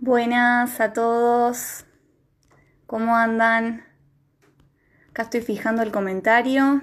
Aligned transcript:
Buenas 0.00 0.80
a 0.80 0.92
todos. 0.92 1.84
¿Cómo 2.86 3.16
andan? 3.16 3.84
Acá 5.10 5.22
estoy 5.22 5.40
fijando 5.40 5.82
el 5.82 5.90
comentario. 5.90 6.82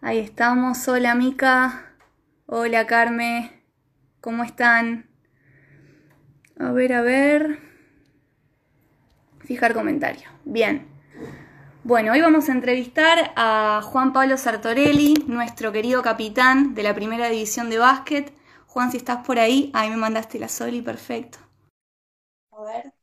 Ahí 0.00 0.18
estamos. 0.18 0.88
Hola 0.88 1.14
Mica. 1.14 1.92
Hola 2.46 2.86
Carme. 2.86 3.62
¿Cómo 4.22 4.44
están? 4.44 5.10
A 6.58 6.72
ver, 6.72 6.94
a 6.94 7.02
ver. 7.02 7.58
Fijar 9.40 9.74
comentario. 9.74 10.30
Bien. 10.46 10.93
Bueno, 11.86 12.12
hoy 12.12 12.22
vamos 12.22 12.48
a 12.48 12.52
entrevistar 12.52 13.34
a 13.36 13.82
Juan 13.82 14.14
Pablo 14.14 14.38
Sartorelli, 14.38 15.12
nuestro 15.26 15.70
querido 15.70 16.00
capitán 16.00 16.74
de 16.74 16.82
la 16.82 16.94
primera 16.94 17.28
división 17.28 17.68
de 17.68 17.76
básquet. 17.76 18.32
Juan, 18.68 18.90
si 18.90 18.96
estás 18.96 19.22
por 19.26 19.38
ahí, 19.38 19.70
ahí 19.74 19.90
me 19.90 19.98
mandaste 19.98 20.38
la 20.38 20.48
Soli, 20.48 20.80
perfecto. 20.80 21.38
A 22.52 22.62
ver. 22.62 22.94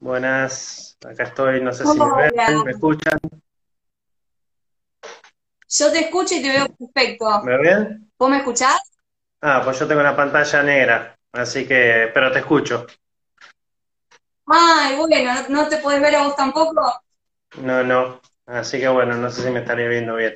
Buenas, 0.00 0.98
acá 1.06 1.22
estoy, 1.22 1.62
no 1.62 1.72
sé 1.72 1.86
si 1.86 2.00
me 2.00 2.04
ven, 2.04 2.32
Hola. 2.34 2.64
me 2.64 2.72
escuchan. 2.72 3.16
Yo 5.68 5.92
te 5.92 6.00
escucho 6.00 6.34
y 6.34 6.42
te 6.42 6.48
veo 6.48 6.66
perfecto. 6.66 7.42
¿Me 7.44 7.56
ven? 7.58 8.10
¿Vos 8.18 8.28
me 8.28 8.38
escuchás? 8.38 8.80
Ah, 9.40 9.60
pues 9.64 9.78
yo 9.78 9.86
tengo 9.86 10.00
una 10.00 10.16
pantalla 10.16 10.62
negra, 10.64 11.16
así 11.34 11.66
que, 11.66 12.10
pero 12.12 12.32
te 12.32 12.38
escucho. 12.40 12.86
Ay, 14.46 14.96
bueno, 14.96 15.32
¿no, 15.48 15.68
te 15.68 15.78
podés 15.78 16.00
ver 16.00 16.16
a 16.16 16.24
vos 16.24 16.36
tampoco? 16.36 17.02
No, 17.58 17.82
no, 17.82 18.20
así 18.46 18.78
que 18.78 18.88
bueno, 18.88 19.16
no 19.16 19.30
sé 19.30 19.42
si 19.42 19.50
me 19.50 19.60
estaría 19.60 19.88
viendo 19.88 20.16
bien. 20.16 20.34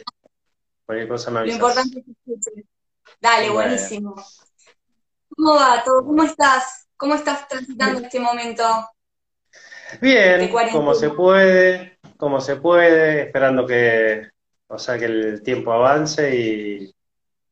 Cualquier 0.87 1.09
cosa 1.09 1.31
me 1.31 1.35
Lo 1.35 1.41
avisas. 1.41 1.59
importante 1.59 1.99
es 1.99 2.05
que 2.05 2.13
escuches. 2.13 2.65
Dale, 3.21 3.51
Bueno, 3.51 3.71
buenísimo. 3.71 4.15
¿Cómo 5.37 5.55
va 5.55 5.83
todo? 5.83 6.05
¿Cómo 6.05 6.23
estás? 6.23 6.89
¿Cómo 6.97 7.15
estás 7.15 7.49
transitando 7.49 8.01
este 8.01 8.21
momento 8.21 8.65
bien, 10.01 10.51
como 10.73 10.95
se 10.95 11.11
puede, 11.11 11.99
como 12.17 12.41
se 12.41 12.57
puede, 12.57 13.23
esperando 13.23 13.67
que, 13.67 14.29
o 14.69 14.79
sea, 14.79 14.99
que 14.99 15.07
el 15.07 15.43
tiempo 15.43 15.73
avance 15.73 16.35
y, 16.35 16.95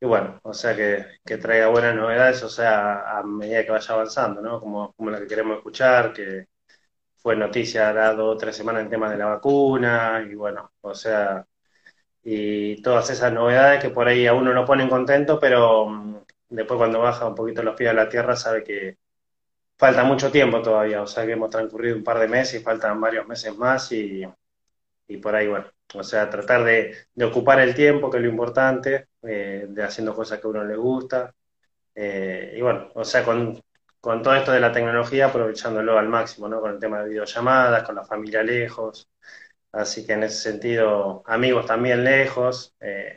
bueno, 0.06 0.38
o 0.42 0.52
sea, 0.54 0.74
que, 0.76 1.06
que 1.24 1.38
traiga 1.38 1.68
buenas 1.68 1.94
novedades, 1.94 2.42
o 2.42 2.48
sea, 2.48 3.18
a 3.18 3.22
medida 3.22 3.64
que 3.64 3.70
vaya 3.72 3.94
avanzando, 3.94 4.40
¿no? 4.42 4.60
Como, 4.60 4.92
como 4.94 5.10
la 5.10 5.20
que 5.20 5.26
queremos 5.26 5.58
escuchar, 5.58 6.12
que 6.12 6.46
fue 7.16 7.36
noticia 7.36 7.90
hace 7.90 8.16
dos 8.16 8.34
o 8.36 8.38
tres 8.38 8.56
semanas 8.56 8.84
el 8.84 8.90
tema 8.90 9.10
de 9.10 9.18
la 9.18 9.26
vacuna 9.26 10.26
y 10.30 10.34
bueno, 10.34 10.72
o 10.82 10.94
sea, 10.94 11.46
y 12.22 12.82
todas 12.82 13.10
esas 13.10 13.32
novedades 13.32 13.82
que 13.82 13.90
por 13.90 14.08
ahí 14.08 14.26
a 14.26 14.34
uno 14.34 14.52
lo 14.52 14.64
ponen 14.66 14.88
contento, 14.88 15.38
pero 15.40 15.86
mm, 15.88 16.18
después 16.50 16.78
cuando 16.78 17.00
baja 17.00 17.26
un 17.28 17.34
poquito 17.34 17.62
los 17.62 17.76
pies 17.76 17.90
a 17.90 17.94
la 17.94 18.08
tierra 18.08 18.36
sabe 18.36 18.64
que 18.64 18.98
falta 19.78 20.04
mucho 20.04 20.30
tiempo 20.30 20.62
todavía, 20.62 21.02
o 21.02 21.06
sea 21.06 21.26
que 21.26 21.32
hemos 21.32 21.50
transcurrido 21.50 21.96
un 21.96 22.04
par 22.04 22.18
de 22.18 22.28
meses 22.28 22.60
y 22.60 22.64
faltan 22.64 23.00
varios 23.00 23.26
meses 23.26 23.56
más 23.56 23.92
y, 23.92 24.22
y 25.08 25.16
por 25.18 25.34
ahí, 25.36 25.48
bueno, 25.48 25.66
o 25.94 26.02
sea, 26.02 26.28
tratar 26.30 26.64
de, 26.64 26.94
de 27.14 27.24
ocupar 27.24 27.60
el 27.60 27.74
tiempo, 27.74 28.10
que 28.10 28.18
es 28.18 28.22
lo 28.24 28.28
importante, 28.30 29.08
eh, 29.28 29.66
de 29.68 29.82
haciendo 29.82 30.14
cosas 30.14 30.40
que 30.40 30.46
a 30.46 30.50
uno 30.50 30.64
le 30.64 30.76
gusta, 30.76 31.34
eh, 31.94 32.54
y 32.56 32.60
bueno, 32.60 32.90
o 32.94 33.04
sea, 33.04 33.24
con, 33.24 33.60
con 34.00 34.22
todo 34.22 34.34
esto 34.34 34.52
de 34.52 34.60
la 34.60 34.72
tecnología, 34.72 35.26
aprovechándolo 35.26 35.98
al 35.98 36.08
máximo, 36.08 36.48
¿no? 36.48 36.60
Con 36.60 36.72
el 36.72 36.78
tema 36.78 37.02
de 37.02 37.08
videollamadas, 37.08 37.84
con 37.84 37.94
la 37.94 38.04
familia 38.04 38.42
lejos, 38.42 39.08
así 39.72 40.06
que 40.06 40.12
en 40.12 40.24
ese 40.24 40.50
sentido, 40.50 41.22
amigos 41.26 41.66
también 41.66 42.04
lejos, 42.04 42.74
eh, 42.80 43.16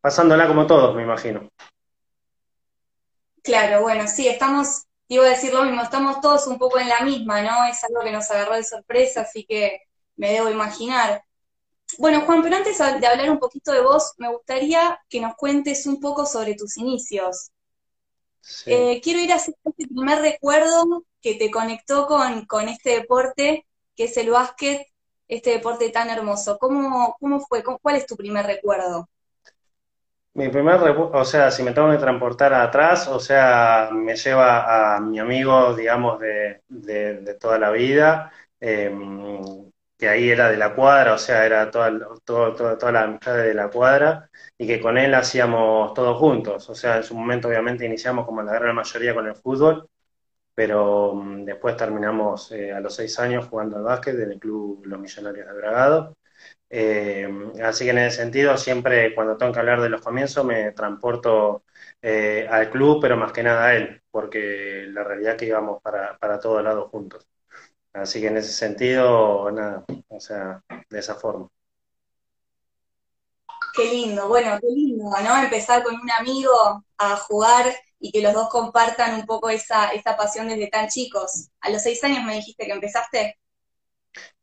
pasándola 0.00 0.46
como 0.46 0.66
todos, 0.66 0.94
me 0.94 1.02
imagino. 1.02 1.48
Claro, 3.42 3.82
bueno, 3.82 4.06
sí, 4.08 4.28
estamos, 4.28 4.84
iba 5.08 5.24
a 5.24 5.30
decir 5.30 5.54
lo 5.54 5.64
mismo, 5.64 5.82
estamos 5.82 6.20
todos 6.20 6.46
un 6.48 6.58
poco 6.58 6.78
en 6.78 6.88
la 6.88 7.00
misma, 7.00 7.42
¿no? 7.42 7.64
Es 7.64 7.82
algo 7.84 8.02
que 8.02 8.12
nos 8.12 8.30
agarró 8.30 8.56
de 8.56 8.64
sorpresa, 8.64 9.22
así 9.22 9.44
que 9.44 9.82
me 10.16 10.32
debo 10.32 10.50
imaginar. 10.50 11.22
Bueno, 11.96 12.22
Juan, 12.26 12.42
pero 12.42 12.56
antes 12.56 12.76
de 12.78 13.06
hablar 13.06 13.30
un 13.30 13.38
poquito 13.38 13.70
de 13.70 13.80
vos, 13.82 14.12
me 14.18 14.28
gustaría 14.28 14.98
que 15.08 15.20
nos 15.20 15.36
cuentes 15.36 15.86
un 15.86 16.00
poco 16.00 16.26
sobre 16.26 16.54
tus 16.56 16.76
inicios. 16.76 17.52
Sí. 18.40 18.90
Eh, 18.90 19.00
quiero 19.02 19.20
ir 19.20 19.32
a 19.32 19.36
hacer 19.36 19.54
este 19.64 19.86
primer 19.88 20.20
recuerdo 20.20 21.04
que 21.22 21.34
te 21.34 21.50
conectó 21.50 22.06
con, 22.06 22.44
con 22.46 22.68
este 22.68 22.90
deporte, 22.90 23.66
que 23.96 24.04
es 24.04 24.16
el 24.16 24.30
básquet, 24.30 24.86
este 25.28 25.50
deporte 25.50 25.90
tan 25.90 26.10
hermoso. 26.10 26.58
¿Cómo, 26.58 27.16
cómo 27.20 27.40
fue? 27.40 27.62
¿Cómo- 27.62 27.78
cuál 27.80 27.96
es 27.96 28.06
tu 28.06 28.16
primer 28.16 28.46
recuerdo? 28.46 29.08
Mi 30.34 30.48
primer, 30.50 30.78
repu- 30.80 31.10
o 31.12 31.24
sea, 31.24 31.50
si 31.50 31.62
me 31.64 31.72
tengo 31.72 31.90
que 31.90 31.98
transportar 31.98 32.54
atrás, 32.54 33.08
o 33.08 33.18
sea, 33.18 33.90
me 33.92 34.14
lleva 34.16 34.96
a 34.96 35.00
mi 35.00 35.18
amigo, 35.18 35.74
digamos, 35.74 36.20
de, 36.20 36.62
de, 36.68 37.14
de 37.22 37.34
toda 37.34 37.58
la 37.58 37.70
vida, 37.72 38.30
eh, 38.60 38.88
que 39.98 40.08
ahí 40.08 40.30
era 40.30 40.48
de 40.50 40.56
la 40.56 40.74
cuadra, 40.74 41.14
o 41.14 41.18
sea, 41.18 41.44
era 41.46 41.70
toda, 41.70 41.92
toda 42.24 42.92
la 42.92 43.02
amistad 43.04 43.36
de 43.36 43.54
la 43.54 43.68
cuadra, 43.70 44.30
y 44.56 44.66
que 44.66 44.80
con 44.80 44.96
él 44.98 45.14
hacíamos 45.14 45.92
todo 45.94 46.14
juntos. 46.16 46.68
O 46.70 46.74
sea, 46.74 46.98
en 46.98 47.02
su 47.04 47.16
momento 47.16 47.48
obviamente 47.48 47.84
iniciamos 47.86 48.24
como 48.26 48.42
la 48.42 48.52
gran 48.54 48.76
mayoría 48.76 49.14
con 49.14 49.26
el 49.26 49.34
fútbol, 49.36 49.88
pero 50.54 51.14
mm, 51.14 51.44
después 51.44 51.76
terminamos 51.76 52.50
eh, 52.52 52.72
a 52.72 52.80
los 52.80 52.94
seis 52.94 53.18
años 53.18 53.46
jugando 53.48 53.76
al 53.76 53.84
básquet 53.84 54.18
en 54.18 54.32
el 54.32 54.38
club 54.40 54.82
Los 54.86 54.98
Millonarios 55.00 55.46
de 55.46 55.52
Bragado. 55.54 56.16
Eh, 56.70 57.28
así 57.64 57.84
que 57.84 57.90
en 57.92 57.98
ese 57.98 58.18
sentido, 58.18 58.56
siempre 58.58 59.14
cuando 59.14 59.36
tengo 59.36 59.52
que 59.52 59.60
hablar 59.60 59.80
de 59.82 59.90
los 59.90 60.02
comienzos, 60.02 60.44
me 60.44 60.72
transporto 60.72 61.64
eh, 62.02 62.46
al 62.50 62.70
club, 62.70 63.00
pero 63.00 63.16
más 63.16 63.32
que 63.32 63.42
nada 63.42 63.66
a 63.68 63.76
él, 63.76 64.02
porque 64.10 64.86
la 64.90 65.04
realidad 65.04 65.32
es 65.34 65.38
que 65.38 65.46
íbamos 65.46 65.82
para, 65.82 66.18
para 66.18 66.40
todos 66.40 66.62
lados 66.64 66.90
juntos. 66.90 67.26
Así 67.92 68.20
que 68.20 68.28
en 68.28 68.36
ese 68.36 68.52
sentido, 68.52 69.50
nada, 69.50 69.84
o 70.08 70.20
sea, 70.20 70.62
de 70.88 70.98
esa 70.98 71.14
forma. 71.14 71.48
Qué 73.74 73.84
lindo, 73.84 74.28
bueno, 74.28 74.58
qué 74.60 74.68
lindo, 74.68 75.04
¿no? 75.04 75.42
Empezar 75.42 75.82
con 75.82 75.94
un 75.94 76.10
amigo 76.10 76.84
a 76.98 77.16
jugar 77.16 77.66
y 78.00 78.10
que 78.12 78.22
los 78.22 78.32
dos 78.32 78.48
compartan 78.48 79.14
un 79.14 79.26
poco 79.26 79.50
esa, 79.50 79.88
esa 79.90 80.16
pasión 80.16 80.48
desde 80.48 80.68
tan 80.68 80.88
chicos. 80.88 81.50
A 81.60 81.70
los 81.70 81.82
seis 81.82 82.02
años 82.04 82.24
me 82.24 82.34
dijiste 82.34 82.66
que 82.66 82.72
empezaste. 82.72 83.38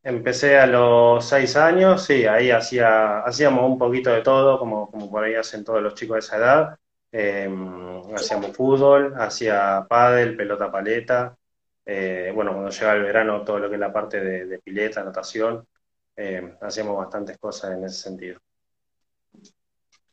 Empecé 0.04 0.58
a 0.60 0.68
los 0.68 1.28
seis 1.28 1.56
años, 1.56 2.06
sí, 2.06 2.26
ahí 2.26 2.52
hacía, 2.52 3.20
hacíamos 3.22 3.70
un 3.70 3.78
poquito 3.78 4.12
de 4.12 4.22
todo, 4.22 4.60
como, 4.60 4.90
como 4.92 5.10
por 5.10 5.24
ahí 5.24 5.36
hacen 5.36 5.64
todos 5.64 5.82
los 5.82 5.96
chicos 5.96 6.16
de 6.16 6.20
esa 6.20 6.38
edad. 6.38 6.80
Eh, 7.12 7.50
hacíamos 8.16 8.56
fútbol, 8.56 9.16
hacía 9.18 9.86
pádel, 9.90 10.36
pelota 10.36 10.72
paleta. 10.72 11.36
Eh, 11.86 12.32
bueno, 12.34 12.52
cuando 12.52 12.72
llega 12.72 12.94
el 12.94 13.04
verano, 13.04 13.44
todo 13.44 13.60
lo 13.60 13.70
que 13.70 13.76
es 13.76 13.80
la 13.80 13.94
parte 13.94 14.20
de, 14.20 14.46
de 14.46 14.60
pileta, 14.60 15.04
natación, 15.04 15.68
eh, 16.16 16.56
hacíamos 16.62 16.98
bastantes 16.98 17.38
cosas 17.38 17.74
en 17.74 17.84
ese 17.86 18.02
sentido. 18.02 18.40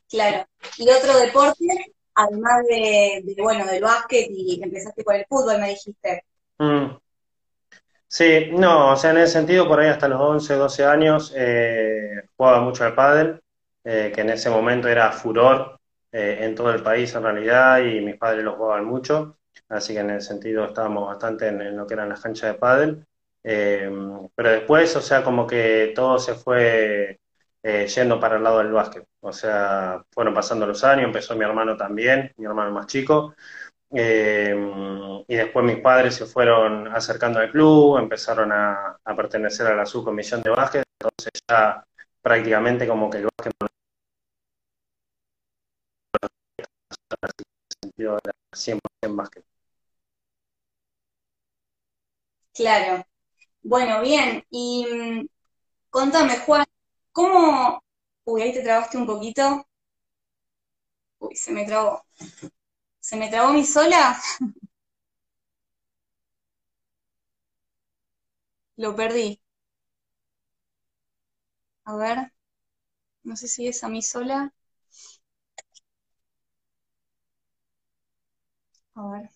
Claro. 0.09 0.45
Y 0.77 0.89
otro 0.89 1.17
deporte, 1.17 1.65
además 2.13 2.63
de, 2.69 3.23
de, 3.23 3.41
bueno, 3.41 3.65
del 3.65 3.81
básquet 3.81 4.27
y 4.29 4.61
empezaste 4.61 5.03
con 5.03 5.15
el 5.15 5.25
fútbol, 5.27 5.59
me 5.59 5.69
dijiste. 5.69 6.23
Mm, 6.59 6.97
Sí, 8.13 8.51
no, 8.51 8.91
o 8.91 8.95
sea, 8.95 9.09
en 9.09 9.17
ese 9.17 9.33
sentido, 9.33 9.67
por 9.67 9.79
ahí 9.79 9.87
hasta 9.87 10.07
los 10.07 10.21
11, 10.21 10.53
12 10.53 10.85
años, 10.85 11.33
eh, 11.35 12.29
jugaba 12.37 12.61
mucho 12.61 12.83
al 12.83 12.93
pádel, 12.93 13.41
eh, 13.83 14.11
que 14.13 14.21
en 14.21 14.29
ese 14.29 14.51
momento 14.51 14.87
era 14.87 15.11
furor 15.11 15.79
eh, 16.11 16.37
en 16.41 16.53
todo 16.53 16.71
el 16.71 16.83
país 16.83 17.11
en 17.15 17.23
realidad, 17.23 17.79
y 17.79 18.01
mis 18.01 18.15
padres 18.17 18.43
lo 18.43 18.55
jugaban 18.55 18.85
mucho, 18.85 19.39
así 19.73 19.93
que 19.93 19.99
en 19.99 20.11
ese 20.11 20.29
sentido 20.29 20.65
estábamos 20.65 21.07
bastante 21.07 21.47
en, 21.47 21.75
lo 21.77 21.87
que 21.87 21.93
eran 21.95 22.09
las 22.09 22.21
canchas 22.21 22.53
de 22.53 22.59
pádel. 22.59 23.05
Eh, 23.43 23.89
pero 24.35 24.51
después, 24.51 24.95
o 24.95 25.01
sea, 25.01 25.23
como 25.23 25.45
que 25.47 25.91
todo 25.95 26.17
se 26.19 26.35
fue 26.35 27.19
eh, 27.61 27.87
yendo 27.87 28.19
para 28.19 28.37
el 28.37 28.43
lado 28.43 28.59
del 28.59 28.71
básquet, 28.71 29.05
o 29.21 29.33
sea, 29.33 30.03
fueron 30.11 30.33
pasando 30.33 30.65
los 30.67 30.83
años, 30.83 31.05
empezó 31.05 31.35
mi 31.35 31.45
hermano 31.45 31.77
también, 31.77 32.31
mi 32.37 32.45
hermano 32.45 32.71
más 32.71 32.87
chico. 32.87 33.35
Eh, 33.95 34.55
y 35.27 35.35
después 35.35 35.65
mis 35.65 35.79
padres 35.79 36.15
se 36.15 36.25
fueron 36.25 36.87
acercando 36.87 37.39
al 37.39 37.51
club, 37.51 37.97
empezaron 37.99 38.51
a, 38.51 38.97
pertenecer 39.15 39.67
a 39.67 39.75
la 39.75 39.85
subcomisión 39.85 40.41
de 40.41 40.49
básquet, 40.49 40.83
entonces 40.99 41.31
ya 41.47 41.83
prácticamente 42.21 42.87
como 42.87 43.09
que 43.09 43.19
el 43.19 43.25
básquet 43.25 43.53
sentido 47.81 48.17
era 48.23 48.33
100% 48.53 49.15
básquet. 49.15 49.52
Claro. 52.53 53.05
Bueno, 53.63 54.01
bien. 54.01 54.43
Y 54.51 54.85
mm, 54.87 55.27
contame, 55.91 56.37
Juan, 56.39 56.65
¿cómo... 57.13 57.81
Uy, 58.25 58.41
ahí 58.43 58.53
te 58.53 58.63
trabaste 58.63 58.97
un 58.97 59.07
poquito. 59.07 59.65
Uy, 61.19 61.35
se 61.35 61.51
me 61.51 61.65
trabó. 61.65 62.03
¿Se 63.01 63.17
me 63.17 63.29
trabó 63.29 63.53
mi 63.53 63.65
sola? 63.65 64.17
Lo 68.77 68.95
perdí. 68.95 69.41
A 71.85 71.95
ver. 71.95 72.33
No 73.23 73.35
sé 73.37 73.47
si 73.49 73.67
es 73.67 73.83
a 73.83 73.89
mí 73.89 74.01
sola. 74.01 74.53
A 78.95 79.01
ver. 79.11 79.29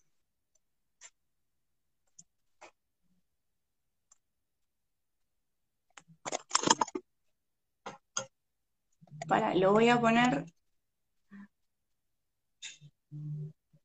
Para, 9.27 9.53
lo 9.55 9.73
voy 9.73 9.89
a 9.89 9.99
poner 9.99 10.45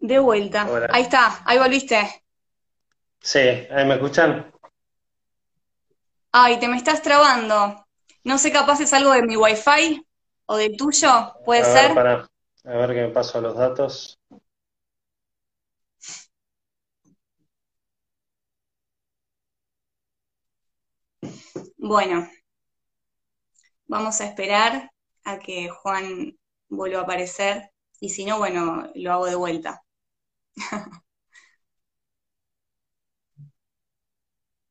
de 0.01 0.19
vuelta. 0.19 0.69
Hola. 0.69 0.89
Ahí 0.91 1.03
está, 1.03 1.43
ahí 1.45 1.59
volviste. 1.59 2.25
Sí, 3.21 3.39
¿ahí 3.39 3.87
me 3.87 3.95
escuchan? 3.95 4.53
Ay, 6.33 6.59
te 6.59 6.69
me 6.69 6.77
estás 6.77 7.03
trabando. 7.03 7.87
No 8.25 8.39
sé, 8.39 8.53
capaz 8.53 8.81
es 8.81 8.93
algo 8.93 9.13
de 9.13 9.23
mi 9.23 9.37
wifi 9.37 10.05
o 10.47 10.57
del 10.57 10.77
tuyo, 10.77 11.35
puede 11.45 11.63
A 11.63 11.69
ver, 11.69 11.87
ser. 11.89 11.95
para, 11.95 12.13
a 12.65 12.77
ver 12.77 12.95
que 12.95 13.03
me 13.03 13.09
paso 13.09 13.41
los 13.41 13.57
datos. 13.57 14.19
Bueno, 21.77 22.29
vamos 23.87 24.21
a 24.21 24.25
esperar 24.27 24.92
a 25.25 25.39
que 25.39 25.69
Juan 25.69 26.39
vuelva 26.69 27.01
a 27.01 27.03
aparecer 27.03 27.71
y 28.01 28.09
si 28.11 28.25
no, 28.25 28.39
bueno, 28.39 28.91
lo 28.95 29.13
hago 29.13 29.27
de 29.27 29.37
vuelta. 29.37 29.83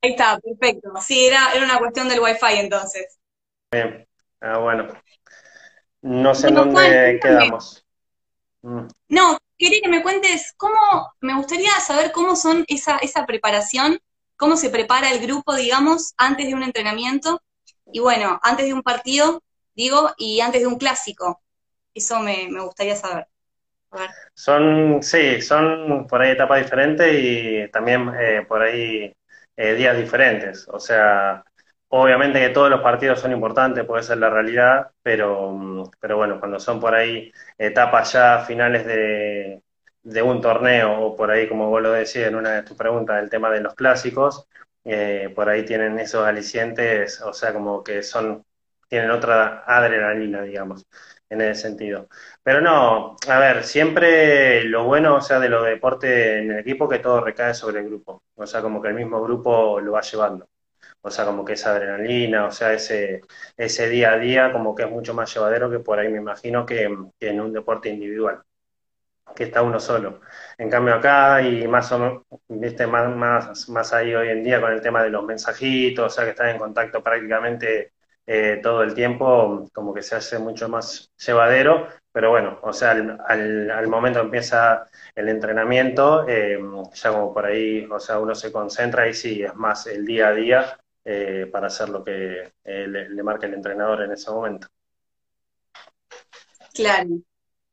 Ahí 0.04 0.12
está, 0.12 0.40
perfecto. 0.40 0.92
Sí, 1.00 1.26
era, 1.28 1.54
era 1.54 1.64
una 1.64 1.78
cuestión 1.78 2.10
del 2.10 2.20
wifi 2.20 2.58
entonces. 2.58 3.20
Bien. 3.72 4.08
Ah, 4.40 4.58
bueno. 4.58 4.88
No 6.02 6.34
sé 6.34 6.48
en 6.48 6.56
Juan, 6.56 6.74
dónde 6.74 7.20
quedamos. 7.22 7.86
Mm. 8.64 8.88
No, 9.10 9.38
quería 9.58 9.82
que 9.82 9.90
me 9.90 10.02
cuentes 10.02 10.54
cómo, 10.58 11.14
me 11.20 11.36
gustaría 11.36 11.72
saber 11.80 12.12
cómo 12.12 12.36
son 12.36 12.66
esa, 12.68 12.98
esa 12.98 13.26
preparación, 13.28 14.00
cómo 14.38 14.58
se 14.58 14.72
prepara 14.72 15.12
el 15.12 15.22
grupo, 15.22 15.56
digamos, 15.56 16.16
antes 16.18 16.48
de 16.48 16.56
un 16.56 16.64
entrenamiento 16.64 17.42
y 17.94 18.00
bueno, 18.00 18.40
antes 18.42 18.66
de 18.66 18.74
un 18.74 18.82
partido, 18.82 19.44
digo, 19.76 20.12
y 20.18 20.42
antes 20.42 20.62
de 20.62 20.68
un 20.68 20.78
clásico. 20.78 21.42
Eso 21.94 22.20
me, 22.22 22.50
me 22.50 22.62
gustaría 22.64 22.96
saber. 22.96 23.28
Son, 24.34 25.04
sí, 25.04 25.42
son 25.42 26.08
por 26.08 26.22
ahí 26.22 26.32
etapas 26.32 26.64
diferentes 26.64 27.08
y 27.14 27.70
también 27.72 28.10
eh, 28.20 28.46
por 28.48 28.62
ahí 28.62 29.14
eh, 29.56 29.74
días 29.76 29.98
diferentes. 29.98 30.68
O 30.70 30.80
sea, 30.80 31.44
obviamente 31.90 32.40
que 32.40 32.50
todos 32.50 32.70
los 32.70 32.82
partidos 32.82 33.20
son 33.20 33.32
importantes, 33.32 33.86
puede 33.86 34.04
ser 34.04 34.18
la 34.18 34.30
realidad, 34.30 34.92
pero, 35.04 35.84
pero 36.00 36.18
bueno, 36.18 36.40
cuando 36.40 36.60
son 36.60 36.80
por 36.80 36.96
ahí 36.96 37.32
etapas 37.58 38.14
ya 38.14 38.40
finales 38.46 38.86
de, 38.86 39.62
de 40.04 40.22
un 40.22 40.42
torneo 40.42 41.00
o 41.02 41.16
por 41.16 41.30
ahí, 41.32 41.48
como 41.48 41.70
vos 41.70 41.82
lo 41.82 41.92
decías 41.92 42.28
en 42.30 42.36
una 42.36 42.52
de 42.54 42.64
tus 42.64 42.78
preguntas, 42.78 43.22
el 43.22 43.30
tema 43.30 43.50
de 43.52 43.62
los 43.62 43.76
clásicos, 43.76 44.48
eh, 44.84 45.32
por 45.36 45.50
ahí 45.50 45.64
tienen 45.66 46.00
esos 46.00 46.26
alicientes, 46.26 47.22
o 47.22 47.34
sea, 47.34 47.54
como 47.54 47.84
que 47.84 48.02
son, 48.04 48.44
tienen 48.92 49.12
otra 49.12 49.64
adrenalina, 49.66 50.42
digamos, 50.44 50.86
en 51.30 51.40
ese 51.42 51.62
sentido. 51.62 52.10
Pero 52.44 52.60
no, 52.62 53.16
a 53.30 53.40
ver, 53.40 53.64
siempre 53.64 54.66
lo 54.66 54.84
bueno, 54.84 55.16
o 55.16 55.22
sea, 55.22 55.40
de 55.40 55.48
los 55.50 55.66
deportes 55.66 56.42
en 56.42 56.52
el 56.52 56.60
equipo, 56.60 56.90
que 56.90 57.00
todo 57.00 57.22
recae 57.22 57.54
sobre 57.54 57.80
el 57.80 57.86
grupo. 57.88 58.24
O 58.36 58.46
sea, 58.46 58.62
como 58.62 58.82
que 58.82 58.90
el 58.90 58.96
mismo 58.96 59.24
grupo 59.24 59.80
lo 59.80 59.94
va 59.94 60.02
llevando. 60.02 60.50
O 61.02 61.10
sea, 61.10 61.26
como 61.26 61.46
que 61.46 61.54
esa 61.54 61.72
adrenalina, 61.72 62.46
o 62.48 62.52
sea, 62.52 62.74
ese, 62.74 63.22
ese 63.58 63.90
día 63.90 64.12
a 64.14 64.18
día, 64.18 64.52
como 64.52 64.76
que 64.76 64.84
es 64.84 64.90
mucho 64.92 65.14
más 65.14 65.34
llevadero 65.34 65.70
que 65.72 65.80
por 65.80 65.98
ahí 66.00 66.10
me 66.10 66.18
imagino 66.20 66.66
que, 66.66 66.84
en 67.22 67.42
un 67.42 67.54
deporte 67.54 67.90
individual, 67.90 68.44
que 69.36 69.46
está 69.46 69.62
uno 69.62 69.80
solo. 69.80 70.22
En 70.58 70.70
cambio 70.70 70.96
acá, 70.96 71.42
y 71.42 71.68
más 71.68 71.92
o 71.94 72.00
menos, 72.00 72.24
viste, 72.50 72.88
más, 72.88 73.16
más, 73.16 73.70
más 73.70 73.94
ahí 73.94 74.14
hoy 74.14 74.30
en 74.30 74.44
día 74.44 74.60
con 74.62 74.74
el 74.74 74.82
tema 74.82 75.04
de 75.04 75.10
los 75.10 75.24
mensajitos, 75.24 76.06
o 76.08 76.10
sea, 76.10 76.26
que 76.26 76.32
están 76.32 76.50
en 76.50 76.58
contacto 76.58 77.02
prácticamente 77.04 77.94
eh, 78.34 78.62
todo 78.64 78.82
el 78.82 78.94
tiempo, 78.94 79.68
como 79.74 79.94
que 79.94 80.02
se 80.02 80.16
hace 80.16 80.40
mucho 80.40 80.70
más 80.70 81.12
llevadero, 81.18 81.88
pero 82.14 82.30
bueno, 82.30 82.60
o 82.62 82.72
sea, 82.72 82.92
al, 82.92 83.20
al, 83.28 83.70
al 83.70 83.88
momento 83.90 84.22
empieza 84.22 84.86
el 85.14 85.28
entrenamiento, 85.28 86.26
eh, 86.30 86.58
ya 86.94 87.12
como 87.12 87.34
por 87.34 87.46
ahí, 87.46 87.86
o 87.92 88.00
sea, 88.00 88.20
uno 88.20 88.34
se 88.34 88.50
concentra 88.50 89.10
y 89.10 89.14
sí, 89.14 89.44
es 89.44 89.54
más 89.56 89.86
el 89.88 90.06
día 90.06 90.30
a 90.30 90.34
día 90.34 90.80
eh, 91.04 91.50
para 91.52 91.68
hacer 91.68 91.90
lo 91.90 92.06
que 92.06 92.54
eh, 92.64 92.88
le, 92.88 93.10
le 93.10 93.24
marca 93.24 93.48
el 93.48 93.54
entrenador 93.56 94.04
en 94.04 94.14
ese 94.14 94.32
momento. 94.32 94.68
Claro. 96.74 97.10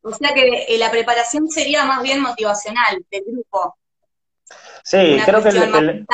O 0.03 0.13
sea 0.13 0.35
que 0.35 0.65
eh, 0.69 0.77
la 0.79 0.91
preparación 0.91 1.49
sería 1.49 1.85
más 1.85 2.03
bien 2.03 2.21
motivacional 2.21 3.05
del 3.13 3.23
grupo, 3.25 3.77
Sí, 4.83 5.15
una 5.15 5.25
creo 5.25 5.43
que, 5.43 5.49
el-. 5.51 6.07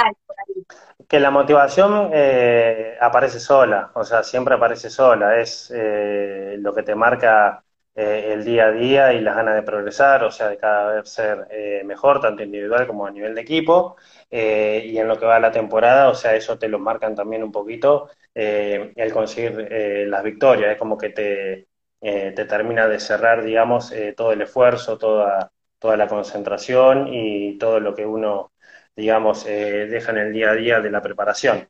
Que 1.09 1.21
la 1.21 1.31
motivación 1.31 2.11
eh, 2.13 2.97
aparece 3.01 3.41
sola, 3.41 3.91
o 3.95 4.05
sea, 4.05 4.23
siempre 4.23 4.55
aparece 4.55 4.91
sola, 4.91 5.39
es 5.41 5.73
eh, 5.75 6.57
lo 6.59 6.75
que 6.75 6.83
te 6.83 6.95
marca 6.95 7.65
eh, 7.95 8.31
el 8.33 8.45
día 8.45 8.67
a 8.67 8.73
día 8.73 9.13
y 9.13 9.21
las 9.21 9.37
ganas 9.37 9.55
de 9.55 9.63
progresar, 9.63 10.25
o 10.25 10.31
sea, 10.31 10.49
de 10.49 10.59
cada 10.59 10.93
vez 10.95 11.09
ser 11.09 11.47
eh, 11.51 11.83
mejor, 11.85 12.21
tanto 12.21 12.43
individual 12.43 12.87
como 12.87 13.07
a 13.07 13.11
nivel 13.11 13.35
de 13.35 13.41
equipo, 13.43 13.97
eh, 14.31 14.83
y 14.85 14.99
en 14.99 15.07
lo 15.09 15.19
que 15.19 15.27
va 15.27 15.37
a 15.37 15.41
la 15.41 15.53
temporada, 15.53 16.09
o 16.09 16.15
sea, 16.15 16.35
eso 16.35 16.59
te 16.59 16.69
lo 16.69 16.79
marcan 16.79 17.15
también 17.15 17.43
un 17.45 17.53
poquito, 17.53 18.09
el 18.35 19.13
conseguir 19.13 19.69
las 20.09 20.23
victorias, 20.25 20.73
es 20.73 20.79
como 20.79 20.99
que 20.99 21.11
te, 21.11 21.69
te 22.01 22.45
termina 22.47 22.89
de 22.89 22.99
cerrar, 23.01 23.45
digamos, 23.45 23.93
todo 24.17 24.33
el 24.33 24.43
esfuerzo, 24.43 24.99
toda, 24.99 25.53
toda 25.79 25.97
la 25.97 26.09
concentración 26.09 27.09
y 27.13 27.57
todo 27.59 27.79
lo 27.81 27.95
que 27.95 28.05
uno 28.07 28.53
digamos, 28.97 29.47
eh, 29.47 29.87
deja 29.87 30.13
en 30.13 30.19
el 30.19 30.33
día 30.33 30.51
a 30.51 30.55
día 30.55 30.81
de 30.81 30.91
la 30.91 31.03
preparación. 31.03 31.69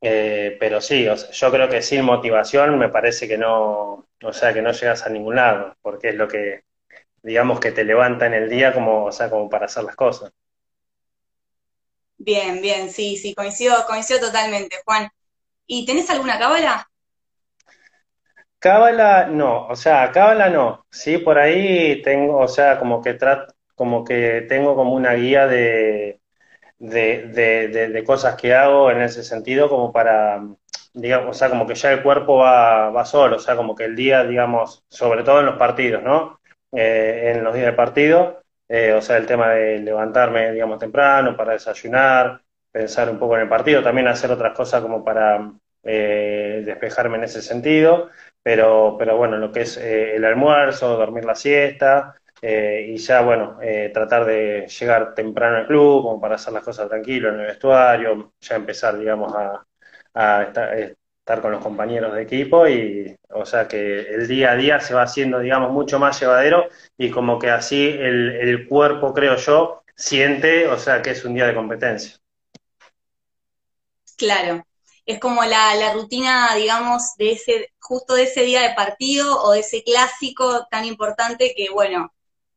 Eh, 0.00 0.56
pero 0.60 0.80
sí, 0.80 1.08
o 1.08 1.16
sea, 1.16 1.30
yo 1.30 1.50
creo 1.50 1.68
que 1.68 1.80
sin 1.82 2.04
motivación 2.04 2.78
me 2.78 2.90
parece 2.90 3.26
que 3.26 3.38
no, 3.38 4.06
o 4.22 4.32
sea, 4.32 4.52
que 4.52 4.62
no 4.62 4.72
llegas 4.72 5.06
a 5.06 5.10
ningún 5.10 5.36
lado, 5.36 5.76
porque 5.80 6.10
es 6.10 6.14
lo 6.14 6.28
que, 6.28 6.64
digamos, 7.22 7.60
que 7.60 7.72
te 7.72 7.84
levanta 7.84 8.26
en 8.26 8.34
el 8.34 8.50
día 8.50 8.72
como, 8.72 9.04
o 9.04 9.12
sea, 9.12 9.30
como 9.30 9.48
para 9.48 9.66
hacer 9.66 9.84
las 9.84 9.96
cosas. 9.96 10.32
Bien, 12.18 12.60
bien, 12.60 12.90
sí, 12.90 13.16
sí, 13.16 13.34
coincido, 13.34 13.74
coincido 13.86 14.20
totalmente, 14.20 14.76
Juan. 14.84 15.08
¿Y 15.66 15.86
tenés 15.86 16.08
alguna 16.10 16.38
cábala? 16.38 16.88
Cábala, 18.58 19.26
no, 19.26 19.66
o 19.66 19.76
sea, 19.76 20.10
cábala 20.10 20.48
no, 20.48 20.86
sí, 20.90 21.18
por 21.18 21.38
ahí 21.38 22.00
tengo, 22.02 22.38
o 22.38 22.48
sea, 22.48 22.78
como 22.78 23.02
que 23.02 23.14
trato, 23.14 23.54
como 23.74 24.04
que 24.04 24.46
tengo 24.48 24.74
como 24.74 24.94
una 24.94 25.12
guía 25.14 25.46
de 25.46 26.20
de, 26.78 27.28
de, 27.28 27.68
de, 27.68 27.88
de 27.88 28.04
cosas 28.04 28.36
que 28.36 28.54
hago 28.54 28.90
en 28.90 29.02
ese 29.02 29.22
sentido 29.22 29.68
como 29.68 29.92
para, 29.92 30.42
digamos, 30.92 31.36
o 31.36 31.38
sea, 31.38 31.48
como 31.50 31.66
que 31.66 31.74
ya 31.74 31.92
el 31.92 32.02
cuerpo 32.02 32.38
va, 32.38 32.90
va 32.90 33.04
solo, 33.04 33.36
o 33.36 33.38
sea, 33.40 33.56
como 33.56 33.74
que 33.74 33.84
el 33.84 33.96
día, 33.96 34.24
digamos, 34.24 34.84
sobre 34.88 35.22
todo 35.22 35.40
en 35.40 35.46
los 35.46 35.56
partidos, 35.56 36.02
¿no? 36.02 36.40
Eh, 36.72 37.32
en 37.34 37.44
los 37.44 37.54
días 37.54 37.66
de 37.66 37.72
partido, 37.72 38.42
eh, 38.68 38.92
o 38.92 39.02
sea, 39.02 39.16
el 39.16 39.26
tema 39.26 39.50
de 39.50 39.78
levantarme, 39.78 40.52
digamos, 40.52 40.78
temprano 40.78 41.36
para 41.36 41.52
desayunar, 41.52 42.40
pensar 42.70 43.08
un 43.10 43.18
poco 43.18 43.36
en 43.36 43.42
el 43.42 43.48
partido, 43.48 43.82
también 43.82 44.08
hacer 44.08 44.30
otras 44.32 44.54
cosas 44.56 44.82
como 44.82 45.04
para 45.04 45.52
eh, 45.82 46.62
despejarme 46.64 47.18
en 47.18 47.24
ese 47.24 47.42
sentido, 47.42 48.10
pero, 48.42 48.96
pero 48.98 49.16
bueno, 49.16 49.36
lo 49.38 49.52
que 49.52 49.62
es 49.62 49.76
eh, 49.76 50.16
el 50.16 50.24
almuerzo, 50.24 50.96
dormir 50.96 51.24
la 51.24 51.34
siesta. 51.34 52.14
Eh, 52.46 52.88
y 52.90 52.98
ya, 52.98 53.22
bueno, 53.22 53.58
eh, 53.62 53.90
tratar 53.94 54.26
de 54.26 54.66
llegar 54.68 55.14
temprano 55.14 55.56
al 55.56 55.66
club, 55.66 56.02
como 56.02 56.20
para 56.20 56.34
hacer 56.34 56.52
las 56.52 56.62
cosas 56.62 56.90
tranquilo 56.90 57.30
en 57.30 57.40
el 57.40 57.46
vestuario, 57.46 58.34
ya 58.38 58.56
empezar, 58.56 58.98
digamos, 58.98 59.32
a, 59.34 60.42
estar, 60.42 60.78
estar 60.78 61.40
con 61.40 61.52
los 61.52 61.62
compañeros 61.62 62.14
de 62.14 62.20
equipo 62.20 62.68
y, 62.68 63.16
o 63.30 63.46
sea, 63.46 63.66
que 63.66 64.00
el 64.00 64.28
día 64.28 64.50
a 64.52 64.56
día 64.56 64.78
se 64.78 64.92
va 64.92 65.04
haciendo, 65.04 65.38
digamos, 65.38 65.72
mucho 65.72 65.98
más 65.98 66.20
llevadero 66.20 66.68
y 66.98 67.10
como 67.10 67.38
que 67.38 67.48
así 67.48 67.88
el, 67.88 68.32
el 68.32 68.68
cuerpo, 68.68 69.14
creo 69.14 69.36
yo, 69.36 69.82
siente, 69.96 70.68
o 70.68 70.78
sea, 70.78 71.00
que 71.00 71.12
es 71.12 71.24
un 71.24 71.32
día 71.32 71.46
de 71.46 71.54
competencia. 71.54 72.18
Claro. 74.18 74.66
Es 75.06 75.18
como 75.18 75.42
la, 75.44 75.74
la 75.76 75.94
rutina, 75.94 76.54
digamos, 76.56 77.14
de 77.16 77.32
ese, 77.32 77.72
justo 77.80 78.14
de 78.14 78.24
ese 78.24 78.42
día 78.42 78.60
de 78.68 78.74
partido 78.74 79.42
o 79.42 79.52
de 79.52 79.60
ese 79.60 79.82
clásico 79.82 80.66
tan 80.70 80.84
importante 80.84 81.54
que, 81.56 81.70
bueno, 81.70 82.12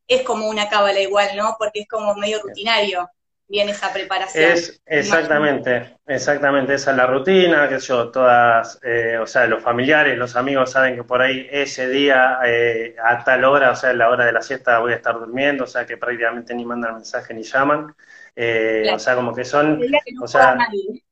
es 0.07 0.21
como 0.23 0.47
una 0.47 0.69
cábala 0.69 0.99
igual, 0.99 1.35
¿no? 1.35 1.55
Porque 1.59 1.81
es 1.81 1.87
como 1.87 2.15
medio 2.15 2.41
rutinario, 2.41 3.09
bien 3.47 3.69
esa 3.69 3.91
preparación. 3.91 4.51
Es 4.51 4.81
exactamente, 4.85 5.97
exactamente, 6.05 6.73
esa 6.73 6.91
es 6.91 6.97
la 6.97 7.07
rutina, 7.07 7.67
que 7.67 7.79
yo, 7.79 8.09
todas, 8.09 8.79
eh, 8.83 9.17
o 9.17 9.27
sea, 9.27 9.47
los 9.47 9.61
familiares, 9.61 10.17
los 10.17 10.35
amigos 10.35 10.71
saben 10.71 10.95
que 10.95 11.03
por 11.03 11.21
ahí 11.21 11.47
ese 11.51 11.89
día 11.89 12.39
eh, 12.45 12.95
a 13.03 13.23
tal 13.23 13.43
hora, 13.45 13.71
o 13.71 13.75
sea, 13.75 13.91
en 13.91 13.99
la 13.99 14.09
hora 14.09 14.25
de 14.25 14.33
la 14.33 14.41
siesta 14.41 14.79
voy 14.79 14.93
a 14.93 14.97
estar 14.97 15.17
durmiendo, 15.19 15.65
o 15.65 15.67
sea, 15.67 15.85
que 15.85 15.97
prácticamente 15.97 16.53
ni 16.53 16.65
mandan 16.65 16.95
mensaje 16.95 17.33
ni 17.33 17.43
llaman, 17.43 17.95
eh, 18.35 18.81
Claro. 18.83 18.97
o 18.97 18.99
sea, 18.99 19.15
como 19.15 19.33
que 19.33 19.43
son, 19.43 19.79
que 19.79 20.13
no 20.13 20.23
o 20.23 20.27
sea, 20.27 20.55
nadie. 20.55 21.03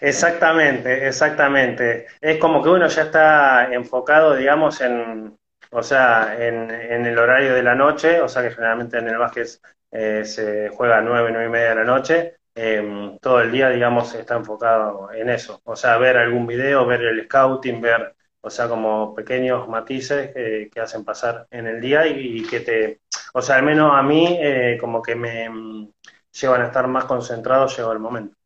Exactamente, 0.00 1.06
exactamente. 1.06 2.06
Es 2.20 2.38
como 2.38 2.62
que 2.62 2.70
uno 2.70 2.88
ya 2.88 3.02
está 3.02 3.72
enfocado, 3.72 4.34
digamos, 4.34 4.80
en, 4.80 5.38
o 5.70 5.82
sea, 5.82 6.36
en, 6.38 6.70
en 6.70 7.06
el 7.06 7.18
horario 7.18 7.54
de 7.54 7.62
la 7.62 7.74
noche, 7.74 8.20
o 8.20 8.28
sea 8.28 8.42
que 8.42 8.50
generalmente 8.50 8.98
en 8.98 9.08
el 9.08 9.18
básquet 9.18 9.60
eh, 9.90 10.24
se 10.24 10.68
juega 10.70 10.98
a 10.98 11.00
nueve, 11.00 11.30
nueve 11.30 11.46
y 11.46 11.50
media 11.50 11.70
de 11.70 11.74
la 11.76 11.84
noche, 11.84 12.36
em, 12.54 13.18
todo 13.18 13.40
el 13.40 13.50
día, 13.52 13.68
digamos, 13.70 14.14
está 14.14 14.36
enfocado 14.36 15.12
en 15.12 15.30
eso. 15.30 15.60
O 15.64 15.76
sea, 15.76 15.98
ver 15.98 16.16
algún 16.16 16.46
video, 16.46 16.86
ver 16.86 17.02
el 17.02 17.24
scouting, 17.24 17.80
ver, 17.80 18.14
o 18.40 18.50
sea, 18.50 18.68
como 18.68 19.14
pequeños 19.14 19.68
matices 19.68 20.32
que 20.32 20.80
hacen 20.80 21.04
pasar 21.04 21.46
en 21.50 21.66
el 21.66 21.80
día 21.80 22.06
y, 22.06 22.42
que 22.46 22.60
te, 22.60 23.00
o 23.34 23.42
sea, 23.42 23.56
al 23.56 23.62
menos 23.64 23.92
a 23.94 24.02
mí, 24.02 24.38
eh, 24.40 24.78
como 24.80 25.02
que 25.02 25.14
me 25.14 25.48
mm, 25.48 25.92
llevan 26.32 26.62
a 26.62 26.66
estar 26.66 26.86
más 26.88 27.04
concentrados, 27.04 27.76
llegó 27.76 27.92
el 27.92 27.98
momento. 27.98 28.36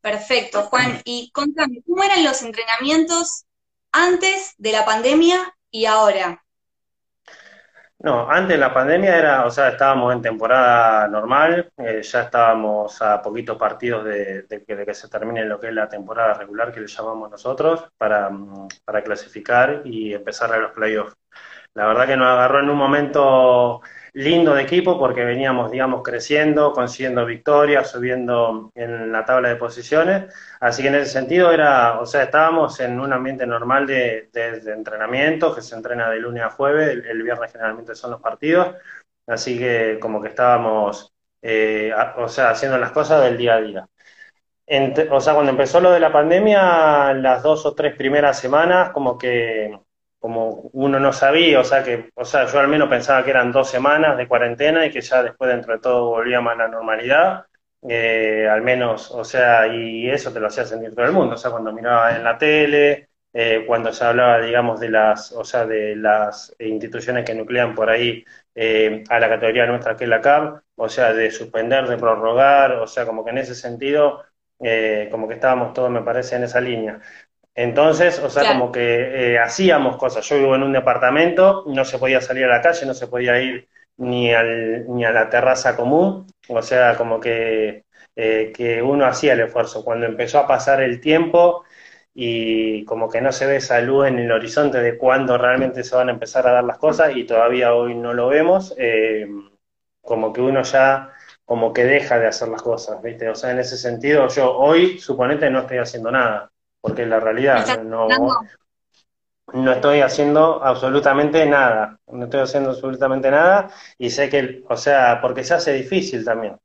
Perfecto, 0.00 0.62
Juan. 0.64 1.00
Y 1.04 1.30
contame, 1.32 1.82
¿cómo 1.86 2.04
eran 2.04 2.22
los 2.24 2.42
entrenamientos 2.42 3.46
antes 3.94 4.54
de 4.58 4.72
la 4.72 4.84
pandemia 4.84 5.54
y 5.70 5.86
ahora? 5.86 6.42
No, 8.00 8.28
antes 8.28 8.56
de 8.56 8.58
la 8.58 8.74
pandemia 8.74 9.16
era, 9.16 9.46
o 9.46 9.50
sea, 9.50 9.68
estábamos 9.68 10.12
en 10.12 10.20
temporada 10.20 11.08
normal, 11.08 11.72
eh, 11.78 12.02
ya 12.02 12.22
estábamos 12.22 13.00
a 13.00 13.22
poquitos 13.22 13.56
partidos 13.56 14.04
de, 14.04 14.46
que 14.66 14.94
se 14.94 15.08
termine 15.08 15.44
lo 15.46 15.58
que 15.58 15.68
es 15.68 15.72
la 15.72 15.88
temporada 15.88 16.34
regular 16.34 16.70
que 16.70 16.80
le 16.80 16.86
llamamos 16.86 17.30
nosotros 17.30 17.88
para, 17.96 18.28
mm, 18.28 18.68
para 18.84 19.02
clasificar 19.02 19.82
y 19.84 20.12
empezar 20.12 20.52
a 20.52 20.58
los 20.58 20.72
playoffs. 20.72 21.16
La 21.72 21.86
verdad 21.86 22.06
que 22.06 22.16
nos 22.16 22.28
agarró 22.28 22.60
en 22.60 22.70
un 22.70 22.76
momento 22.76 23.80
lindo 24.14 24.54
de 24.54 24.62
equipo 24.62 24.98
porque 24.98 25.24
veníamos, 25.24 25.70
digamos, 25.70 26.02
creciendo, 26.02 26.72
consiguiendo 26.72 27.26
victorias, 27.26 27.90
subiendo 27.90 28.70
en 28.74 29.12
la 29.12 29.24
tabla 29.24 29.48
de 29.48 29.56
posiciones. 29.56 30.32
Así 30.60 30.82
que 30.82 30.88
en 30.88 30.94
ese 30.96 31.10
sentido 31.12 31.52
era, 31.52 32.00
o 32.00 32.06
sea, 32.06 32.22
estábamos 32.22 32.78
en 32.80 33.00
un 33.00 33.12
ambiente 33.12 33.46
normal 33.46 33.86
de, 33.86 34.30
entrenamiento, 34.66 35.54
que 35.54 35.62
se 35.62 35.74
entrena 35.74 36.10
de 36.10 36.20
lunes 36.20 36.44
a 36.44 36.50
jueves, 36.50 37.04
el, 37.04 37.22
viernes 37.22 37.52
generalmente 37.52 37.94
son 37.96 38.12
los 38.12 38.20
partidos. 38.20 38.76
Así 39.26 39.58
que 39.58 39.98
como 40.00 40.22
que 40.22 40.28
estábamos, 40.28 41.12
eh, 41.42 41.92
o 42.16 42.28
sea, 42.28 42.50
haciendo 42.50 42.78
las 42.78 42.92
cosas 42.92 43.22
del 43.24 43.36
día 43.36 43.54
a 43.54 43.60
día. 43.60 43.88
o 45.10 45.20
sea, 45.20 45.34
cuando 45.34 45.50
empezó 45.50 45.80
lo 45.80 45.90
de 45.90 46.00
la 46.00 46.12
pandemia, 46.12 47.14
las 47.14 47.42
dos 47.42 47.66
o 47.66 47.74
tres 47.74 47.96
primeras 47.96 48.38
semanas, 48.38 48.90
como 48.90 49.18
que 49.18 49.76
como 50.24 50.70
uno 50.72 50.98
no 50.98 51.12
sabía, 51.12 51.60
o 51.60 51.64
sea 51.64 51.84
que, 51.84 52.08
o 52.14 52.24
sea, 52.24 52.46
yo 52.46 52.58
al 52.58 52.66
menos 52.68 52.88
pensaba 52.88 53.22
que 53.22 53.28
eran 53.30 53.52
dos 53.52 53.68
semanas 53.68 54.16
de 54.16 54.26
cuarentena 54.26 54.86
y 54.86 54.90
que 54.90 55.02
ya 55.02 55.22
después 55.22 55.50
dentro 55.50 55.74
de 55.74 55.80
todo 55.80 56.08
volvíamos 56.08 56.54
a 56.54 56.56
la 56.56 56.68
normalidad, 56.68 57.44
eh, 57.86 58.48
al 58.50 58.62
menos, 58.62 59.10
o 59.10 59.22
sea, 59.22 59.66
y 59.66 60.08
eso 60.08 60.32
te 60.32 60.40
lo 60.40 60.46
hacía 60.46 60.64
sentir 60.64 60.94
todo 60.94 61.04
el 61.04 61.12
mundo, 61.12 61.34
o 61.34 61.36
sea, 61.36 61.50
cuando 61.50 61.74
miraba 61.74 62.16
en 62.16 62.24
la 62.24 62.38
tele, 62.38 63.10
eh, 63.34 63.64
cuando 63.66 63.92
se 63.92 64.02
hablaba, 64.02 64.40
digamos, 64.40 64.80
de 64.80 64.88
las, 64.88 65.30
o 65.32 65.44
sea, 65.44 65.66
de 65.66 65.94
las 65.94 66.56
instituciones 66.58 67.26
que 67.26 67.34
nuclean 67.34 67.74
por 67.74 67.90
ahí 67.90 68.24
eh, 68.54 69.04
a 69.10 69.20
la 69.20 69.28
categoría 69.28 69.66
nuestra 69.66 69.94
que 69.94 70.04
es 70.04 70.10
la 70.10 70.22
CAP, 70.22 70.62
o 70.76 70.88
sea, 70.88 71.12
de 71.12 71.30
suspender, 71.32 71.86
de 71.86 71.98
prorrogar, 71.98 72.72
o 72.76 72.86
sea, 72.86 73.04
como 73.04 73.24
que 73.26 73.30
en 73.32 73.38
ese 73.38 73.54
sentido, 73.54 74.24
como 75.10 75.28
que 75.28 75.34
estábamos 75.34 75.74
todos, 75.74 75.90
me 75.90 76.00
parece, 76.02 76.36
en 76.36 76.44
esa 76.44 76.60
línea. 76.62 76.98
Entonces, 77.54 78.18
o 78.18 78.28
sea, 78.30 78.52
como 78.52 78.72
que 78.72 79.34
eh, 79.34 79.38
hacíamos 79.38 79.96
cosas. 79.96 80.28
Yo 80.28 80.38
vivo 80.38 80.54
en 80.56 80.64
un 80.64 80.72
departamento, 80.72 81.64
no 81.68 81.84
se 81.84 81.98
podía 81.98 82.20
salir 82.20 82.44
a 82.44 82.48
la 82.48 82.60
calle, 82.62 82.84
no 82.86 82.94
se 82.94 83.06
podía 83.06 83.40
ir 83.40 83.68
ni, 83.96 84.32
al, 84.32 84.86
ni 84.88 85.04
a 85.04 85.12
la 85.12 85.30
terraza 85.30 85.76
común, 85.76 86.26
o 86.48 86.62
sea, 86.62 86.96
como 86.96 87.20
que, 87.20 87.84
eh, 88.16 88.52
que 88.54 88.82
uno 88.82 89.06
hacía 89.06 89.34
el 89.34 89.40
esfuerzo. 89.40 89.84
Cuando 89.84 90.06
empezó 90.06 90.40
a 90.40 90.46
pasar 90.48 90.82
el 90.82 91.00
tiempo 91.00 91.64
y 92.12 92.84
como 92.86 93.08
que 93.10 93.20
no 93.20 93.32
se 93.32 93.46
ve 93.46 93.56
esa 93.56 93.80
luz 93.80 94.08
en 94.08 94.18
el 94.18 94.32
horizonte 94.32 94.80
de 94.80 94.98
cuándo 94.98 95.38
realmente 95.38 95.84
se 95.84 95.96
van 95.96 96.08
a 96.08 96.12
empezar 96.12 96.46
a 96.48 96.52
dar 96.52 96.64
las 96.64 96.78
cosas 96.78 97.16
y 97.16 97.24
todavía 97.24 97.74
hoy 97.74 97.94
no 97.94 98.12
lo 98.14 98.28
vemos, 98.28 98.74
eh, 98.78 99.26
como 100.02 100.32
que 100.32 100.40
uno 100.40 100.62
ya 100.62 101.12
como 101.44 101.72
que 101.72 101.84
deja 101.84 102.18
de 102.18 102.26
hacer 102.26 102.48
las 102.48 102.62
cosas, 102.62 103.02
¿viste? 103.02 103.28
O 103.28 103.34
sea, 103.34 103.50
en 103.50 103.58
ese 103.60 103.76
sentido, 103.76 104.28
yo 104.28 104.56
hoy, 104.56 104.98
suponete, 104.98 105.50
no 105.50 105.60
estoy 105.60 105.78
haciendo 105.78 106.10
nada 106.10 106.50
porque 106.84 107.06
la 107.06 107.18
realidad 107.18 107.82
no, 107.82 108.06
no 109.54 109.72
estoy 109.72 110.02
haciendo 110.02 110.62
absolutamente 110.62 111.46
nada, 111.46 111.98
no 112.08 112.24
estoy 112.24 112.40
haciendo 112.40 112.72
absolutamente 112.72 113.30
nada 113.30 113.70
y 113.96 114.10
sé 114.10 114.28
que, 114.28 114.62
o 114.68 114.76
sea, 114.76 115.18
porque 115.22 115.44
se 115.44 115.54
hace 115.54 115.72
difícil 115.72 116.26
también, 116.26 116.60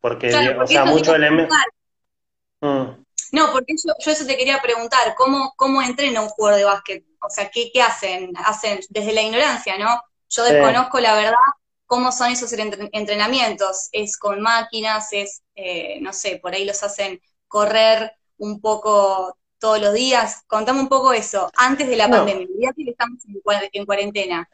porque, 0.00 0.28
o 0.56 0.66
sea, 0.68 0.84
mucho 0.84 1.16
elemento... 1.16 1.52
Mm. 2.60 3.02
No, 3.32 3.50
porque 3.50 3.74
yo, 3.84 3.92
yo, 3.98 4.12
eso 4.12 4.24
te 4.24 4.36
quería 4.36 4.62
preguntar, 4.62 5.12
¿cómo, 5.16 5.54
cómo 5.56 5.82
entrena 5.82 6.20
un 6.20 6.28
jugador 6.28 6.58
de 6.60 6.64
básquet? 6.64 7.04
O 7.20 7.28
sea, 7.28 7.50
¿qué, 7.50 7.72
qué 7.74 7.82
hacen? 7.82 8.32
Hacen 8.46 8.78
desde 8.90 9.12
la 9.12 9.22
ignorancia, 9.22 9.76
¿no? 9.76 10.00
Yo 10.28 10.44
desconozco 10.44 11.00
la 11.00 11.16
verdad 11.16 11.34
cómo 11.86 12.12
son 12.12 12.30
esos 12.30 12.52
entrenamientos. 12.52 13.88
Es 13.90 14.18
con 14.18 14.40
máquinas, 14.40 15.12
es, 15.12 15.42
eh, 15.56 15.98
no 16.00 16.12
sé, 16.12 16.38
por 16.40 16.54
ahí 16.54 16.64
los 16.64 16.82
hacen 16.84 17.20
correr 17.48 18.12
un 18.42 18.60
poco 18.60 19.36
todos 19.58 19.80
los 19.80 19.94
días? 19.94 20.42
Contame 20.46 20.80
un 20.80 20.88
poco 20.88 21.12
eso, 21.12 21.50
antes 21.56 21.88
de 21.88 21.96
la 21.96 22.08
pandemia, 22.08 22.46
ya 22.58 22.72
que 22.72 22.90
estamos 22.90 23.22
en 23.72 23.86
cuarentena. 23.86 24.48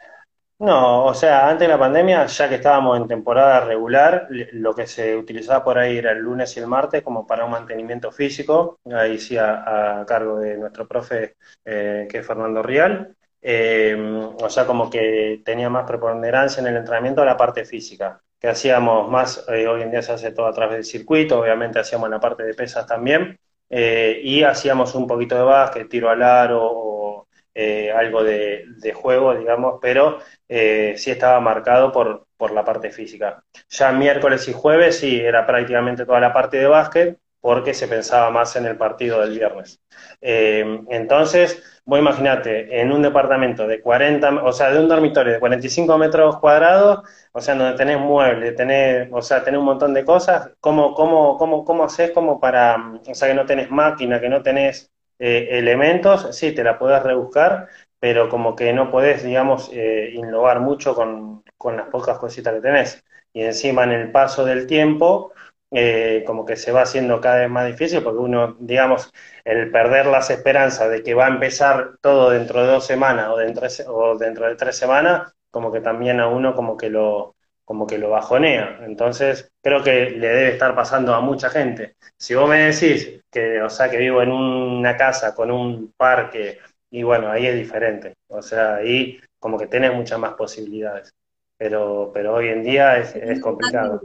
No, 0.61 1.05
o 1.05 1.15
sea, 1.15 1.49
antes 1.49 1.69
de 1.69 1.73
la 1.73 1.79
pandemia, 1.79 2.27
ya 2.27 2.49
que 2.49 2.57
estábamos 2.57 2.97
en 2.99 3.07
temporada 3.07 3.61
regular, 3.61 4.27
lo 4.29 4.75
que 4.75 4.89
se 4.89 5.17
utilizaba 5.17 5.63
por 5.63 5.79
ahí 5.79 5.99
era 5.99 6.11
el 6.11 6.19
lunes 6.19 6.57
y 6.57 6.61
el 6.61 6.67
martes 6.67 7.03
como 7.03 7.25
para 7.25 7.45
un 7.45 7.53
mantenimiento 7.53 8.11
físico, 8.11 8.81
ahí 8.93 9.19
sí 9.21 9.37
a, 9.37 10.05
cargo 10.07 10.41
de 10.41 10.59
nuestro 10.59 10.89
profe, 10.89 11.37
eh, 11.65 12.09
que 12.11 12.19
es 12.19 12.27
Fernando 12.27 12.61
Rial. 12.63 13.15
Eh, 13.41 13.97
o 14.43 14.51
sea, 14.51 14.67
como 14.67 14.91
que 14.91 15.43
tenía 15.45 15.71
más 15.71 15.87
preponderancia 15.87 16.61
en 16.61 16.67
el 16.67 16.77
entrenamiento 16.77 17.23
a 17.23 17.25
la 17.25 17.37
parte 17.37 17.65
física, 17.65 18.21
que 18.41 18.49
hacíamos 18.49 19.09
más, 19.09 19.45
eh, 19.49 19.69
hoy 19.69 19.83
en 19.83 19.93
día 19.93 20.03
se 20.03 20.13
hace 20.13 20.33
todo 20.33 20.47
a 20.47 20.53
través 20.53 20.75
del 20.77 20.85
circuito, 20.85 21.41
obviamente 21.41 21.79
hacíamos 21.79 22.11
la 22.11 22.19
parte 22.19 22.43
de 22.43 22.55
pesas 22.55 22.85
también, 22.85 23.39
eh, 23.71 24.21
y 24.23 24.43
hacíamos 24.43 24.95
un 24.95 25.07
poquito 25.07 25.37
de 25.37 25.43
básquet, 25.43 25.89
tiro 25.89 26.11
al 26.11 26.23
aro 26.23 26.61
o 26.63 27.29
eh, 27.55 27.91
algo 27.93 28.23
de, 28.23 28.65
juego, 28.95 29.35
digamos, 29.35 29.79
pero 29.83 30.19
eh, 30.49 30.95
sí 30.97 31.11
estaba 31.11 31.41
marcado 31.41 31.93
por, 31.93 32.27
por 32.37 32.53
la 32.53 32.65
parte 32.65 32.91
física. 32.91 33.43
Ya 33.69 33.93
miércoles 33.93 34.47
y 34.49 34.53
jueves 34.53 34.99
sí, 34.99 35.21
era 35.21 35.47
prácticamente 35.47 36.07
toda 36.07 36.21
la 36.21 36.33
parte 36.33 36.59
de 36.59 36.67
básquet, 36.67 37.19
porque 37.41 37.75
se 37.75 37.89
pensaba 37.89 38.31
más 38.31 38.57
en 38.57 38.67
el 38.67 38.77
partido 38.77 39.21
del 39.21 39.39
viernes. 39.39 39.81
Eh, 40.21 40.81
entonces, 40.91 41.63
vos 41.85 41.99
imaginate, 41.99 42.81
en 42.81 42.93
un 42.93 43.03
departamento 43.03 43.67
de 43.67 43.81
40, 43.81 44.43
o 44.45 44.53
sea, 44.53 44.71
de 44.71 44.81
un 44.81 44.89
dormitorio 44.89 45.33
de 45.35 45.41
45 45.41 45.97
metros 45.99 46.39
cuadrados, 46.39 47.01
o 47.33 47.41
sea, 47.41 47.55
donde 47.55 47.77
tenés 47.77 47.99
muebles, 47.99 48.55
tenés, 48.57 49.09
o 49.13 49.23
sea, 49.23 49.43
tenés 49.45 49.59
un 49.61 49.67
montón 49.67 49.95
de 49.95 50.05
cosas, 50.05 50.51
¿cómo, 50.61 50.95
cómo, 50.95 51.37
cómo, 51.39 51.65
cómo 51.65 51.85
haces 51.85 52.11
como 52.13 52.41
para, 52.41 52.77
o 53.07 53.15
sea, 53.15 53.29
que 53.29 53.35
no 53.35 53.47
tenés 53.47 53.71
máquina, 53.71 54.21
que 54.21 54.29
no 54.29 54.43
tenés 54.43 54.91
eh, 55.19 55.49
elementos? 55.53 56.37
Sí, 56.37 56.53
te 56.53 56.65
la 56.65 56.79
podés 56.79 57.03
rebuscar, 57.03 57.69
pero 58.01 58.29
como 58.29 58.55
que 58.57 58.73
no 58.73 58.91
podés, 58.91 59.23
digamos, 59.25 59.71
eh, 59.73 60.11
innovar 60.15 60.61
mucho 60.61 60.95
con, 60.95 61.43
con 61.57 61.77
las 61.77 61.89
pocas 61.89 62.19
cositas 62.19 62.55
que 62.55 62.61
tenés. 62.61 63.05
Y 63.33 63.43
encima 63.43 63.85
en 63.85 63.93
el 63.93 64.11
paso 64.11 64.45
del 64.45 64.67
tiempo, 64.67 65.33
eh, 65.71 66.25
como 66.27 66.45
que 66.47 66.57
se 66.57 66.73
va 66.73 66.83
haciendo 66.83 67.21
cada 67.21 67.41
vez 67.41 67.51
más 67.51 67.67
difícil 67.67 68.03
porque 68.03 68.19
uno, 68.21 68.57
digamos, 68.61 69.13
el 69.45 69.71
perder 69.71 70.07
las 70.07 70.31
esperanzas 70.31 70.91
de 70.91 71.03
que 71.03 71.15
va 71.15 71.27
a 71.27 71.29
empezar 71.29 71.97
todo 72.01 72.31
dentro 72.31 72.63
de 72.63 72.73
dos 72.73 72.87
semanas 72.87 73.29
o 73.31 73.37
dentro 73.37 73.67
de, 73.69 73.85
o 73.87 74.17
dentro 74.17 74.47
de 74.47 74.57
tres 74.57 74.77
semanas, 74.77 75.33
como 75.51 75.73
que 75.73 75.81
también 75.81 76.21
a 76.21 76.29
uno 76.29 76.55
como 76.55 76.77
que 76.77 76.91
lo 76.91 77.35
como 77.65 77.87
que 77.87 77.99
lo 77.99 78.09
bajonea. 78.11 78.79
Entonces, 78.87 79.51
creo 79.63 79.83
que 79.83 80.09
le 80.11 80.27
debe 80.29 80.49
estar 80.53 80.75
pasando 80.75 81.15
a 81.15 81.21
mucha 81.21 81.51
gente. 81.51 81.97
Si 82.17 82.35
vos 82.35 82.49
me 82.49 82.61
decís 82.71 83.21
que, 83.31 83.61
o 83.61 83.69
sea, 83.69 83.91
que 83.91 83.99
vivo 83.99 84.23
en 84.23 84.33
una 84.33 84.97
casa 84.97 85.35
con 85.35 85.51
un 85.51 85.93
parque, 85.97 86.59
y 86.91 87.03
bueno, 87.03 87.31
ahí 87.31 87.47
es 87.47 87.55
diferente. 87.55 88.15
O 88.29 88.41
sea, 88.43 88.77
ahí 88.77 89.21
como 89.39 89.59
que 89.59 89.67
tenés 89.67 89.93
muchas 89.93 90.19
más 90.19 90.33
posibilidades. 90.35 91.13
Pero, 91.59 92.11
pero 92.15 92.35
hoy 92.35 92.49
en 92.49 92.63
día 92.63 92.97
es, 92.99 93.15
es 93.17 93.41
complicado. 93.41 94.01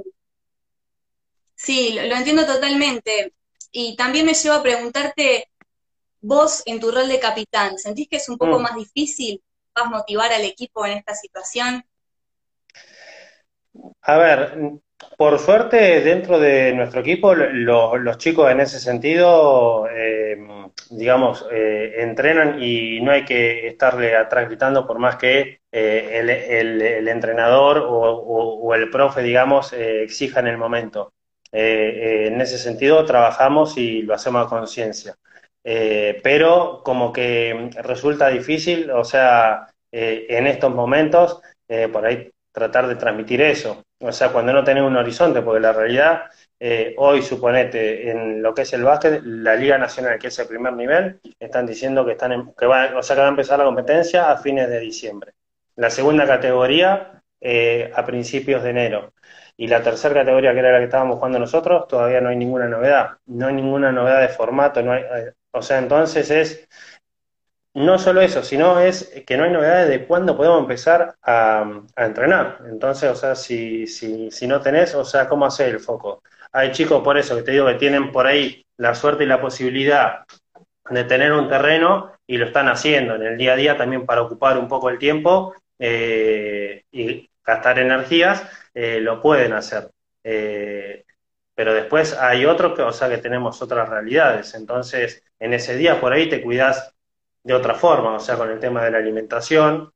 Sí, 1.55 1.93
lo, 1.93 2.15
entiendo 2.15 2.45
totalmente. 2.45 3.33
Y 3.71 3.95
también 3.95 4.25
me 4.25 4.33
llevo 4.33 4.55
a 4.55 4.63
preguntarte, 4.63 5.49
vos 6.21 6.63
en 6.65 6.79
tu 6.79 6.91
rol 6.91 7.07
de 7.07 7.19
capitán, 7.19 7.77
¿sentís 7.77 8.07
que 8.07 8.17
es 8.17 8.29
un 8.29 8.37
poco 8.37 8.59
mm. 8.59 8.61
más 8.61 8.75
difícil? 8.75 9.41
¿Vas 9.75 9.85
a 9.85 9.89
motivar 9.89 10.31
al 10.31 10.43
equipo 10.43 10.85
en 10.85 10.93
esta 10.93 11.15
situación? 11.15 11.83
A 14.01 14.17
ver, 14.17 14.79
por 15.17 15.39
suerte 15.39 16.01
dentro 16.01 16.39
de 16.39 16.73
nuestro 16.73 17.01
equipo 17.01 17.33
los 17.35 18.17
chicos 18.17 18.51
en 18.51 18.59
ese 18.59 18.79
sentido, 18.79 19.87
eh, 19.89 20.37
digamos, 20.91 21.45
eh, 21.51 21.95
entrenan 21.99 22.61
y 22.61 23.01
no 23.01 23.11
hay 23.11 23.25
que 23.25 23.67
estarle 23.67 24.15
atrás 24.15 24.47
gritando 24.47 24.85
por 24.85 24.99
más 24.99 25.15
que 25.15 25.61
eh, 25.71 26.19
el, 26.19 27.07
entrenador 27.07 27.79
o, 27.79 27.89
o, 27.89 28.75
el 28.75 28.89
profe, 28.89 29.21
digamos, 29.21 29.73
exija 29.73 30.39
en 30.39 30.47
el 30.47 30.57
momento. 30.57 31.13
Eh, 31.53 32.27
en 32.27 32.41
ese 32.41 32.57
sentido 32.57 33.05
trabajamos 33.05 33.77
y 33.77 34.01
lo 34.01 34.13
hacemos 34.15 34.45
a 34.45 34.49
conciencia. 34.49 35.15
pero 35.63 36.81
como 36.83 37.13
que 37.13 37.69
resulta 37.81 38.27
difícil, 38.29 38.91
o 38.91 39.03
sea, 39.05 39.67
en 39.91 40.47
estos 40.47 40.73
momentos, 40.73 41.41
por 41.91 42.05
ahí 42.05 42.31
tratar 42.51 42.87
de 42.87 42.95
transmitir 42.95 43.41
eso. 43.41 43.83
O 43.99 44.11
sea, 44.11 44.31
cuando 44.31 44.51
no 44.53 44.63
tenés 44.63 44.83
un 44.83 44.97
horizonte, 44.97 45.41
porque 45.41 45.61
la 45.61 45.73
realidad 45.73 46.23
eh, 46.59 46.93
hoy, 46.97 47.21
suponete, 47.21 48.11
en 48.11 48.41
lo 48.41 48.53
que 48.53 48.61
es 48.61 48.73
el 48.73 48.83
básquet, 48.83 49.21
la 49.23 49.55
Liga 49.55 49.77
Nacional, 49.77 50.19
que 50.19 50.27
es 50.27 50.39
el 50.39 50.47
primer 50.47 50.73
nivel, 50.73 51.19
están 51.39 51.65
diciendo 51.65 52.05
que, 52.05 52.13
están 52.13 52.53
que, 52.57 52.65
va, 52.65 52.97
o 52.97 53.03
sea, 53.03 53.15
que 53.15 53.21
va 53.21 53.27
a 53.27 53.31
empezar 53.31 53.59
la 53.59 53.65
competencia 53.65 54.31
a 54.31 54.37
fines 54.37 54.69
de 54.69 54.79
diciembre. 54.79 55.33
La 55.75 55.89
segunda 55.89 56.27
categoría 56.27 57.21
eh, 57.41 57.91
a 57.93 58.05
principios 58.05 58.63
de 58.63 58.69
enero. 58.69 59.12
Y 59.57 59.67
la 59.67 59.83
tercera 59.83 60.15
categoría, 60.15 60.53
que 60.53 60.59
era 60.59 60.71
la 60.71 60.79
que 60.79 60.85
estábamos 60.85 61.17
jugando 61.17 61.39
nosotros, 61.39 61.87
todavía 61.87 62.21
no 62.21 62.29
hay 62.29 62.35
ninguna 62.35 62.67
novedad. 62.67 63.17
No 63.27 63.47
hay 63.47 63.53
ninguna 63.53 63.91
novedad 63.91 64.21
de 64.21 64.29
formato. 64.29 64.81
No 64.81 64.93
hay, 64.93 65.03
eh, 65.03 65.33
o 65.51 65.61
sea, 65.61 65.77
entonces 65.77 66.29
es 66.31 66.67
no 67.75 67.97
solo 67.97 68.21
eso, 68.21 68.43
sino 68.43 68.79
es 68.79 69.11
que 69.25 69.35
no 69.35 69.45
hay 69.45 69.51
novedades 69.51 69.89
de 69.89 70.05
cuándo 70.05 70.37
podemos 70.37 70.59
empezar 70.59 71.15
a, 71.23 71.65
a 71.95 72.05
entrenar. 72.05 72.59
Entonces, 72.69 73.09
o 73.11 73.15
sea, 73.15 73.35
si, 73.35 73.87
si, 73.87 74.29
si 74.29 74.47
no 74.47 74.61
tenés, 74.61 74.93
o 74.95 75.03
sea, 75.05 75.27
¿cómo 75.27 75.45
hacer 75.45 75.69
el 75.69 75.79
foco? 75.79 76.21
hay 76.53 76.71
chicos 76.71 77.03
por 77.03 77.17
eso 77.17 77.35
que 77.35 77.43
te 77.43 77.51
digo 77.51 77.65
que 77.65 77.73
tienen 77.73 78.11
por 78.11 78.27
ahí 78.27 78.65
la 78.77 78.93
suerte 78.95 79.23
y 79.23 79.27
la 79.27 79.41
posibilidad 79.41 80.23
de 80.89 81.03
tener 81.03 81.33
un 81.33 81.49
terreno 81.49 82.11
y 82.27 82.37
lo 82.37 82.45
están 82.45 82.69
haciendo 82.69 83.15
en 83.15 83.23
el 83.23 83.37
día 83.37 83.53
a 83.53 83.55
día 83.57 83.77
también 83.77 84.05
para 84.05 84.21
ocupar 84.21 84.57
un 84.57 84.67
poco 84.67 84.89
el 84.89 84.99
tiempo 84.99 85.55
eh, 85.79 86.83
y 86.91 87.29
gastar 87.43 87.79
energías, 87.79 88.47
eh, 88.73 88.99
lo 88.99 89.21
pueden 89.21 89.53
hacer. 89.53 89.91
Eh, 90.23 91.05
pero 91.55 91.73
después 91.73 92.13
hay 92.13 92.45
otros 92.45 92.75
que, 92.75 92.81
o 92.81 92.91
sea, 92.91 93.09
que 93.09 93.17
tenemos 93.19 93.61
otras 93.61 93.87
realidades. 93.89 94.53
Entonces, 94.55 95.23
en 95.39 95.53
ese 95.53 95.75
día 95.75 95.99
por 96.01 96.13
ahí 96.13 96.29
te 96.29 96.41
cuidas 96.41 96.93
de 97.43 97.53
otra 97.53 97.75
forma, 97.75 98.15
o 98.15 98.19
sea, 98.19 98.37
con 98.37 98.49
el 98.49 98.59
tema 98.59 98.83
de 98.83 98.91
la 98.91 98.97
alimentación, 98.99 99.91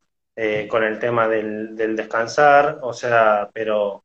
con 0.69 0.84
el 0.84 1.00
tema 1.00 1.27
del, 1.27 1.75
del 1.75 1.96
descansar, 1.96 2.77
o 2.84 2.93
sea, 2.93 3.50
pero 3.51 4.03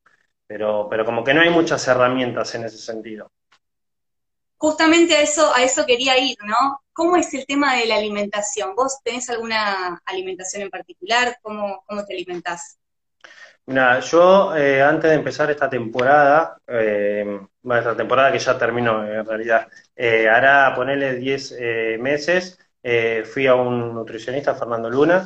pero, 0.52 0.86
pero 0.90 1.06
como 1.06 1.24
que 1.24 1.32
no 1.32 1.40
hay 1.40 1.48
muchas 1.48 1.88
herramientas 1.88 2.54
en 2.54 2.64
ese 2.64 2.76
sentido. 2.76 3.32
Justamente 4.58 5.16
a 5.16 5.22
eso, 5.22 5.50
a 5.54 5.62
eso 5.62 5.86
quería 5.86 6.18
ir, 6.18 6.36
¿no? 6.44 6.82
¿Cómo 6.92 7.16
es 7.16 7.32
el 7.32 7.46
tema 7.46 7.74
de 7.76 7.86
la 7.86 7.96
alimentación? 7.96 8.74
¿Vos 8.76 8.98
tenés 9.02 9.30
alguna 9.30 10.02
alimentación 10.04 10.64
en 10.64 10.70
particular? 10.70 11.38
¿Cómo, 11.40 11.82
cómo 11.86 12.04
te 12.04 12.12
alimentás? 12.12 12.78
Mira, 13.66 14.00
yo 14.00 14.54
eh, 14.56 14.82
antes 14.82 15.08
de 15.10 15.16
empezar 15.16 15.50
esta 15.50 15.70
temporada, 15.70 16.58
eh, 16.66 17.40
esta 17.64 17.96
temporada 17.96 18.32
que 18.32 18.38
ya 18.40 18.58
terminó 18.58 19.04
en 19.04 19.24
realidad, 19.24 19.68
eh, 19.94 20.28
hará 20.28 20.74
ponerle 20.74 21.14
10 21.14 21.54
eh, 21.58 21.96
meses, 22.00 22.58
fui 23.32 23.46
a 23.46 23.54
un 23.54 23.94
nutricionista, 23.94 24.54
Fernando 24.56 24.90
Luna, 24.90 25.24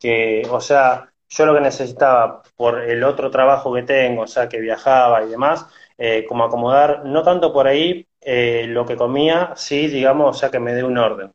que, 0.00 0.42
o 0.50 0.60
sea, 0.60 1.08
yo 1.28 1.46
lo 1.46 1.54
que 1.54 1.60
necesitaba 1.60 2.42
por 2.56 2.80
el 2.82 3.02
otro 3.04 3.30
trabajo 3.30 3.74
que 3.74 3.82
tengo, 3.82 4.22
o 4.22 4.26
sea, 4.26 4.48
que 4.48 4.60
viajaba 4.60 5.22
y 5.24 5.28
demás, 5.30 5.66
eh, 5.98 6.24
como 6.28 6.44
acomodar, 6.44 7.04
no 7.04 7.22
tanto 7.22 7.52
por 7.52 7.66
ahí 7.66 8.06
eh, 8.20 8.66
lo 8.68 8.84
que 8.86 8.96
comía, 8.96 9.52
sí, 9.56 9.88
digamos, 9.88 10.36
o 10.36 10.38
sea, 10.38 10.50
que 10.50 10.58
me 10.60 10.74
dé 10.74 10.84
un 10.84 10.98
orden. 10.98 11.32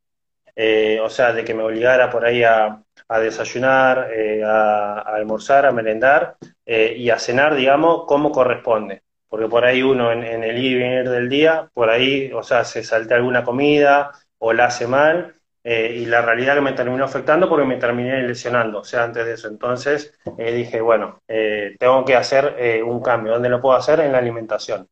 Eh, 0.62 1.00
o 1.02 1.10
sea, 1.10 1.32
de 1.32 1.46
que 1.46 1.54
me 1.54 1.64
obligara 1.64 2.10
por 2.10 2.26
ahí 2.26 2.44
a, 2.44 2.84
desayunar, 3.22 4.10
a, 4.46 5.00
almorzar, 5.00 5.66
a 5.66 5.72
merendar 5.72 6.36
y 6.66 7.10
a 7.10 7.18
cenar, 7.18 7.56
digamos, 7.56 8.04
como 8.06 8.32
corresponde. 8.32 9.04
Porque 9.30 9.48
por 9.48 9.64
ahí 9.64 9.84
uno 9.84 10.12
en, 10.12 10.24
el 10.44 10.58
ir 10.58 10.72
y 10.72 10.80
venir 10.80 11.10
del 11.10 11.30
día, 11.30 11.70
por 11.74 11.90
ahí, 11.90 12.32
o 12.34 12.44
sea, 12.44 12.66
se 12.66 12.84
saltea 12.84 13.18
alguna 13.18 13.44
comida 13.44 14.12
o 14.40 14.54
la 14.54 14.66
hace 14.66 14.88
mal 14.88 15.36
eh, 15.64 15.94
y 15.98 16.06
la 16.06 16.22
realidad 16.22 16.56
que 16.56 16.62
me 16.62 16.74
terminó 16.74 17.04
afectando 17.04 17.48
porque 17.48 17.66
me 17.66 17.78
terminé 17.78 18.24
lesionando, 18.24 18.80
o 18.80 18.84
sea, 18.84 19.04
antes 19.04 19.26
de 19.26 19.34
eso. 19.34 19.48
Entonces 19.48 20.14
eh, 20.38 20.52
dije, 20.54 20.82
bueno, 20.82 21.22
eh, 21.28 21.76
tengo 21.78 22.04
que 22.06 22.16
hacer 22.16 22.84
un 22.84 23.02
cambio. 23.02 23.34
¿Dónde 23.34 23.50
lo 23.50 23.62
puedo 23.62 23.76
hacer? 23.78 24.00
En 24.00 24.12
la 24.12 24.18
alimentación. 24.18 24.90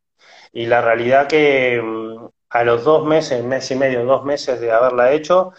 Y 0.53 0.67
la 0.67 0.81
realidad 0.81 1.27
que 1.27 1.81
mm, 1.81 2.27
a 2.49 2.63
los 2.63 2.83
dos 2.83 3.05
meses, 3.05 3.43
mes 3.43 3.69
y 3.71 3.75
medio, 3.75 4.05
dos 4.05 4.23
meses 4.25 4.59
de 4.59 4.71
haberla 4.71 5.11
hecho, 5.11 5.53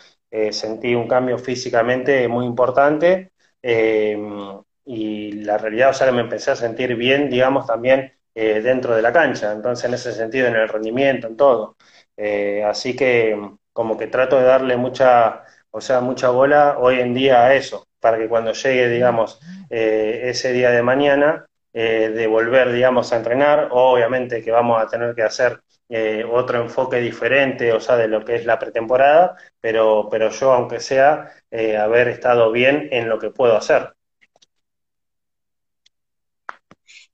sentí 0.50 0.94
un 0.94 1.08
cambio 1.08 1.38
físicamente 1.38 2.28
muy 2.28 2.44
importante 2.46 3.32
y 3.62 5.32
la 5.32 5.58
realidad, 5.58 5.90
o 5.90 5.94
sea, 5.94 6.06
que 6.06 6.12
me 6.12 6.22
empecé 6.22 6.50
a 6.50 6.56
sentir 6.56 6.94
bien, 6.96 7.30
digamos, 7.30 7.66
también 7.66 8.12
dentro 8.34 8.94
de 8.96 9.02
la 9.02 9.12
cancha. 9.12 9.52
Entonces, 9.52 9.84
en 9.86 9.94
ese 9.94 10.12
sentido, 10.12 10.48
en 10.48 10.56
el 10.56 10.68
rendimiento, 10.68 11.26
en 11.26 11.36
todo. 11.36 11.76
así 12.66 12.96
que 12.96 13.36
como 13.78 13.96
que 13.96 14.08
trato 14.08 14.36
de 14.38 14.42
darle 14.42 14.76
mucha, 14.76 15.44
o 15.70 15.80
sea, 15.80 16.00
mucha 16.00 16.30
bola 16.30 16.78
hoy 16.80 16.98
en 16.98 17.14
día 17.14 17.44
a 17.44 17.54
eso, 17.54 17.86
para 18.00 18.18
que 18.18 18.28
cuando 18.28 18.52
llegue, 18.52 18.88
digamos, 18.88 19.38
eh, 19.70 20.22
ese 20.24 20.52
día 20.52 20.70
de 20.70 20.82
mañana, 20.82 21.46
eh, 21.72 22.10
de 22.12 22.26
volver, 22.26 22.72
digamos, 22.72 23.12
a 23.12 23.18
entrenar, 23.18 23.68
obviamente 23.70 24.42
que 24.42 24.50
vamos 24.50 24.82
a 24.82 24.88
tener 24.88 25.14
que 25.14 25.22
hacer 25.22 25.60
eh, 25.88 26.24
otro 26.30 26.60
enfoque 26.62 26.98
diferente, 26.98 27.72
o 27.72 27.80
sea, 27.80 27.96
de 27.96 28.08
lo 28.08 28.24
que 28.24 28.36
es 28.36 28.44
la 28.44 28.58
pretemporada, 28.58 29.36
pero, 29.60 30.08
pero 30.10 30.30
yo, 30.30 30.52
aunque 30.52 30.80
sea, 30.80 31.32
haber 31.80 32.08
estado 32.08 32.52
bien 32.52 32.88
en 32.92 33.08
lo 33.08 33.18
que 33.18 33.30
puedo 33.30 33.56
hacer. 33.56 33.94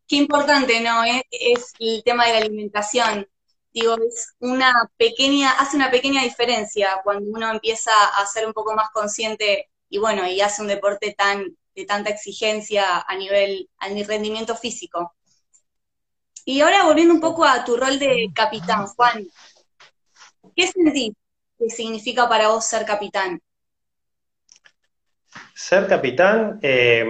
Qué 0.06 0.16
importante, 0.16 0.80
¿no? 0.80 1.02
Es 1.30 1.72
el 1.78 2.02
tema 2.04 2.26
de 2.26 2.32
la 2.32 2.38
alimentación 2.38 3.26
digo, 3.74 3.96
es 3.96 4.34
una 4.38 4.72
pequeña, 4.96 5.50
hace 5.50 5.76
una 5.76 5.90
pequeña 5.90 6.22
diferencia 6.22 7.00
cuando 7.02 7.28
uno 7.30 7.50
empieza 7.50 7.90
a 8.16 8.24
ser 8.24 8.46
un 8.46 8.52
poco 8.52 8.74
más 8.74 8.88
consciente 8.90 9.68
y 9.88 9.98
bueno, 9.98 10.26
y 10.26 10.40
hace 10.40 10.62
un 10.62 10.68
deporte 10.68 11.12
tan, 11.18 11.56
de 11.74 11.84
tanta 11.84 12.10
exigencia 12.10 13.00
a 13.00 13.16
nivel, 13.16 13.68
a 13.78 13.88
mi 13.88 14.04
rendimiento 14.04 14.54
físico. 14.54 15.14
Y 16.44 16.60
ahora 16.60 16.84
volviendo 16.84 17.14
un 17.14 17.20
poco 17.20 17.44
a 17.44 17.64
tu 17.64 17.76
rol 17.76 17.98
de 17.98 18.28
capitán, 18.34 18.86
Juan, 18.86 19.26
¿qué 20.54 20.66
sentís 20.66 21.12
que 21.58 21.70
significa 21.70 22.28
para 22.28 22.48
vos 22.48 22.64
ser 22.64 22.84
capitán? 22.84 23.40
Ser 25.54 25.86
capitán, 25.86 26.58
eh, 26.62 27.06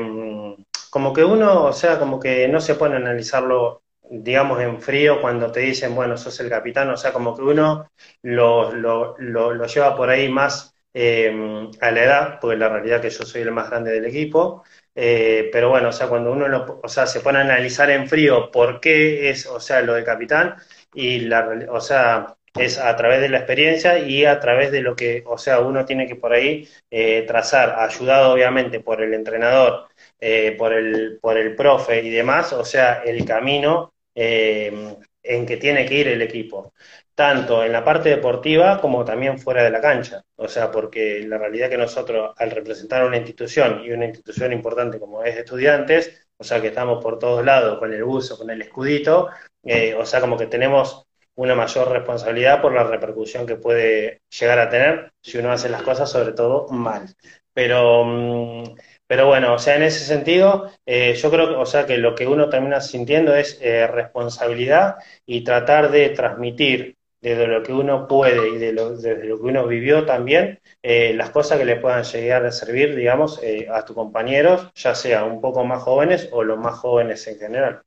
como 0.90 1.12
que 1.12 1.25
uno, 1.25 1.64
o 1.64 1.73
sea, 1.73 1.99
como 1.99 2.20
que 2.20 2.47
no 2.49 2.61
se 2.61 2.75
pone 2.75 2.94
a 2.94 2.99
analizarlo 2.99 3.85
digamos, 4.11 4.61
en 4.61 4.81
frío 4.81 5.20
cuando 5.20 5.51
te 5.51 5.61
dicen, 5.61 5.94
bueno, 5.94 6.16
sos 6.16 6.38
el 6.40 6.49
capitán, 6.49 6.90
o 6.90 6.97
sea, 6.97 7.12
como 7.12 7.35
que 7.37 7.42
uno 7.42 7.90
lo, 8.23 8.73
lo, 8.73 9.16
lo, 9.18 9.66
lleva 9.66 9.97
por 9.97 10.11
ahí 10.11 10.29
más 10.29 10.75
em, 10.92 11.70
a 11.81 11.90
la 11.90 12.05
edad, 12.05 12.38
porque 12.40 12.57
la 12.57 12.68
realidad 12.68 13.01
que 13.01 13.11
yo 13.11 13.25
soy 13.25 13.42
el 13.42 13.53
más 13.53 13.70
grande 13.70 13.92
del 13.92 14.05
equipo, 14.05 14.62
eh, 14.95 15.49
pero 15.53 15.71
bueno, 15.71 15.89
o 15.89 15.93
sea, 15.93 16.09
cuando 16.09 16.33
uno 16.33 16.49
lo, 16.49 16.81
o 16.83 16.89
sea, 16.89 17.07
se 17.07 17.21
pone 17.21 17.39
a 17.39 17.43
analizar 17.43 17.91
en 17.91 18.09
frío 18.09 18.51
por 18.51 18.81
qué 18.81 19.31
es, 19.31 19.47
o 19.47 19.61
sea, 19.61 19.83
lo 19.83 19.95
de 19.95 20.05
capitán, 20.05 20.57
y 20.95 21.21
la, 21.21 21.49
o 21.71 21.81
sea, 21.81 22.37
es 22.59 22.79
a 22.79 22.95
través 22.97 23.21
de 23.21 23.29
la 23.29 23.39
experiencia 23.39 23.99
y 23.99 24.25
a 24.25 24.39
través 24.39 24.71
de 24.71 24.81
lo 24.81 24.95
que, 24.95 25.25
o 25.27 25.39
sea, 25.39 25.61
uno 25.61 25.85
tiene 25.85 26.07
que 26.07 26.17
por 26.17 26.33
ahí 26.33 26.69
eh, 26.91 27.25
trazar, 27.27 27.75
ayudado 27.81 28.33
obviamente 28.33 28.81
por 28.81 29.03
el 29.03 29.13
entrenador, 29.15 29.89
eh, 30.21 30.55
por, 30.57 30.73
el, 30.73 31.19
por 31.21 31.37
el 31.37 31.57
profe 31.57 32.03
y 32.03 32.11
demás, 32.11 32.53
o 32.53 32.65
sea, 32.65 33.03
el 33.05 33.25
camino 33.25 33.93
eh, 34.15 34.97
en 35.23 35.47
que 35.47 35.57
tiene 35.57 35.85
que 35.87 35.95
ir 35.95 36.09
el 36.09 36.23
equipo, 36.23 36.73
tanto 37.14 37.64
en 37.64 37.72
la 37.72 37.85
parte 37.85 38.11
deportiva 38.11 38.81
como 38.81 39.05
también 39.05 39.38
fuera 39.38 39.62
de 39.62 39.70
la 39.70 39.81
cancha. 39.81 40.22
O 40.37 40.48
sea, 40.48 40.70
porque 40.70 41.24
la 41.27 41.38
realidad 41.38 41.70
que 41.70 41.77
nosotros, 41.77 42.35
al 42.37 42.50
representar 42.50 43.05
una 43.05 43.16
institución 43.16 43.83
y 43.85 43.92
una 43.92 44.07
institución 44.07 44.53
importante 44.53 44.98
como 44.98 45.22
es 45.22 45.37
estudiantes, 45.37 46.27
o 46.37 46.44
sea, 46.44 46.61
que 46.61 46.68
estamos 46.68 47.03
por 47.03 47.18
todos 47.18 47.44
lados 47.44 47.79
con 47.79 47.92
el 47.92 48.05
buzo, 48.05 48.37
con 48.37 48.50
el 48.50 48.62
escudito, 48.62 49.29
eh, 49.62 49.94
o 49.94 50.05
sea, 50.05 50.20
como 50.20 50.37
que 50.37 50.46
tenemos 50.46 51.07
una 51.37 51.55
mayor 51.55 51.90
responsabilidad 51.90 52.61
por 52.62 52.72
la 52.72 52.85
repercusión 52.85 53.46
que 53.46 53.57
puede 53.57 54.20
llegar 54.31 54.59
a 54.59 54.68
tener 54.68 55.12
si 55.20 55.38
uno 55.38 55.53
hace 55.53 55.68
las 55.68 55.83
cosas, 55.83 56.11
sobre 56.11 56.33
todo 56.33 56.68
mal. 56.68 57.14
Pero 57.53 58.05
mm, 58.05 58.74
pero 59.07 59.27
bueno, 59.27 59.55
o 59.55 59.59
sea, 59.59 59.77
en 59.77 59.83
ese 59.83 60.05
sentido, 60.05 60.70
eh, 60.87 61.14
yo 61.14 61.31
creo 61.31 61.61
o 61.61 61.66
sea, 61.66 61.87
que 61.87 61.98
lo 61.98 62.14
que 62.14 62.27
uno 62.27 62.48
termina 62.48 62.81
sintiendo 62.81 63.35
es 63.35 63.59
eh, 63.61 63.87
responsabilidad 63.87 64.96
y 65.27 65.44
tratar 65.44 65.90
de 65.90 66.09
transmitir 66.11 66.96
desde 67.25 67.47
lo 67.47 67.63
que 67.63 67.73
uno 67.73 68.07
puede 68.07 68.51
y 68.51 68.59
de 68.59 68.73
lo, 68.73 68.97
desde 68.97 69.25
lo 69.25 69.39
que 69.39 69.45
uno 69.45 69.67
vivió 69.67 70.05
también, 70.05 70.61
eh, 70.83 71.15
las 71.15 71.31
cosas 71.31 71.59
que 71.59 71.65
le 71.65 71.77
puedan 71.77 72.05
llegar 72.05 72.45
a 72.45 72.53
servir, 72.53 72.95
digamos, 72.95 73.41
a 73.73 73.85
tus 73.85 73.97
compañeros, 73.97 74.71
ya 74.75 74.95
sea 74.95 75.25
un 75.25 75.41
poco 75.41 75.65
más 75.65 75.83
jóvenes 75.83 76.29
o 76.33 76.45
los 76.45 76.59
más 76.59 76.79
jóvenes 76.79 77.27
en 77.27 77.39
general. 77.39 77.83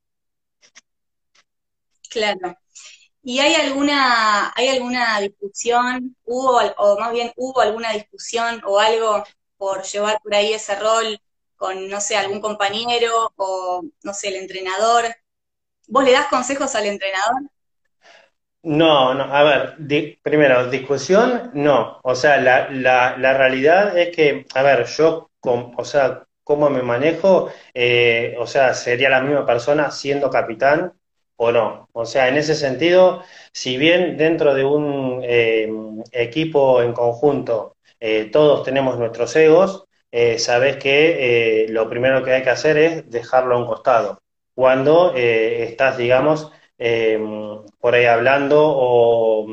Claro. 2.10 2.58
¿Y 3.22 3.40
hay 3.40 3.54
alguna, 3.54 4.52
hay 4.56 4.70
alguna 4.70 5.20
discusión, 5.20 6.16
hubo, 6.24 6.60
o 6.78 7.00
más 7.00 7.12
bien 7.12 7.32
hubo 7.36 7.62
alguna 7.62 7.94
discusión 7.94 8.62
o 8.66 8.80
algo 8.80 9.24
por 9.58 9.84
llevar 9.84 10.20
por 10.24 10.34
ahí 10.34 10.54
ese 10.54 10.76
rol 10.80 11.20
con, 11.56 11.90
no 11.90 12.02
sé, 12.02 12.16
algún 12.16 12.42
compañero 12.42 13.34
o, 13.36 13.84
no 14.04 14.14
sé, 14.14 14.30
el 14.30 14.38
entrenador, 14.38 15.06
¿Vos 15.90 16.04
le 16.04 16.12
das 16.12 16.28
consejos 16.28 16.76
al 16.76 16.86
entrenador? 16.86 17.50
No, 18.70 19.14
no, 19.14 19.24
a 19.24 19.44
ver, 19.44 19.76
primero, 20.22 20.70
discusión, 20.70 21.52
no. 21.54 22.00
O 22.04 22.16
sea, 22.16 22.38
la, 22.42 22.70
la, 22.70 23.16
la 23.18 23.34
realidad 23.38 23.98
es 23.98 24.14
que, 24.16 24.46
a 24.54 24.62
ver, 24.62 24.86
yo, 24.88 25.30
o 25.42 25.86
sea, 25.86 26.24
cómo 26.44 26.70
me 26.70 26.82
manejo, 26.82 27.50
eh, 27.74 28.36
o 28.40 28.46
sea, 28.46 28.74
sería 28.74 29.10
la 29.10 29.22
misma 29.22 29.46
persona 29.46 29.90
siendo 29.92 30.30
capitán 30.30 30.92
o 31.38 31.52
no. 31.52 31.88
O 31.94 32.06
sea, 32.06 32.28
en 32.28 32.36
ese 32.38 32.56
sentido, 32.56 33.24
si 33.54 33.78
bien 33.78 34.18
dentro 34.18 34.54
de 34.54 34.66
un 34.66 35.22
eh, 35.24 35.70
equipo 36.12 36.82
en 36.82 36.92
conjunto 36.94 37.76
eh, 38.02 38.30
todos 38.32 38.64
tenemos 38.64 38.98
nuestros 39.00 39.34
egos, 39.36 39.86
sabes 40.40 40.78
que 40.78 41.68
lo 41.70 41.88
primero 41.90 42.24
que 42.24 42.34
hay 42.34 42.44
que 42.44 42.50
hacer 42.50 42.78
es 42.78 43.10
dejarlo 43.10 43.56
a 43.56 43.60
un 43.60 43.68
costado. 43.68 44.20
Cuando 44.56 45.14
estás, 45.16 45.98
digamos, 45.98 46.52
por 46.78 47.96
ahí 47.96 48.06
hablando 48.06 48.58
o 48.62 49.48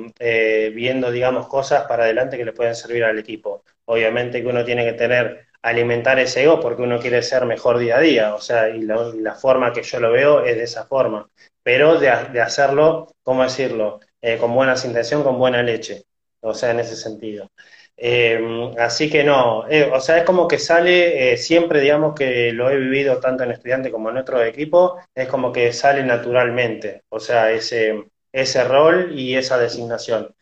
viendo, 0.75 1.11
digamos, 1.11 1.49
cosas 1.49 1.85
para 1.87 2.05
adelante 2.05 2.37
que 2.37 2.45
le 2.45 2.53
pueden 2.53 2.75
servir 2.75 3.05
al 3.05 3.19
equipo. 3.19 3.65
Obviamente 3.87 4.43
que 4.43 4.49
uno 4.49 4.65
tiene 4.65 4.85
que 4.85 4.93
tener 4.93 5.47
alimentar 5.65 6.19
ese 6.19 6.43
ego 6.43 6.61
porque 6.61 6.83
uno 6.83 7.01
quiere 7.01 7.23
ser 7.23 7.47
mejor 7.47 7.79
día 7.79 7.97
a 7.97 8.01
día, 8.01 8.35
o 8.35 8.41
sea, 8.41 8.69
y 8.69 8.83
la, 8.83 9.35
forma 9.35 9.73
que 9.73 9.83
yo 9.83 9.99
lo 9.99 10.13
veo 10.13 10.45
es 10.45 10.57
de 10.57 10.65
esa 10.65 10.85
forma, 10.85 11.27
pero 11.63 11.99
de, 11.99 12.11
hacerlo, 12.11 13.15
¿cómo 13.23 13.43
decirlo?, 13.43 14.01
eh, 14.21 14.37
con 14.39 14.55
buenas 14.55 14.85
intenciones, 14.85 15.27
con 15.27 15.39
buena 15.39 15.63
leche, 15.63 16.05
o 16.41 16.53
sea, 16.53 16.71
en 16.71 16.81
ese 16.81 16.97
sentido. 16.97 17.51
Eh, 17.97 18.73
así 18.79 19.09
que 19.09 19.25
no, 19.25 19.69
eh, 19.69 19.91
o 19.93 20.01
sea, 20.01 20.19
es 20.19 20.25
como 20.25 20.49
que 20.49 20.59
sale 20.59 21.37
siempre, 21.37 21.81
digamos 21.81 22.15
que 22.15 22.53
lo 22.53 22.71
he 22.71 22.77
vivido 22.77 23.19
tanto 23.21 23.45
en 23.45 23.53
estudiante 23.53 23.91
como 23.93 24.11
en 24.11 24.17
otro 24.19 24.43
equipo, 24.43 24.99
es 25.15 25.29
como 25.29 25.53
que 25.53 25.73
sale 25.73 26.03
naturalmente, 26.05 27.03
o 27.09 27.21
sea, 27.21 27.53
ese, 27.53 28.05
ese 28.33 28.65
rol 28.65 29.13
y 29.19 29.37
esa 29.37 29.59
designación. 29.59 30.35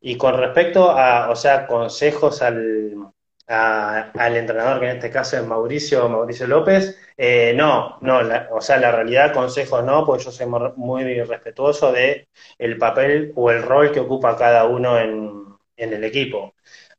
Y 0.00 0.16
con 0.16 0.38
respecto 0.38 0.90
a, 0.90 1.30
o 1.30 1.36
sea, 1.36 1.66
consejos 1.66 2.42
al, 2.42 3.12
al 3.46 4.36
entrenador, 4.36 4.80
que 4.80 4.86
en 4.86 4.96
este 4.96 5.10
caso 5.10 5.36
es 5.36 5.46
Mauricio, 5.46 6.08
Mauricio 6.08 6.46
López, 6.46 6.98
eh, 7.16 7.52
no, 7.54 7.98
no, 8.00 8.20
o 8.50 8.60
sea, 8.60 8.78
la 8.78 8.92
realidad, 8.92 9.32
consejos 9.32 9.84
no, 9.84 10.04
porque 10.04 10.24
yo 10.24 10.30
soy 10.32 10.46
muy 10.76 11.22
respetuoso 11.22 11.92
de 11.92 12.28
el 12.58 12.78
papel 12.78 13.32
o 13.36 13.50
el 13.50 13.62
rol 13.62 13.92
que 13.92 14.00
ocupa 14.00 14.36
cada 14.36 14.64
uno 14.66 14.98
en, 14.98 15.42
el 15.76 16.04
equipo. 16.04 16.54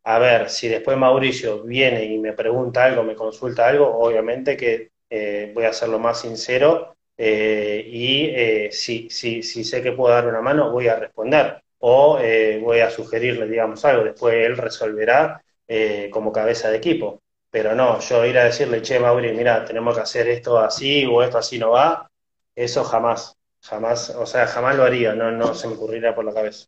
A 0.05 0.19
ver, 0.19 0.49
si 0.49 0.67
después 0.67 0.97
Mauricio 0.97 1.63
viene 1.63 2.03
y 2.05 2.17
me 2.19 2.33
pregunta 2.33 2.83
algo, 2.85 3.03
me 3.03 3.15
consulta 3.15 3.67
algo, 3.67 3.87
obviamente 3.99 4.57
que 4.57 4.91
eh, 5.09 5.51
voy 5.53 5.63
a 5.65 5.73
ser 5.73 5.89
lo 5.89 5.99
más 5.99 6.19
sincero 6.21 6.95
eh, 7.17 7.83
y 7.87 8.71
si, 8.71 9.09
si, 9.09 9.41
si 9.43 9.63
sé 9.63 9.81
que 9.81 9.93
puedo 9.93 10.13
dar 10.13 10.27
una 10.27 10.41
mano, 10.41 10.71
voy 10.71 10.87
a 10.89 10.95
responder 10.97 11.61
o 11.79 12.17
voy 12.61 12.79
a 12.79 12.89
sugerirle, 12.89 13.47
digamos, 13.47 13.83
algo. 13.85 14.03
Después 14.03 14.35
él 14.35 14.57
resolverá 14.57 15.41
eh, 15.67 16.09
como 16.11 16.31
cabeza 16.31 16.69
de 16.69 16.77
equipo. 16.77 17.21
Pero 17.49 17.75
no, 17.75 17.99
yo 17.99 18.25
ir 18.25 18.37
a 18.39 18.45
decirle, 18.45 18.81
che, 18.81 18.99
Mauri, 18.99 19.31
mira, 19.33 19.63
tenemos 19.65 19.95
que 19.95 20.01
hacer 20.01 20.27
esto 20.27 20.57
así 20.59 21.05
o 21.05 21.21
esto 21.23 21.37
así 21.37 21.59
no 21.59 21.71
va, 21.71 22.09
eso 22.55 22.83
jamás, 22.83 23.35
jamás, 23.61 24.09
o 24.11 24.25
sea, 24.25 24.47
jamás 24.47 24.75
lo 24.75 24.83
haría, 24.83 25.13
no, 25.13 25.31
no 25.31 25.53
se 25.53 25.67
me 25.67 25.75
ocurriría 25.75 26.15
por 26.15 26.25
la 26.25 26.33
cabeza. 26.33 26.65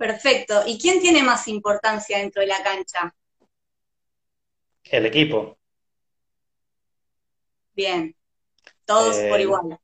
Perfecto. 0.00 0.62
¿Y 0.64 0.78
quién 0.78 0.98
tiene 0.98 1.22
más 1.22 1.46
importancia 1.46 2.16
dentro 2.16 2.40
de 2.40 2.48
la 2.48 2.62
cancha? 2.62 3.14
El 4.84 5.04
equipo. 5.04 5.58
Bien. 7.74 8.16
Todos 8.86 9.18
por 9.18 9.38
eh, 9.38 9.42
igual. 9.42 9.78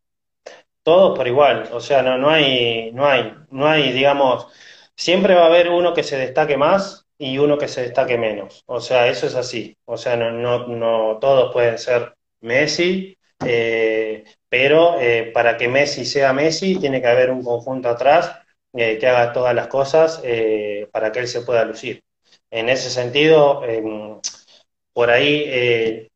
Todos 0.82 1.18
por 1.18 1.28
igual. 1.28 1.68
O 1.70 1.80
sea, 1.80 2.00
no, 2.00 2.16
no 2.16 2.30
hay, 2.30 2.92
no 2.92 3.06
hay, 3.06 3.34
no 3.50 3.68
hay, 3.68 3.92
digamos, 3.92 4.46
siempre 4.94 5.34
va 5.34 5.42
a 5.42 5.46
haber 5.48 5.68
uno 5.68 5.92
que 5.92 6.02
se 6.02 6.16
destaque 6.16 6.56
más 6.56 7.06
y 7.18 7.36
uno 7.36 7.58
que 7.58 7.68
se 7.68 7.82
destaque 7.82 8.16
menos. 8.16 8.64
O 8.64 8.80
sea, 8.80 9.08
eso 9.08 9.26
es 9.26 9.34
así. 9.34 9.76
O 9.84 9.98
sea, 9.98 10.16
no, 10.16 10.30
no, 10.30 10.66
no 10.66 11.18
todos 11.20 11.52
pueden 11.52 11.76
ser 11.76 12.14
Messi, 12.40 13.18
eh, 13.44 14.24
pero 14.48 14.98
eh, 14.98 15.30
para 15.34 15.58
que 15.58 15.68
Messi 15.68 16.06
sea 16.06 16.32
Messi 16.32 16.78
tiene 16.78 17.02
que 17.02 17.06
haber 17.06 17.30
un 17.30 17.44
conjunto 17.44 17.90
atrás 17.90 18.45
eh, 18.76 18.98
que 18.98 19.06
haga 19.06 19.32
todas 19.32 19.54
las 19.54 19.68
cosas 19.68 20.22
para 20.92 21.12
que 21.12 21.20
él 21.20 21.28
se 21.28 21.42
pueda 21.42 21.64
lucir. 21.64 22.02
En 22.50 22.68
ese 22.68 22.90
sentido, 22.90 23.64
em, 23.64 24.20
por 24.92 25.10
ahí 25.10 26.08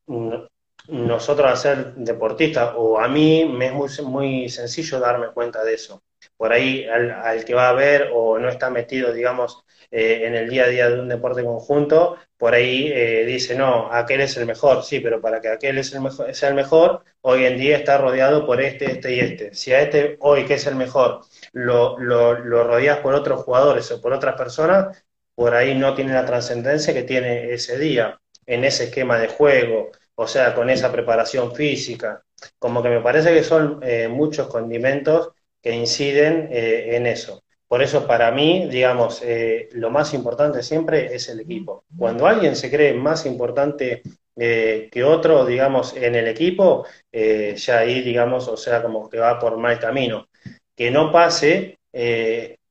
nosotros 0.88 1.50
a 1.50 1.56
ser 1.56 1.94
deportistas, 1.94 2.72
o 2.76 2.98
a 2.98 3.08
mí 3.08 3.44
me 3.44 3.66
es 3.66 3.72
muy, 3.72 3.88
muy 4.04 4.48
sencillo 4.48 4.98
darme 4.98 5.28
cuenta 5.28 5.62
de 5.64 5.74
eso. 5.74 6.02
Por 6.36 6.52
ahí 6.52 6.84
al, 6.86 7.10
al 7.10 7.44
que 7.44 7.54
va 7.54 7.68
a 7.68 7.74
ver 7.74 8.10
o 8.12 8.38
no 8.38 8.48
está 8.48 8.70
metido, 8.70 9.12
digamos, 9.12 9.64
eh, 9.90 10.22
en 10.24 10.34
el 10.36 10.48
día 10.48 10.64
a 10.64 10.68
día 10.68 10.88
de 10.88 11.00
un 11.00 11.08
deporte 11.08 11.42
conjunto, 11.44 12.16
por 12.36 12.54
ahí 12.54 12.90
eh, 12.92 13.24
dice, 13.26 13.56
no, 13.56 13.92
aquel 13.92 14.20
es 14.20 14.36
el 14.36 14.46
mejor, 14.46 14.84
sí, 14.84 15.00
pero 15.00 15.20
para 15.20 15.40
que 15.40 15.48
aquel 15.48 15.78
es 15.78 15.92
el 15.92 16.00
mejor, 16.00 16.32
sea 16.34 16.48
el 16.48 16.54
mejor, 16.54 17.04
hoy 17.22 17.44
en 17.44 17.58
día 17.58 17.76
está 17.76 17.98
rodeado 17.98 18.46
por 18.46 18.60
este, 18.60 18.92
este 18.92 19.14
y 19.14 19.20
este. 19.20 19.54
Si 19.54 19.72
a 19.72 19.80
este 19.82 20.16
hoy, 20.20 20.46
que 20.46 20.54
es 20.54 20.66
el 20.66 20.76
mejor, 20.76 21.22
lo, 21.52 21.98
lo, 21.98 22.38
lo 22.38 22.64
rodeas 22.64 22.98
por 23.00 23.14
otros 23.14 23.42
jugadores 23.42 23.90
o 23.90 24.00
por 24.00 24.12
otras 24.12 24.36
personas, 24.36 25.04
por 25.34 25.54
ahí 25.54 25.74
no 25.74 25.94
tiene 25.94 26.12
la 26.12 26.24
trascendencia 26.26 26.94
que 26.94 27.02
tiene 27.02 27.52
ese 27.52 27.78
día, 27.78 28.20
en 28.46 28.64
ese 28.64 28.84
esquema 28.84 29.18
de 29.18 29.28
juego, 29.28 29.90
o 30.14 30.26
sea, 30.28 30.54
con 30.54 30.70
esa 30.70 30.92
preparación 30.92 31.54
física. 31.54 32.22
Como 32.58 32.82
que 32.82 32.90
me 32.90 33.00
parece 33.00 33.34
que 33.34 33.42
son 33.42 33.80
eh, 33.82 34.08
muchos 34.08 34.46
condimentos 34.48 35.30
que 35.62 35.72
inciden 35.74 36.48
en 36.50 37.06
eso. 37.06 37.42
Por 37.70 37.84
eso 37.84 38.04
para 38.04 38.32
mí, 38.32 38.66
digamos, 38.68 39.22
eh, 39.22 39.68
lo 39.74 39.90
más 39.90 40.12
importante 40.12 40.60
siempre 40.60 41.14
es 41.14 41.28
el 41.28 41.38
equipo. 41.38 41.84
Cuando 41.96 42.26
alguien 42.26 42.56
se 42.56 42.68
cree 42.68 42.94
más 42.94 43.26
importante 43.26 44.02
eh, 44.34 44.88
que 44.90 45.04
otro, 45.04 45.46
digamos, 45.46 45.94
en 45.96 46.16
el 46.16 46.26
equipo, 46.26 46.84
eh, 47.12 47.54
ya 47.56 47.78
ahí, 47.78 48.02
digamos, 48.02 48.48
o 48.48 48.56
sea, 48.56 48.82
como 48.82 49.08
que 49.08 49.20
va 49.20 49.38
por 49.38 49.56
mal 49.56 49.78
camino. 49.78 50.26
Que 50.74 50.90
no 50.90 51.12
pase, 51.12 51.78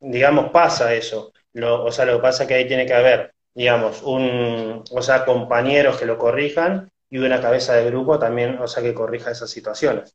digamos, 0.01 0.51
pasa 0.51 0.93
eso. 0.93 1.31
o 1.55 1.91
sea, 1.93 2.03
lo 2.03 2.17
que 2.17 2.21
pasa 2.21 2.43
es 2.43 2.49
que 2.49 2.55
ahí 2.55 2.67
tiene 2.67 2.85
que 2.85 2.93
haber, 2.93 3.33
digamos, 3.53 4.03
un, 4.03 4.83
o 4.91 5.01
sea, 5.01 5.23
compañeros 5.23 5.97
que 5.97 6.05
lo 6.05 6.17
corrijan 6.17 6.91
y 7.09 7.19
una 7.19 7.39
cabeza 7.39 7.73
de 7.73 7.85
grupo 7.85 8.19
también, 8.19 8.59
o 8.59 8.67
sea, 8.67 8.83
que 8.83 8.93
corrija 8.93 9.31
esas 9.31 9.49
situaciones. 9.49 10.13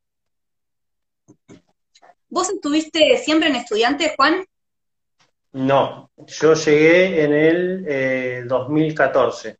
¿Vos 2.28 2.50
estuviste 2.50 3.16
siempre 3.16 3.48
en 3.48 3.56
estudiante, 3.56 4.12
Juan? 4.14 4.44
No, 5.54 6.10
yo 6.26 6.54
llegué 6.54 7.22
en 7.22 7.32
el 7.32 8.48
2014. 8.48 9.50
Eh, 9.50 9.56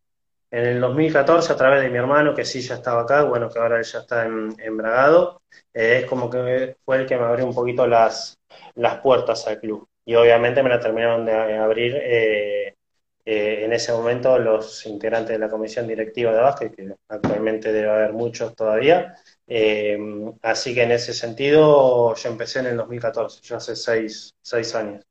en 0.51 0.65
el 0.67 0.81
2014, 0.81 1.53
a 1.53 1.57
través 1.57 1.83
de 1.83 1.91
mi 1.91 1.99
hermano, 1.99 2.35
que 2.35 2.45
sí 2.45 2.61
ya 2.61 2.75
estaba 2.77 3.03
acá, 3.03 3.23
bueno, 3.23 3.49
que 3.49 3.59
ahora 3.61 3.79
él 3.79 3.85
ya 3.85 4.01
está 4.01 4.27
en, 4.27 4.77
Bragado, 4.77 5.43
eh, 5.73 6.01
es 6.03 6.07
como 6.07 6.29
que 6.29 6.77
fue 6.85 6.97
el 6.99 7.07
que 7.07 7.17
me 7.17 7.25
abrió 7.25 7.47
un 7.47 7.55
poquito 7.55 7.87
las, 7.87 8.37
las 8.75 8.99
puertas 9.01 9.47
al 9.47 9.61
club. 9.61 9.87
Y 10.05 10.17
obviamente 10.17 10.63
me 10.65 10.69
la 10.69 10.81
terminaron 10.81 11.25
de 11.27 11.33
abrir 11.59 11.95
eh, 11.97 12.75
en 13.25 13.73
ese 13.73 13.93
momento 13.93 14.39
los 14.39 14.85
integrantes 14.87 15.31
de 15.31 15.39
la 15.39 15.49
comisión 15.49 15.87
directiva 15.87 16.33
de 16.33 16.41
básquet, 16.41 16.75
que 16.75 16.95
actualmente 17.09 17.73
debe 17.73 17.91
haber 17.91 18.13
muchos 18.13 18.55
todavía. 18.57 19.15
así 20.43 20.75
que 20.75 20.83
en 20.83 20.93
ese 20.93 21.15
sentido 21.15 22.15
yo 22.17 22.29
empecé 22.29 22.61
en 22.61 22.67
el 22.67 22.77
2014, 22.79 23.41
yo 23.43 23.57
hace 23.57 23.77
seis, 23.77 24.35
seis 24.43 24.75
años. 24.75 25.05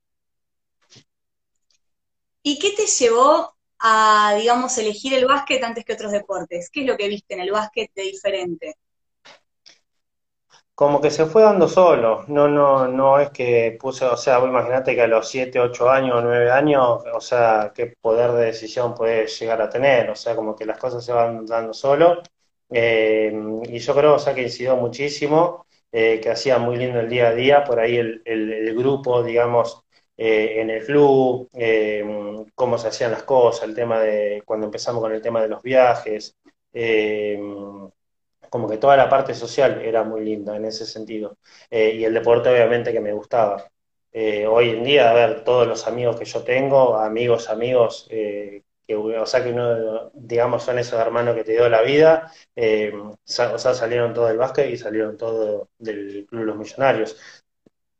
¿Y 2.46 2.58
qué 2.58 2.72
te 2.76 2.86
llevó 2.86 3.54
a, 3.80 4.36
digamos, 4.38 4.76
elegir 4.76 5.14
el 5.14 5.24
básquet 5.24 5.64
antes 5.64 5.82
que 5.82 5.94
otros 5.94 6.12
deportes? 6.12 6.68
¿Qué 6.70 6.82
es 6.82 6.86
lo 6.86 6.94
que 6.94 7.08
viste 7.08 7.32
en 7.32 7.40
el 7.40 7.50
básquet 7.50 7.90
de 7.94 8.02
diferente? 8.02 8.74
Como 10.74 11.00
que 11.00 11.10
se 11.10 11.24
fue 11.24 11.42
dando 11.42 11.68
solo, 11.68 12.24
no, 12.28 12.46
no, 12.48 12.86
no 12.86 13.18
es 13.18 13.30
que 13.30 13.78
puse, 13.80 14.04
o 14.04 14.16
sea, 14.16 14.40
imagínate 14.40 14.94
que 14.94 15.02
a 15.02 15.06
los 15.06 15.26
7, 15.28 15.58
8 15.58 15.88
años, 15.88 16.20
9 16.22 16.50
años, 16.50 17.02
o 17.14 17.20
sea, 17.20 17.72
qué 17.74 17.94
poder 17.98 18.32
de 18.32 18.46
decisión 18.46 18.94
puede 18.94 19.26
llegar 19.26 19.62
a 19.62 19.70
tener, 19.70 20.10
o 20.10 20.16
sea, 20.16 20.36
como 20.36 20.54
que 20.54 20.66
las 20.66 20.78
cosas 20.78 21.02
se 21.04 21.12
van 21.12 21.46
dando 21.46 21.72
solo. 21.72 22.22
Eh, 22.70 23.32
y 23.68 23.78
yo 23.78 23.94
creo, 23.94 24.14
o 24.16 24.18
sea, 24.18 24.34
que 24.34 24.42
incidió 24.42 24.76
muchísimo, 24.76 25.64
eh, 25.92 26.20
que 26.20 26.30
hacía 26.30 26.58
muy 26.58 26.76
lindo 26.76 27.00
el 27.00 27.08
día 27.08 27.28
a 27.28 27.34
día, 27.34 27.64
por 27.64 27.78
ahí 27.80 27.96
el 27.96 28.74
grupo, 28.76 29.22
digamos, 29.22 29.83
eh, 30.16 30.60
en 30.60 30.70
el 30.70 30.84
club, 30.84 31.48
eh, 31.54 32.04
cómo 32.54 32.78
se 32.78 32.88
hacían 32.88 33.12
las 33.12 33.24
cosas, 33.24 33.68
el 33.68 33.74
tema 33.74 34.00
de 34.00 34.42
cuando 34.44 34.66
empezamos 34.66 35.02
con 35.02 35.12
el 35.12 35.22
tema 35.22 35.42
de 35.42 35.48
los 35.48 35.62
viajes, 35.62 36.36
eh, 36.72 37.38
como 38.50 38.68
que 38.68 38.78
toda 38.78 38.96
la 38.96 39.08
parte 39.08 39.34
social 39.34 39.80
era 39.82 40.04
muy 40.04 40.24
linda 40.24 40.56
en 40.56 40.64
ese 40.66 40.86
sentido. 40.86 41.36
y 41.70 42.04
el 42.04 42.14
deporte 42.14 42.48
obviamente 42.50 42.92
que 42.92 43.00
me 43.00 43.12
gustaba. 43.12 43.68
hoy 44.48 44.70
en 44.70 44.84
día, 44.84 45.10
a 45.10 45.14
ver, 45.14 45.44
todos 45.44 45.66
los 45.66 45.86
amigos 45.86 46.16
que 46.18 46.24
yo 46.24 46.42
tengo, 46.44 46.96
amigos, 46.96 47.48
amigos, 47.50 48.08
o 48.92 49.26
sea, 49.26 49.42
que 49.42 49.50
uno, 49.50 50.10
digamos, 50.14 50.62
son 50.62 50.78
esos 50.78 51.00
hermanos 51.00 51.34
que 51.34 51.44
te 51.44 51.52
dio 51.52 51.68
la 51.68 51.82
vida, 51.82 52.30
eh, 52.54 52.92
o 52.94 53.18
sea, 53.24 53.58
salieron 53.58 54.12
todos 54.12 54.28
del 54.28 54.38
básquet 54.38 54.70
y 54.70 54.76
salieron 54.76 55.16
todos 55.16 55.68
del 55.78 56.26
Club 56.28 56.44
Los 56.44 56.56
Millonarios. 56.56 57.43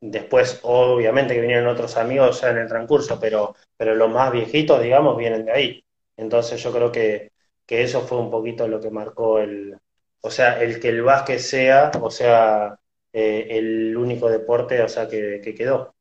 Después, 0.06 0.60
obviamente, 0.64 1.34
que 1.34 1.40
vinieron 1.40 1.66
otros 1.66 1.96
amigos 1.96 2.40
ya 2.42 2.50
en 2.50 2.58
el 2.58 2.68
transcurso, 2.68 3.18
pero, 3.18 3.54
pero 3.76 3.94
los 3.94 4.10
más 4.10 4.30
viejitos, 4.32 4.82
digamos, 4.82 5.16
vienen 5.16 5.46
de 5.46 5.52
ahí. 5.52 5.84
Entonces 6.16 6.62
yo 6.62 6.72
creo 6.72 6.92
que, 6.92 7.32
que 7.66 7.82
eso 7.82 8.02
fue 8.02 8.18
un 8.18 8.30
poquito 8.30 8.68
lo 8.68 8.80
que 8.80 8.90
marcó 8.90 9.38
el, 9.38 9.78
o 10.20 10.30
sea, 10.30 10.60
el 10.62 10.78
que 10.78 10.90
el 10.90 11.02
básquet 11.02 11.38
sea, 11.38 11.90
o 12.02 12.10
sea, 12.10 12.78
eh, 13.14 13.46
el 13.50 13.96
único 13.96 14.28
deporte, 14.28 14.82
o 14.82 14.88
sea, 14.88 15.08
que, 15.08 15.40
que 15.42 15.54
quedó. 15.54 15.94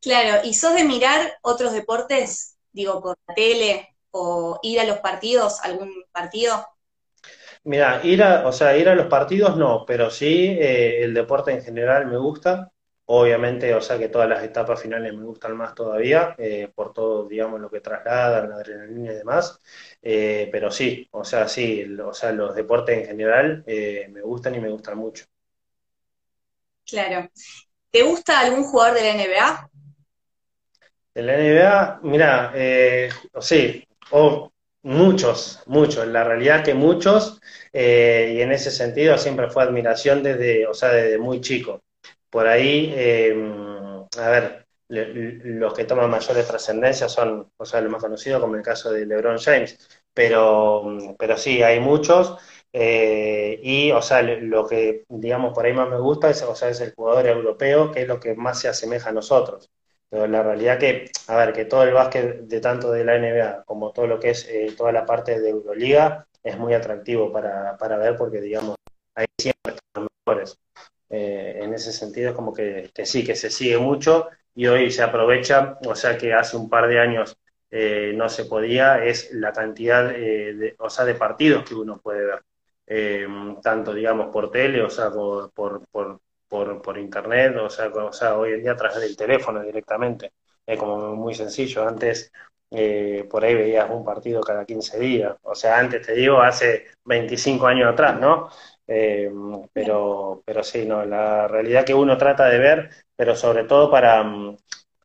Claro, 0.00 0.40
¿y 0.44 0.54
sos 0.54 0.74
de 0.74 0.84
mirar 0.84 1.38
otros 1.42 1.72
deportes, 1.72 2.58
digo, 2.72 3.00
por 3.00 3.16
la 3.26 3.34
tele 3.34 3.96
o 4.10 4.58
ir 4.62 4.80
a 4.80 4.84
los 4.84 4.98
partidos, 4.98 5.60
algún 5.62 6.04
partido? 6.12 6.66
Mira, 7.64 8.00
ir 8.04 8.22
a, 8.22 8.46
o 8.46 8.52
sea, 8.52 8.76
ir 8.76 8.88
a 8.88 8.94
los 8.94 9.06
partidos 9.06 9.56
no, 9.56 9.84
pero 9.86 10.10
sí 10.10 10.46
eh, 10.58 11.04
el 11.04 11.14
deporte 11.14 11.52
en 11.52 11.62
general 11.62 12.06
me 12.06 12.16
gusta. 12.18 12.70
Obviamente, 13.06 13.74
o 13.74 13.80
sea 13.80 13.98
que 13.98 14.08
todas 14.08 14.28
las 14.28 14.42
etapas 14.42 14.80
finales 14.80 15.12
me 15.14 15.24
gustan 15.24 15.56
más 15.56 15.74
todavía, 15.74 16.34
eh, 16.38 16.70
por 16.74 16.92
todo, 16.92 17.28
digamos, 17.28 17.60
lo 17.60 17.70
que 17.70 17.80
trasladan, 17.80 18.48
la 18.50 18.56
adrenalina 18.56 19.12
y 19.12 19.16
demás. 19.16 19.60
Eh, 20.00 20.48
pero 20.50 20.70
sí, 20.70 21.08
o 21.12 21.24
sea, 21.24 21.46
sí, 21.48 21.84
o 22.00 22.14
sea, 22.14 22.32
los 22.32 22.54
deportes 22.54 22.98
en 22.98 23.06
general 23.06 23.64
me 23.66 24.22
gustan 24.22 24.54
y 24.54 24.60
me 24.60 24.70
gustan 24.70 24.98
mucho. 24.98 25.24
Claro. 26.86 27.28
¿Te 27.90 28.02
gusta 28.02 28.40
algún 28.40 28.64
jugador 28.64 28.94
de 28.94 29.02
la 29.02 29.22
NBA? 29.22 29.70
En 31.14 31.26
la 31.26 31.34
NBA, 31.34 32.00
mira, 32.02 32.52
eh, 32.54 33.10
sí, 33.40 33.86
o 34.10 34.51
muchos, 34.82 35.60
muchos, 35.66 36.06
la 36.08 36.24
realidad 36.24 36.64
que 36.64 36.74
muchos, 36.74 37.40
eh, 37.72 38.34
y 38.36 38.40
en 38.40 38.52
ese 38.52 38.70
sentido 38.70 39.16
siempre 39.18 39.50
fue 39.50 39.62
admiración 39.62 40.22
desde, 40.22 40.66
o 40.66 40.74
sea, 40.74 40.90
desde 40.90 41.18
muy 41.18 41.40
chico. 41.40 41.80
Por 42.30 42.46
ahí, 42.46 42.92
eh, 42.96 43.34
a 44.18 44.28
ver, 44.30 44.66
los 44.88 45.74
que 45.74 45.84
toman 45.84 46.10
mayores 46.10 46.46
trascendencias 46.46 47.12
son, 47.12 47.50
o 47.56 47.64
sea, 47.64 47.80
los 47.80 47.90
más 47.92 48.02
conocidos, 48.02 48.40
como 48.40 48.56
el 48.56 48.62
caso 48.62 48.90
de 48.92 49.06
LeBron 49.06 49.38
James, 49.38 49.78
pero, 50.12 50.84
pero 51.18 51.36
sí, 51.38 51.62
hay 51.62 51.80
muchos. 51.80 52.36
y, 52.72 53.90
o 53.92 54.02
sea, 54.02 54.22
lo 54.22 54.66
que, 54.66 55.04
digamos, 55.08 55.52
por 55.54 55.64
ahí 55.66 55.72
más 55.72 55.88
me 55.88 55.98
gusta 56.00 56.30
es, 56.30 56.42
o 56.42 56.54
sea, 56.54 56.68
es 56.70 56.80
el 56.80 56.94
jugador 56.94 57.26
europeo, 57.26 57.90
que 57.92 58.02
es 58.02 58.08
lo 58.08 58.18
que 58.20 58.34
más 58.34 58.60
se 58.60 58.68
asemeja 58.68 59.10
a 59.10 59.12
nosotros. 59.12 59.70
Pero 60.12 60.26
la 60.26 60.42
realidad 60.42 60.78
que, 60.78 61.10
a 61.28 61.36
ver, 61.38 61.54
que 61.54 61.64
todo 61.64 61.84
el 61.84 61.94
básquet 61.94 62.42
de 62.42 62.60
tanto 62.60 62.92
de 62.92 63.02
la 63.02 63.16
NBA 63.16 63.64
como 63.64 63.92
todo 63.92 64.06
lo 64.06 64.20
que 64.20 64.28
es 64.30 64.46
eh, 64.46 64.74
toda 64.76 64.92
la 64.92 65.06
parte 65.06 65.40
de 65.40 65.48
Euroliga 65.48 66.26
es 66.42 66.58
muy 66.58 66.74
atractivo 66.74 67.32
para, 67.32 67.78
para 67.78 67.96
ver 67.96 68.14
porque, 68.18 68.42
digamos, 68.42 68.76
ahí 69.14 69.24
siempre 69.40 69.74
los 69.94 70.08
mejores. 70.26 70.58
Eh, 71.08 71.60
en 71.62 71.72
ese 71.72 71.94
sentido 71.94 72.28
es 72.30 72.36
como 72.36 72.52
que, 72.52 72.90
sí, 73.06 73.24
que 73.24 73.34
se 73.34 73.48
sigue 73.48 73.78
mucho 73.78 74.28
y 74.54 74.66
hoy 74.66 74.90
se 74.90 75.02
aprovecha, 75.02 75.78
o 75.86 75.94
sea 75.94 76.18
que 76.18 76.34
hace 76.34 76.58
un 76.58 76.68
par 76.68 76.88
de 76.88 77.00
años 77.00 77.34
eh, 77.70 78.12
no 78.14 78.28
se 78.28 78.44
podía, 78.44 79.02
es 79.02 79.32
la 79.32 79.52
cantidad 79.54 80.10
de, 80.10 80.74
o 80.78 80.90
sea, 80.90 81.06
de 81.06 81.14
partidos 81.14 81.64
que 81.64 81.74
uno 81.74 81.98
puede 82.02 82.26
ver. 82.26 83.60
tanto, 83.62 83.94
digamos, 83.94 84.30
por 84.30 84.50
tele, 84.50 84.82
o 84.82 84.90
sea, 84.90 85.10
por 85.10 85.50
por, 85.52 86.20
por 86.82 86.98
internet, 86.98 87.56
o 87.56 87.70
sea, 87.70 87.88
o 87.88 88.12
sea, 88.12 88.36
hoy 88.36 88.52
en 88.52 88.62
día 88.62 88.72
a 88.72 88.76
través 88.76 89.00
del 89.00 89.16
teléfono 89.16 89.62
directamente. 89.62 90.32
Es 90.66 90.78
como 90.78 91.14
muy 91.16 91.34
sencillo. 91.34 91.86
Antes 91.86 92.30
eh, 92.70 93.26
por 93.30 93.44
ahí 93.44 93.54
veías 93.54 93.90
un 93.90 94.04
partido 94.04 94.40
cada 94.42 94.64
15 94.64 94.98
días. 94.98 95.34
O 95.42 95.54
sea, 95.54 95.78
antes 95.78 96.06
te 96.06 96.12
digo, 96.14 96.40
hace 96.40 96.86
25 97.04 97.66
años 97.66 97.92
atrás, 97.92 98.20
¿no? 98.20 98.48
Eh, 98.86 99.30
pero, 99.72 100.42
pero 100.44 100.62
sí, 100.62 100.84
no, 100.86 101.04
la 101.04 101.48
realidad 101.48 101.84
que 101.84 101.94
uno 101.94 102.18
trata 102.18 102.48
de 102.48 102.58
ver, 102.58 102.90
pero 103.16 103.34
sobre 103.36 103.64
todo 103.64 103.90
para, 103.90 104.20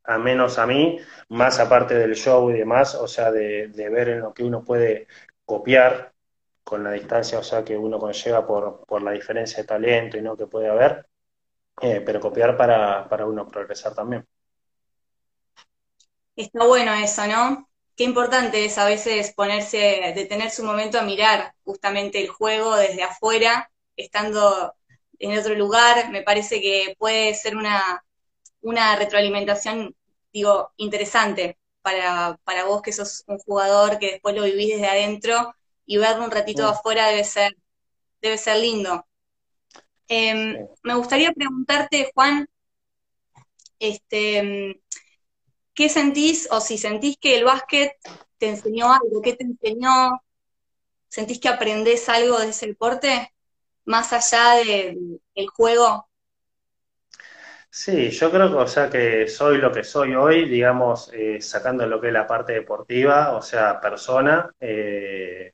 a 0.04 0.18
menos 0.18 0.58
a 0.60 0.66
mí, 0.68 1.00
más 1.30 1.60
aparte 1.60 1.94
del 1.96 2.16
show 2.16 2.50
y 2.50 2.54
demás, 2.54 2.96
o 2.96 3.08
sea, 3.08 3.32
de, 3.32 3.68
de 3.70 3.90
ver 3.90 4.10
en 4.10 4.20
lo 4.22 4.34
que 4.34 4.44
uno 4.44 4.64
puede 4.64 5.08
copiar 5.46 6.14
con 6.64 6.84
la 6.84 6.92
distancia, 6.92 7.40
o 7.40 7.44
sea, 7.44 7.64
que 7.64 7.78
uno 7.78 8.00
conlleva 8.00 8.46
por, 8.46 8.84
por 8.86 9.02
la 9.02 9.12
diferencia 9.12 9.60
de 9.60 9.68
talento 9.68 10.18
y 10.18 10.22
no 10.22 10.36
que 10.38 10.48
puede 10.48 10.70
haber, 10.70 11.08
eh, 11.82 12.02
pero 12.06 12.20
copiar 12.20 12.58
para, 12.58 13.08
para 13.08 13.26
uno 13.26 13.48
progresar 13.48 13.94
también. 13.94 14.26
Está 16.36 16.66
bueno 16.66 16.94
eso, 16.94 17.26
¿no? 17.28 17.68
Qué 17.96 18.04
importante 18.04 18.64
es 18.64 18.78
a 18.78 18.86
veces 18.86 19.34
ponerse, 19.34 20.14
detenerse 20.16 20.62
un 20.62 20.68
momento 20.68 21.00
a 21.00 21.04
mirar 21.04 21.54
justamente 21.64 22.22
el 22.22 22.30
juego 22.30 22.76
desde 22.76 23.02
afuera, 23.02 23.72
estando 23.96 24.76
en 25.18 25.38
otro 25.38 25.56
lugar. 25.56 26.12
Me 26.12 26.22
parece 26.22 26.62
que 26.62 26.96
puede 27.00 27.34
ser 27.34 27.56
una, 27.56 28.04
una 28.62 28.96
retroalimentación, 28.96 29.96
digo, 30.32 30.72
interesante 30.78 31.58
para, 31.82 32.40
para 32.44 32.66
vos 32.66 32.82
que 32.84 32.94
sos 32.94 33.24
un 33.28 33.40
jugador 33.40 33.98
que 33.98 34.12
después 34.12 34.36
lo 34.36 34.44
vivís 34.44 34.76
desde 34.76 34.88
adentro 34.88 35.56
y 35.88 35.98
verlo 35.98 36.26
un 36.26 36.32
ratito 36.32 36.64
de 36.64 36.68
mm. 36.68 36.72
afuera 36.72 37.08
debe 37.08 37.24
ser, 37.24 37.58
debe 38.22 38.38
ser 38.38 38.58
lindo. 38.58 39.08
Em, 40.10 40.68
me 40.84 40.96
gustaría 40.96 41.32
preguntarte, 41.34 42.12
Juan, 42.14 42.48
este, 43.80 44.82
¿qué 45.76 45.90
sentís 45.90 46.50
o 46.52 46.62
si 46.62 46.78
sentís 46.78 47.18
que 47.20 47.38
el 47.38 47.46
básquet 47.46 47.94
te 48.38 48.50
enseñó 48.50 48.94
algo? 48.94 49.22
¿Qué 49.24 49.36
te 49.36 49.46
enseñó? 49.46 50.22
¿Sentís 51.10 51.40
que 51.40 51.50
aprendés 51.50 52.10
algo 52.10 52.40
de 52.40 52.50
ese 52.50 52.68
deporte 52.68 53.34
más 53.86 54.14
allá 54.14 54.56
del 54.66 55.50
juego? 55.56 56.10
Sí, 57.70 58.10
yo 58.12 58.32
creo 58.32 58.50
que, 58.50 58.56
o 58.58 58.68
sea, 58.68 58.90
que 58.90 59.28
soy 59.28 59.58
lo 59.60 59.72
que 59.72 59.84
soy 59.84 60.16
hoy, 60.16 60.48
digamos, 60.50 61.12
eh, 61.14 61.42
sacando 61.42 61.86
lo 61.86 62.02
que 62.02 62.08
es 62.08 62.14
la 62.14 62.26
parte 62.28 62.54
deportiva, 62.54 63.34
o 63.36 63.42
sea, 63.42 63.80
persona, 63.80 64.52
eh, 64.60 65.54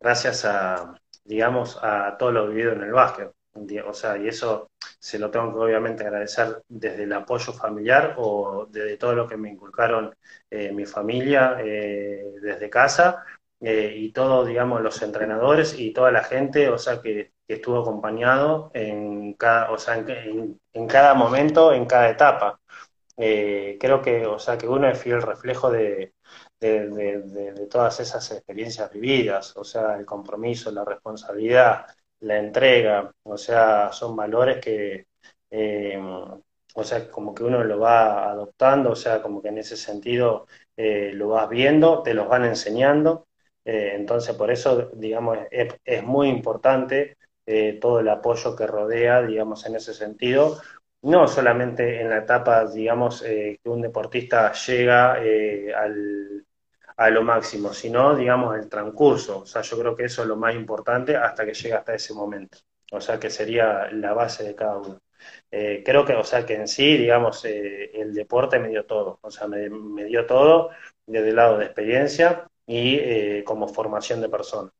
gracias 0.00 0.44
a, 0.46 0.94
digamos, 1.24 1.78
a 1.82 2.16
todo 2.18 2.32
lo 2.32 2.48
vivido 2.48 2.72
en 2.74 2.82
el 2.84 2.92
básquet 2.92 3.32
o 3.86 3.92
sea, 3.94 4.16
y 4.18 4.28
eso 4.28 4.70
se 4.98 5.18
lo 5.18 5.30
tengo 5.30 5.52
que 5.52 5.60
obviamente 5.60 6.04
agradecer 6.04 6.62
desde 6.68 7.04
el 7.04 7.12
apoyo 7.12 7.52
familiar 7.52 8.14
o 8.18 8.66
desde 8.70 8.96
todo 8.96 9.14
lo 9.14 9.26
que 9.26 9.36
me 9.36 9.50
inculcaron 9.50 10.14
eh, 10.50 10.72
mi 10.72 10.86
familia 10.86 11.56
eh, 11.60 12.24
desde 12.40 12.70
casa 12.70 13.24
eh, 13.60 13.92
y 13.96 14.12
todos, 14.12 14.46
digamos, 14.46 14.82
los 14.82 15.00
entrenadores 15.02 15.78
y 15.78 15.92
toda 15.92 16.10
la 16.10 16.24
gente, 16.24 16.68
o 16.68 16.78
sea, 16.78 17.00
que, 17.00 17.34
estuvo 17.48 17.78
acompañado 17.80 18.72
en 18.74 19.34
cada, 19.34 19.70
o 19.70 19.78
sea, 19.78 19.96
en, 19.98 20.58
cada 20.88 21.14
momento, 21.14 21.72
en 21.72 21.86
cada 21.86 22.10
etapa. 22.10 22.60
creo 23.16 24.02
que, 24.02 24.26
o 24.26 24.38
sea, 24.38 24.58
que 24.58 24.68
uno 24.68 24.88
es 24.88 24.98
fiel 24.98 25.22
reflejo 25.22 25.70
de, 25.70 26.14
de, 26.60 27.66
todas 27.70 28.00
esas 28.00 28.30
experiencias 28.32 28.90
vividas, 28.92 29.56
o 29.56 29.64
sea, 29.64 29.96
el 29.96 30.04
compromiso, 30.04 30.70
la 30.70 30.84
responsabilidad, 30.84 31.86
la 32.26 32.38
entrega, 32.38 33.12
o 33.22 33.36
sea, 33.38 33.92
son 33.92 34.16
valores 34.16 34.58
que, 34.58 35.06
eh, 35.50 35.98
o 36.74 36.84
sea, 36.84 37.10
como 37.10 37.34
que 37.34 37.44
uno 37.44 37.62
lo 37.64 37.78
va 37.78 38.30
adoptando, 38.30 38.90
o 38.90 38.96
sea, 38.96 39.22
como 39.22 39.40
que 39.42 39.48
en 39.48 39.58
ese 39.58 39.76
sentido 39.76 40.46
eh, 40.76 41.12
lo 41.14 41.28
vas 41.28 41.48
viendo, 41.48 42.02
te 42.02 42.14
los 42.14 42.28
van 42.28 42.44
enseñando, 42.44 43.28
eh, 43.64 43.92
entonces 43.94 44.34
por 44.36 44.50
eso, 44.50 44.90
digamos, 44.94 45.38
es, 45.50 46.02
muy 46.04 46.28
importante 46.28 47.16
todo 47.80 48.00
el 48.00 48.08
apoyo 48.08 48.56
que 48.56 48.66
rodea, 48.66 49.22
digamos, 49.22 49.64
en 49.66 49.76
ese 49.76 49.94
sentido, 49.94 50.60
no 51.02 51.28
solamente 51.28 52.00
en 52.00 52.10
la 52.10 52.18
etapa, 52.18 52.66
digamos, 52.66 53.22
que 53.22 53.60
un 53.64 53.82
deportista 53.82 54.52
llega 54.52 55.12
al 55.12 56.45
a 56.96 57.10
lo 57.10 57.22
máximo, 57.22 57.72
sino, 57.72 58.16
digamos, 58.16 58.56
el 58.56 58.68
transcurso. 58.68 59.40
O 59.40 59.46
sea, 59.46 59.62
yo 59.62 59.78
creo 59.78 59.96
que 59.96 60.04
eso 60.04 60.22
es 60.22 60.28
lo 60.28 60.36
más 60.36 60.54
importante 60.54 61.16
hasta 61.16 61.44
que 61.44 61.54
llega 61.54 61.78
hasta 61.78 61.94
ese 61.94 62.14
momento. 62.14 62.58
O 62.92 63.00
sea, 63.00 63.18
que 63.20 63.30
sería 63.30 63.90
la 63.92 64.14
base 64.14 64.44
de 64.44 64.54
cada 64.54 64.78
uno. 64.78 65.00
Eh, 65.50 65.82
creo 65.84 66.04
que, 66.04 66.14
o 66.14 66.24
sea, 66.24 66.46
que 66.46 66.54
en 66.54 66.68
sí, 66.68 66.96
digamos, 66.96 67.44
eh, 67.44 67.90
el 67.94 68.14
deporte 68.14 68.58
me 68.58 68.68
dio 68.68 68.86
todo. 68.86 69.18
O 69.22 69.30
sea, 69.30 69.46
me, 69.48 69.68
dio 70.04 70.26
todo 70.26 70.70
desde 71.06 71.30
el 71.30 71.36
lado 71.36 71.58
de 71.58 71.66
experiencia 71.66 72.48
y 72.66 72.96
eh, 72.96 73.44
como 73.46 73.68
formación 73.68 74.20
de 74.20 74.28
persona. 74.28 74.70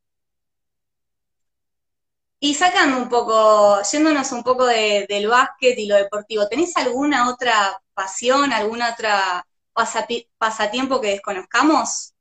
Y 2.39 2.55
sacando 2.55 2.99
un 2.99 3.09
poco, 3.09 3.81
yéndonos 3.91 4.31
un 4.33 4.43
poco 4.43 4.67
del 4.67 5.27
básquet 5.29 5.79
y 5.79 5.87
lo 5.87 5.97
deportivo, 5.97 6.47
¿tenés 6.49 6.77
alguna 6.77 7.31
otra 7.31 7.81
pasión, 7.95 8.53
alguna 8.53 8.93
otra 8.93 9.46
pasatiempo 10.39 11.01
que 11.01 11.11
desconozcamos? 11.11 12.15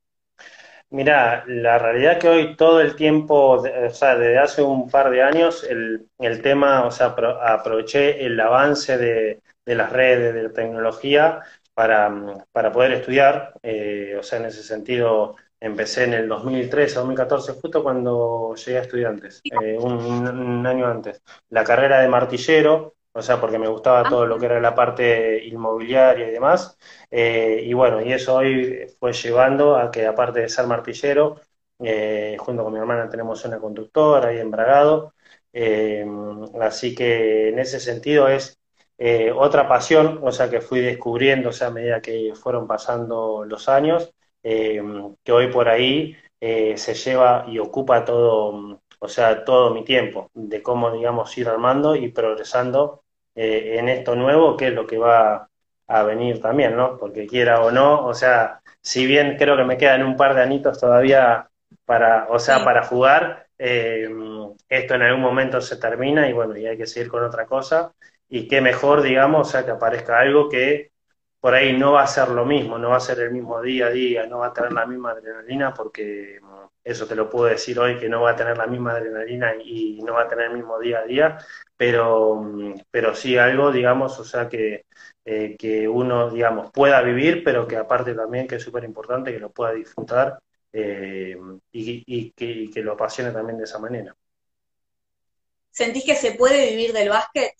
Mira, 0.90 1.42
la 1.48 1.78
realidad 1.78 2.12
es 2.12 2.18
que 2.18 2.28
hoy 2.28 2.56
todo 2.56 2.80
el 2.80 2.94
tiempo, 2.94 3.52
o 3.52 3.90
sea, 3.90 4.16
desde 4.16 4.38
hace 4.38 4.62
un 4.62 4.88
par 4.88 5.10
de 5.10 5.22
años, 5.22 5.64
el, 5.64 6.06
el 6.18 6.42
tema, 6.42 6.84
o 6.84 6.92
sea, 6.92 7.16
aproveché 7.42 8.24
el 8.24 8.38
avance 8.38 8.96
de, 8.96 9.42
las 9.64 9.92
redes, 9.92 10.32
de 10.32 10.42
la 10.44 10.52
tecnología, 10.52 11.40
para, 11.74 12.10
para 12.52 12.72
poder 12.72 12.92
estudiar, 12.92 13.52
o 13.62 14.22
sea, 14.22 14.38
en 14.38 14.46
ese 14.46 14.62
sentido 14.62 15.36
empecé 15.60 16.04
en 16.04 16.14
el 16.14 16.28
2013, 16.28 16.94
2014, 16.94 17.52
justo 17.52 17.82
cuando 17.82 18.54
llegué 18.54 18.78
a 18.78 18.82
estudiantes, 18.82 19.42
un, 19.78 20.66
año 20.66 20.86
antes, 20.86 21.22
la 21.50 21.64
carrera 21.64 22.00
de 22.00 22.08
martillero, 22.08 22.95
o 23.16 23.22
sea, 23.22 23.40
porque 23.40 23.58
me 23.58 23.68
gustaba 23.68 24.06
todo 24.08 24.26
lo 24.26 24.38
que 24.38 24.46
era 24.46 24.60
la 24.60 24.74
parte 24.74 25.44
inmobiliaria 25.44 26.28
y 26.28 26.30
demás, 26.30 26.76
y 27.10 27.72
bueno, 27.74 28.00
y 28.02 28.12
eso 28.12 28.36
hoy 28.36 28.86
fue 28.98 29.12
llevando 29.12 29.76
a 29.76 29.90
que 29.90 30.06
aparte 30.06 30.40
de 30.40 30.48
ser 30.48 30.66
martillero, 30.66 31.40
eh, 31.78 32.36
junto 32.38 32.64
con 32.64 32.72
mi 32.72 32.78
hermana 32.78 33.08
tenemos 33.08 33.44
una 33.44 33.58
conductora 33.58 34.28
ahí 34.28 34.38
en 34.38 34.50
Bragado, 34.50 35.14
eh, 35.52 36.06
así 36.60 36.94
que 36.94 37.48
en 37.50 37.58
ese 37.58 37.80
sentido 37.80 38.28
es 38.28 38.58
eh, 38.98 39.30
otra 39.32 39.68
pasión, 39.68 40.20
o 40.22 40.32
sea, 40.32 40.48
que 40.48 40.60
fui 40.60 40.80
descubriendo, 40.80 41.50
o 41.50 41.52
sea, 41.52 41.68
a 41.68 41.70
medida 41.70 42.00
que 42.00 42.32
fueron 42.34 42.66
pasando 42.66 43.44
los 43.44 43.68
años, 43.68 44.12
que 44.42 45.32
hoy 45.32 45.48
por 45.48 45.68
ahí 45.68 46.16
se 46.40 46.94
lleva 46.94 47.44
y 47.48 47.58
ocupa 47.58 48.04
todo, 48.04 48.80
o 49.00 49.08
sea, 49.08 49.44
todo 49.44 49.74
mi 49.74 49.84
tiempo, 49.84 50.30
de 50.34 50.62
cómo, 50.62 50.92
digamos, 50.92 51.36
ir 51.36 51.48
armando 51.48 51.96
y 51.96 52.08
progresando 52.12 53.02
en 53.36 53.88
esto 53.88 54.16
nuevo, 54.16 54.56
que 54.56 54.68
es 54.68 54.72
lo 54.74 54.86
que 54.86 54.98
va 54.98 55.48
a 55.88 56.02
venir 56.02 56.40
también, 56.40 56.76
¿no? 56.76 56.96
Porque 56.98 57.26
quiera 57.26 57.60
o 57.62 57.70
no, 57.70 58.06
o 58.06 58.14
sea, 58.14 58.60
si 58.80 59.06
bien 59.06 59.36
creo 59.36 59.56
que 59.56 59.64
me 59.64 59.76
quedan 59.76 60.02
un 60.02 60.16
par 60.16 60.34
de 60.34 60.42
anitos 60.42 60.80
todavía 60.80 61.48
para, 61.84 62.26
o 62.28 62.38
sea, 62.38 62.64
para 62.64 62.84
jugar. 62.84 63.46
Eh, 63.58 64.08
esto 64.68 64.94
en 64.94 65.02
algún 65.02 65.22
momento 65.22 65.60
se 65.60 65.76
termina 65.76 66.28
y 66.28 66.32
bueno, 66.32 66.56
y 66.56 66.66
hay 66.66 66.76
que 66.76 66.86
seguir 66.86 67.08
con 67.08 67.24
otra 67.24 67.46
cosa. 67.46 67.92
Y 68.28 68.48
qué 68.48 68.60
mejor, 68.60 69.02
digamos, 69.02 69.48
o 69.48 69.50
sea, 69.50 69.64
que 69.64 69.70
aparezca 69.70 70.18
algo 70.18 70.48
que 70.48 70.90
por 71.40 71.54
ahí 71.54 71.76
no 71.76 71.92
va 71.92 72.02
a 72.02 72.06
ser 72.06 72.28
lo 72.30 72.44
mismo, 72.44 72.78
no 72.78 72.90
va 72.90 72.96
a 72.96 73.00
ser 73.00 73.20
el 73.20 73.30
mismo 73.30 73.62
día 73.62 73.86
a 73.86 73.90
día, 73.90 74.26
no 74.26 74.38
va 74.38 74.48
a 74.48 74.52
tener 74.52 74.72
la 74.72 74.86
misma 74.86 75.12
adrenalina, 75.12 75.72
porque 75.72 76.40
eso 76.82 77.06
te 77.06 77.14
lo 77.14 77.30
puedo 77.30 77.46
decir 77.46 77.78
hoy, 77.78 77.98
que 77.98 78.08
no 78.08 78.22
va 78.22 78.32
a 78.32 78.36
tener 78.36 78.58
la 78.58 78.66
misma 78.66 78.92
adrenalina 78.92 79.54
y 79.62 80.00
no 80.02 80.14
va 80.14 80.22
a 80.22 80.28
tener 80.28 80.46
el 80.46 80.56
mismo 80.56 80.78
día 80.80 81.00
a 81.00 81.04
día, 81.04 81.38
pero, 81.76 82.74
pero 82.90 83.14
sí 83.14 83.36
algo, 83.36 83.70
digamos, 83.70 84.18
o 84.18 84.24
sea, 84.24 84.48
que, 84.48 84.86
eh, 85.24 85.56
que 85.58 85.88
uno, 85.88 86.30
digamos, 86.30 86.70
pueda 86.72 87.02
vivir, 87.02 87.44
pero 87.44 87.66
que 87.66 87.76
aparte 87.76 88.14
también, 88.14 88.46
que 88.46 88.56
es 88.56 88.62
súper 88.62 88.84
importante, 88.84 89.32
que 89.32 89.38
lo 89.38 89.50
pueda 89.50 89.72
disfrutar 89.72 90.38
eh, 90.72 91.36
y, 91.72 92.32
que, 92.32 92.82
lo 92.82 92.92
apasione 92.92 93.30
también 93.30 93.58
de 93.58 93.64
esa 93.64 93.78
manera. 93.78 94.14
¿Sentís 95.70 96.04
que 96.04 96.14
se 96.14 96.32
puede 96.32 96.70
vivir 96.70 96.92
del 96.92 97.10
básquet? 97.10 97.52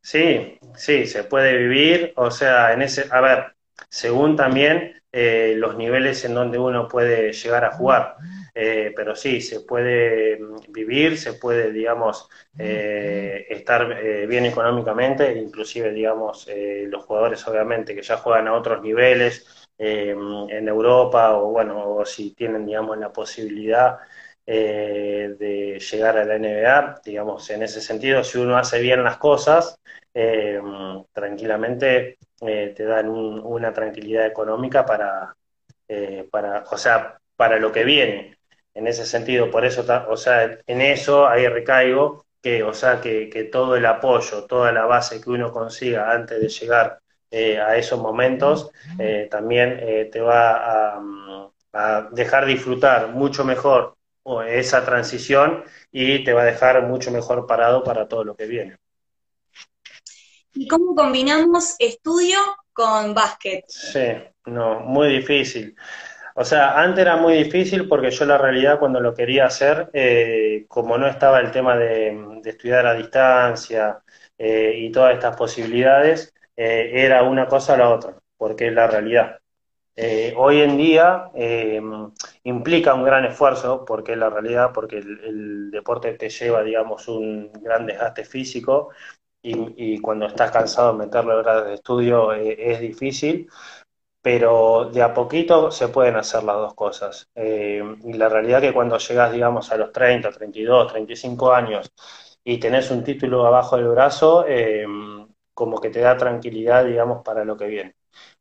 Sí, 0.00 0.58
sí, 0.76 1.06
se 1.06 1.24
puede 1.24 1.56
vivir, 1.56 2.12
o 2.16 2.30
sea, 2.30 2.74
en 2.74 2.82
ese, 2.82 3.06
a 3.10 3.22
ver, 3.22 3.54
según 3.88 4.36
también 4.36 5.02
eh, 5.12 5.54
los 5.56 5.76
niveles 5.76 6.24
en 6.24 6.34
donde 6.34 6.58
uno 6.58 6.88
puede 6.88 7.32
llegar 7.32 7.64
a 7.64 7.72
jugar. 7.72 8.16
Eh, 8.54 8.92
pero 8.94 9.16
sí, 9.16 9.40
se 9.40 9.60
puede 9.60 10.38
vivir, 10.68 11.18
se 11.18 11.34
puede, 11.34 11.72
digamos, 11.72 12.28
estar 12.56 14.26
bien 14.28 14.46
económicamente, 14.46 15.36
inclusive, 15.36 15.92
digamos, 15.92 16.48
los 16.86 17.04
jugadores 17.04 17.46
obviamente 17.48 17.96
que 17.96 18.02
ya 18.02 18.16
juegan 18.16 18.46
a 18.46 18.54
otros 18.54 18.80
niveles, 18.80 19.64
eh, 19.76 20.14
en 20.50 20.68
Europa 20.68 21.36
o 21.36 21.50
bueno, 21.50 21.96
o 21.96 22.04
si 22.06 22.30
tienen, 22.32 22.64
digamos, 22.64 22.96
la 22.98 23.12
posibilidad 23.12 23.98
eh, 24.46 25.34
de 25.38 25.78
llegar 25.78 26.18
a 26.18 26.24
la 26.24 26.36
NBA, 26.36 27.00
digamos, 27.04 27.48
en 27.50 27.62
ese 27.62 27.80
sentido, 27.80 28.22
si 28.24 28.38
uno 28.38 28.56
hace 28.56 28.80
bien 28.80 29.02
las 29.04 29.16
cosas, 29.16 29.78
eh, 30.12 30.60
tranquilamente 31.12 32.18
te 32.38 32.84
dan 32.84 33.08
una 33.08 33.72
tranquilidad 33.72 34.26
económica 34.26 34.84
para, 34.84 35.34
para, 36.30 36.64
o 36.70 36.76
sea, 36.76 37.18
para 37.36 37.58
lo 37.58 37.72
que 37.72 37.84
viene. 37.84 38.36
En 38.74 38.86
ese 38.86 39.06
sentido, 39.06 39.50
por 39.50 39.64
eso, 39.64 39.84
o 40.08 40.16
sea, 40.16 40.58
en 40.66 40.80
eso 40.82 41.26
ahí 41.26 41.46
recaigo 41.48 42.26
que, 42.42 42.62
o 42.62 42.74
sea, 42.74 43.00
que, 43.00 43.30
que 43.30 43.44
todo 43.44 43.76
el 43.76 43.86
apoyo, 43.86 44.44
toda 44.44 44.72
la 44.72 44.84
base 44.84 45.20
que 45.20 45.30
uno 45.30 45.50
consiga 45.50 46.12
antes 46.12 46.40
de 46.40 46.48
llegar 46.48 46.98
eh, 47.36 47.58
a 47.58 47.76
esos 47.76 47.98
momentos, 48.00 48.70
eh, 48.96 49.26
también 49.28 49.76
eh, 49.80 50.08
te 50.12 50.20
va 50.20 50.98
a, 51.72 52.08
dejar 52.12 52.46
disfrutar 52.46 53.08
mucho 53.08 53.44
mejor 53.44 53.96
esa 54.46 54.84
transición 54.84 55.64
y 55.92 56.24
te 56.24 56.32
va 56.32 56.42
a 56.42 56.46
dejar 56.46 56.82
mucho 56.86 57.10
mejor 57.10 57.46
parado 57.46 57.82
para 57.84 58.08
todo 58.08 58.24
lo 58.24 58.34
que 58.34 58.46
viene. 58.46 58.76
¿Y 60.54 60.68
cómo 60.68 60.94
combinamos 60.94 61.76
estudio 61.78 62.38
con 62.72 63.14
básquet? 63.14 63.64
Sí, 63.68 64.06
no, 64.46 64.80
muy 64.80 65.08
difícil. 65.08 65.76
O 66.36 66.44
sea, 66.44 66.80
antes 66.80 67.02
era 67.02 67.16
muy 67.16 67.34
difícil 67.34 67.88
porque 67.88 68.10
yo 68.10 68.24
la 68.24 68.38
realidad 68.38 68.78
cuando 68.78 69.00
lo 69.00 69.14
quería 69.14 69.46
hacer, 69.46 69.90
como 70.68 70.98
no 70.98 71.06
estaba 71.06 71.40
el 71.40 71.50
tema 71.50 71.76
de, 71.76 72.40
de 72.42 72.50
estudiar 72.50 72.86
a 72.86 72.94
distancia 72.94 73.98
y 74.38 74.90
todas 74.90 75.14
estas 75.14 75.36
posibilidades, 75.36 76.34
eh, 76.56 76.90
era 76.92 77.22
una 77.22 77.46
cosa 77.46 77.74
o 77.74 77.76
la 77.76 77.90
otra, 77.90 78.16
porque 78.36 78.68
es 78.68 78.72
la 78.72 78.86
realidad. 78.86 79.38
Eh, 79.96 80.34
hoy 80.36 80.60
en 80.60 80.76
día 80.76 81.30
eh, 81.34 81.80
implica 82.42 82.94
un 82.94 83.04
gran 83.04 83.24
esfuerzo, 83.24 83.84
porque 83.84 84.12
es 84.12 84.18
la 84.18 84.28
realidad, 84.30 84.72
porque 84.74 84.98
el, 84.98 85.70
deporte 85.70 86.14
te 86.14 86.30
lleva, 86.30 86.62
digamos, 86.62 87.06
un 87.08 87.52
gran 87.52 87.86
desgaste 87.86 88.24
físico 88.24 88.90
y, 89.42 90.00
cuando 90.00 90.26
estás 90.26 90.50
cansado 90.50 90.92
de 90.92 90.98
meterle 91.06 91.34
horas 91.34 91.66
de 91.66 91.74
estudio 91.74 92.32
es 92.32 92.80
difícil, 92.80 93.48
pero 94.22 94.90
de 94.92 95.02
a 95.02 95.14
poquito 95.14 95.70
se 95.70 95.88
pueden 95.88 96.16
hacer 96.16 96.44
las 96.44 96.56
dos 96.56 96.74
cosas. 96.74 97.28
y 97.36 98.12
la 98.14 98.28
realidad 98.28 98.60
que 98.60 98.72
cuando 98.72 98.98
llegas, 98.98 99.32
digamos, 99.32 99.70
a 99.72 99.76
los 99.76 99.92
30, 99.92 100.30
32, 100.30 100.92
35 100.92 101.52
años 101.52 101.92
y 102.44 102.58
tenés 102.58 102.90
un 102.90 103.04
título 103.04 103.46
abajo 103.46 103.76
del 103.76 103.88
brazo, 103.88 104.44
como 105.54 105.80
que 105.80 105.90
te 105.90 106.00
da 106.00 106.16
tranquilidad, 106.16 106.84
digamos, 106.84 107.22
para 107.24 107.44
lo 107.44 107.56
que 107.56 107.66
viene. 107.66 107.94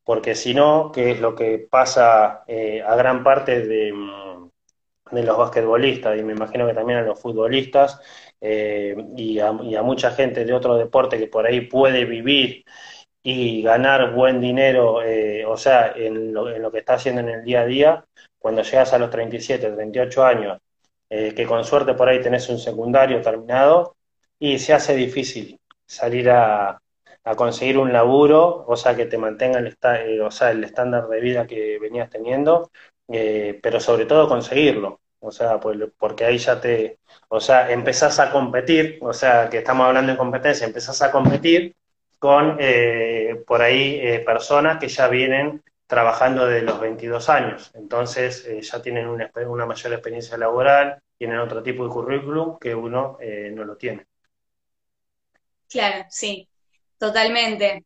Porque 0.03 0.35
si 0.35 0.53
no, 0.53 0.91
que 0.91 1.11
es 1.11 1.21
lo 1.21 1.35
que 1.35 1.59
pasa 1.69 2.43
eh, 2.47 2.81
a 2.81 2.95
gran 2.95 3.23
parte 3.23 3.61
de, 3.61 3.93
de, 5.11 5.23
los 5.23 5.37
basquetbolistas 5.37 6.19
y 6.19 6.23
me 6.23 6.33
imagino 6.33 6.67
que 6.67 6.73
también 6.73 6.99
a 6.99 7.03
los 7.03 7.19
futbolistas 7.21 7.99
eh, 8.41 8.95
y, 9.15 9.39
a, 9.39 9.51
mucha 9.51 10.11
gente 10.11 10.45
de 10.45 10.53
otro 10.53 10.75
deporte 10.75 11.17
que 11.17 11.27
por 11.27 11.45
ahí 11.47 11.61
puede 11.61 12.05
vivir 12.05 12.65
y 13.23 13.61
ganar 13.63 14.13
buen 14.13 14.41
dinero, 14.41 15.01
eh, 15.01 15.45
o 15.45 15.55
sea, 15.57 15.93
en 15.95 16.33
lo, 16.33 16.49
en 16.53 16.61
lo, 16.61 16.71
que 16.71 16.79
está 16.79 16.95
haciendo 16.95 17.21
en 17.21 17.29
el 17.29 17.43
día 17.43 17.61
a 17.61 17.65
día, 17.65 18.05
cuando 18.37 18.63
llegas 18.63 18.93
a 18.93 18.99
los 18.99 19.09
37, 19.09 19.71
38 19.71 20.25
años, 20.25 20.59
que 21.09 21.45
con 21.47 21.63
suerte 21.63 21.93
por 21.93 22.09
ahí 22.09 22.21
tenés 22.21 22.49
un 22.49 22.57
secundario 22.57 23.21
terminado, 23.21 23.95
y 24.39 24.59
se 24.59 24.73
hace 24.73 24.95
difícil 24.95 25.59
salir 25.85 26.29
a, 26.29 26.82
a 27.23 27.35
conseguir 27.35 27.77
un 27.77 27.93
laburo, 27.93 28.65
o 28.67 28.75
sea, 28.75 28.95
que 28.95 29.05
te 29.05 29.17
mantenga 29.17 29.59
el, 29.59 29.77
eh, 29.81 30.21
o 30.21 30.31
sea, 30.31 30.51
el 30.51 30.63
estándar 30.63 31.07
de 31.07 31.21
vida 31.21 31.47
que 31.47 31.79
venías 31.79 32.09
teniendo, 32.09 32.71
eh, 33.07 33.59
pero 33.61 33.79
sobre 33.79 34.05
todo 34.05 34.27
conseguirlo, 34.27 34.99
o 35.19 35.31
sea, 35.31 35.59
pues, 35.59 35.77
porque 35.97 36.25
ahí 36.25 36.37
ya 36.37 36.59
te, 36.59 36.99
o 37.29 37.39
sea, 37.39 37.71
empezás 37.71 38.19
a 38.19 38.31
competir, 38.31 38.99
o 39.01 39.13
sea, 39.13 39.49
que 39.49 39.59
estamos 39.59 39.87
hablando 39.87 40.11
de 40.11 40.17
competencia, 40.17 40.67
empezás 40.67 41.01
a 41.01 41.11
competir 41.11 41.75
con 42.19 42.57
eh, 42.59 43.43
por 43.47 43.61
ahí 43.61 44.19
personas 44.25 44.77
que 44.79 44.87
ya 44.87 45.07
vienen 45.07 45.63
trabajando 45.87 46.45
desde 46.47 46.65
los 46.65 46.79
22 46.79 47.29
años, 47.29 47.71
entonces 47.73 48.47
ya 48.61 48.81
tienen 48.81 49.07
una, 49.07 49.31
una, 49.47 49.65
mayor 49.65 49.93
experiencia 49.93 50.37
laboral, 50.37 50.99
tienen 51.17 51.39
otro 51.39 51.61
tipo 51.63 51.83
de 51.83 51.89
currículum 51.89 52.57
que 52.59 52.73
uno 52.75 53.17
no 53.51 53.63
lo 53.65 53.75
tiene. 53.77 54.05
Claro, 55.69 56.05
sí. 56.09 56.47
Totalmente. 57.03 57.83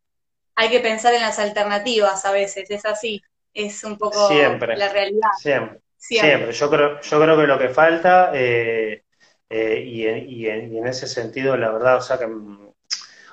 Hay 0.56 0.70
que 0.70 0.80
pensar 0.80 1.12
en 1.12 1.22
las 1.22 1.40
alternativas 1.40 2.24
a 2.24 2.32
veces, 2.32 2.70
es 2.70 2.86
así, 2.86 3.20
es 3.52 3.84
un 3.84 3.98
poco 3.98 4.30
la 4.30 4.90
realidad. 4.94 5.30
Siempre, 5.40 5.80
siempre. 5.98 6.52
Yo, 6.52 6.70
creo, 6.70 7.02
yo 7.02 7.20
creo 7.20 7.36
que 7.36 7.48
lo 7.48 7.58
que 7.58 7.70
falta, 7.70 8.30
eh, 8.36 9.06
eh, 9.50 9.84
y, 9.84 10.46
en, 10.46 10.86
ese 10.86 11.08
sentido, 11.08 11.58
la 11.58 11.72
verdad, 11.72 11.98
o 11.98 12.02
sea 12.02 12.20
que 12.20 12.28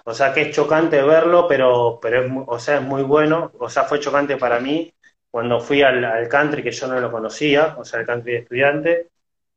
o 0.06 0.14
sea 0.14 0.32
que 0.32 0.40
es 0.40 0.56
chocante 0.56 1.02
verlo, 1.02 1.46
pero, 1.46 1.98
pero 2.00 2.24
es, 2.24 2.32
o 2.46 2.58
sea, 2.58 2.76
es 2.76 2.82
muy 2.82 3.02
bueno, 3.02 3.52
o 3.58 3.68
sea, 3.68 3.84
fue 3.84 4.00
chocante 4.00 4.38
para 4.38 4.60
mí 4.60 4.90
cuando 5.30 5.60
fui 5.60 5.82
al, 5.82 6.28
country 6.30 6.62
que 6.62 6.70
yo 6.70 6.86
no 6.86 6.98
lo 6.98 7.12
conocía, 7.12 7.76
o 7.78 7.84
sea, 7.84 8.00
el 8.00 8.06
country 8.06 8.32
de 8.32 8.38
estudiante, 8.38 9.08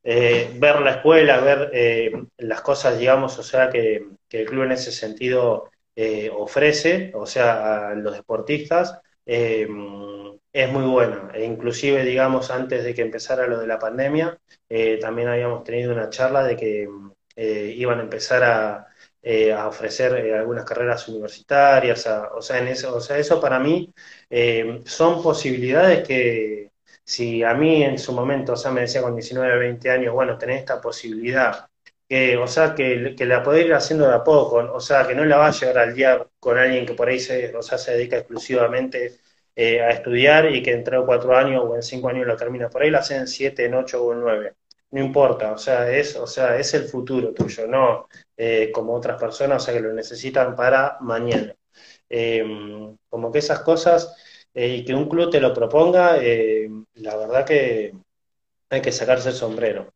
eh, 0.04 0.52
ver 0.56 0.82
la 0.82 0.92
escuela, 0.92 1.40
ver 1.40 2.28
las 2.38 2.60
cosas, 2.60 3.00
digamos, 3.00 3.40
o 3.40 3.44
sea, 3.44 3.70
que, 3.70 4.08
que, 4.28 4.42
el 4.42 4.46
club 4.46 4.64
en 4.64 4.74
ese 4.74 4.92
sentido 4.92 5.72
eh, 6.00 6.30
ofrece, 6.32 7.12
o 7.16 7.26
sea, 7.26 7.90
a 7.90 7.96
los 7.96 8.14
deportistas, 8.16 9.00
eh, 9.26 9.68
es 10.54 10.72
muy 10.72 10.84
buena. 10.86 11.32
E 11.34 11.44
inclusive, 11.44 12.04
digamos, 12.06 12.52
antes 12.52 12.84
de 12.84 12.94
que 12.94 13.02
empezara 13.02 13.48
lo 13.48 13.60
de 13.60 13.66
la 13.68 13.80
pandemia, 13.80 14.40
eh, 14.70 15.00
también 15.02 15.28
habíamos 15.30 15.64
tenido 15.64 15.92
una 15.94 16.10
charla 16.10 16.44
de 16.44 16.56
que 16.56 16.88
iban 17.76 18.00
a 18.00 18.04
empezar 18.04 18.44
a, 18.44 18.88
ofrecer 19.68 20.14
algunas 20.36 20.66
carreras 20.66 21.08
universitarias, 21.10 22.08
o, 22.08 22.42
sea, 22.42 22.60
eso, 22.70 22.96
o 22.96 23.02
sea, 23.02 23.18
eso 23.18 23.42
para 23.42 23.60
mí 23.60 23.94
son 24.86 25.22
posibilidades 25.24 26.08
que 26.08 26.72
si 27.04 27.44
a 27.44 27.54
mí 27.54 27.84
en 27.84 27.98
su 27.98 28.14
momento, 28.14 28.54
o 28.54 28.56
sea, 28.58 28.72
me 28.72 28.82
decía 28.82 29.02
con 29.02 29.16
19, 29.16 29.58
20 29.60 29.90
años, 29.92 30.14
bueno, 30.14 30.38
tenés 30.38 30.60
esta 30.60 30.82
posibilidad, 30.82 31.68
o 32.42 32.48
sea, 32.48 32.74
que, 32.76 33.16
la 33.20 33.44
podés 33.44 33.66
ir 33.66 33.74
haciendo 33.74 34.08
de 34.08 34.16
a 34.16 34.24
poco, 34.24 34.58
o 34.58 34.80
sea, 34.80 35.08
que 35.08 35.16
no 35.16 35.26
la 35.26 35.38
va 35.38 35.48
a 35.48 35.52
llegar 35.52 35.78
al 35.78 35.94
día 35.94 36.26
con 36.40 36.58
alguien 36.58 36.86
que 36.86 36.94
por 36.94 37.10
ahí 37.10 37.20
se, 37.20 37.56
o 37.56 37.62
sea, 37.62 37.78
se 37.78 37.94
dedica 37.94 38.18
exclusivamente 38.18 39.20
a 39.58 39.90
estudiar 39.90 40.54
y 40.54 40.62
que 40.64 40.72
en 40.72 40.84
tres 40.84 41.00
o 41.00 41.06
cuatro 41.06 41.36
años 41.36 41.64
o 41.66 41.76
en 41.76 41.84
cinco 41.84 42.10
años 42.10 42.28
lo 42.28 42.38
termina. 42.38 42.70
Por 42.70 42.84
ahí 42.84 42.90
lo 42.92 43.00
hacen 43.00 43.22
en 43.22 43.28
siete, 43.28 43.66
en 43.66 43.74
ocho 43.76 44.04
o 44.04 44.14
en 44.14 44.22
nueve 44.22 44.56
no 44.92 45.02
importa, 45.02 45.52
o 45.54 45.58
sea, 45.58 45.92
es, 45.92 46.16
o 46.16 46.28
sea, 46.28 46.58
es 46.58 46.74
el 46.74 46.86
futuro 46.86 47.34
tuyo, 47.34 47.68
no 47.68 48.08
eh, 48.38 48.72
como 48.72 48.94
otras 48.94 49.20
personas, 49.20 49.64
o 49.64 49.66
sea, 49.66 49.74
que 49.74 49.82
lo 49.82 49.94
necesitan 49.94 50.56
para 50.56 50.98
mañana. 51.02 51.56
Em, 52.10 52.98
como 53.10 53.32
que 53.32 53.40
esas 53.40 53.62
cosas 53.62 54.16
eh, 54.54 54.68
y 54.78 54.86
que 54.86 54.94
un 54.94 55.10
club 55.10 55.30
te 55.32 55.42
lo 55.42 55.54
proponga, 55.54 56.18
eh, 56.22 56.70
la 56.96 57.18
verdad 57.18 57.46
que 57.46 57.94
hay 58.70 58.82
que 58.82 58.92
sacarse 58.92 59.30
el 59.30 59.36
sombrero. 59.36 59.94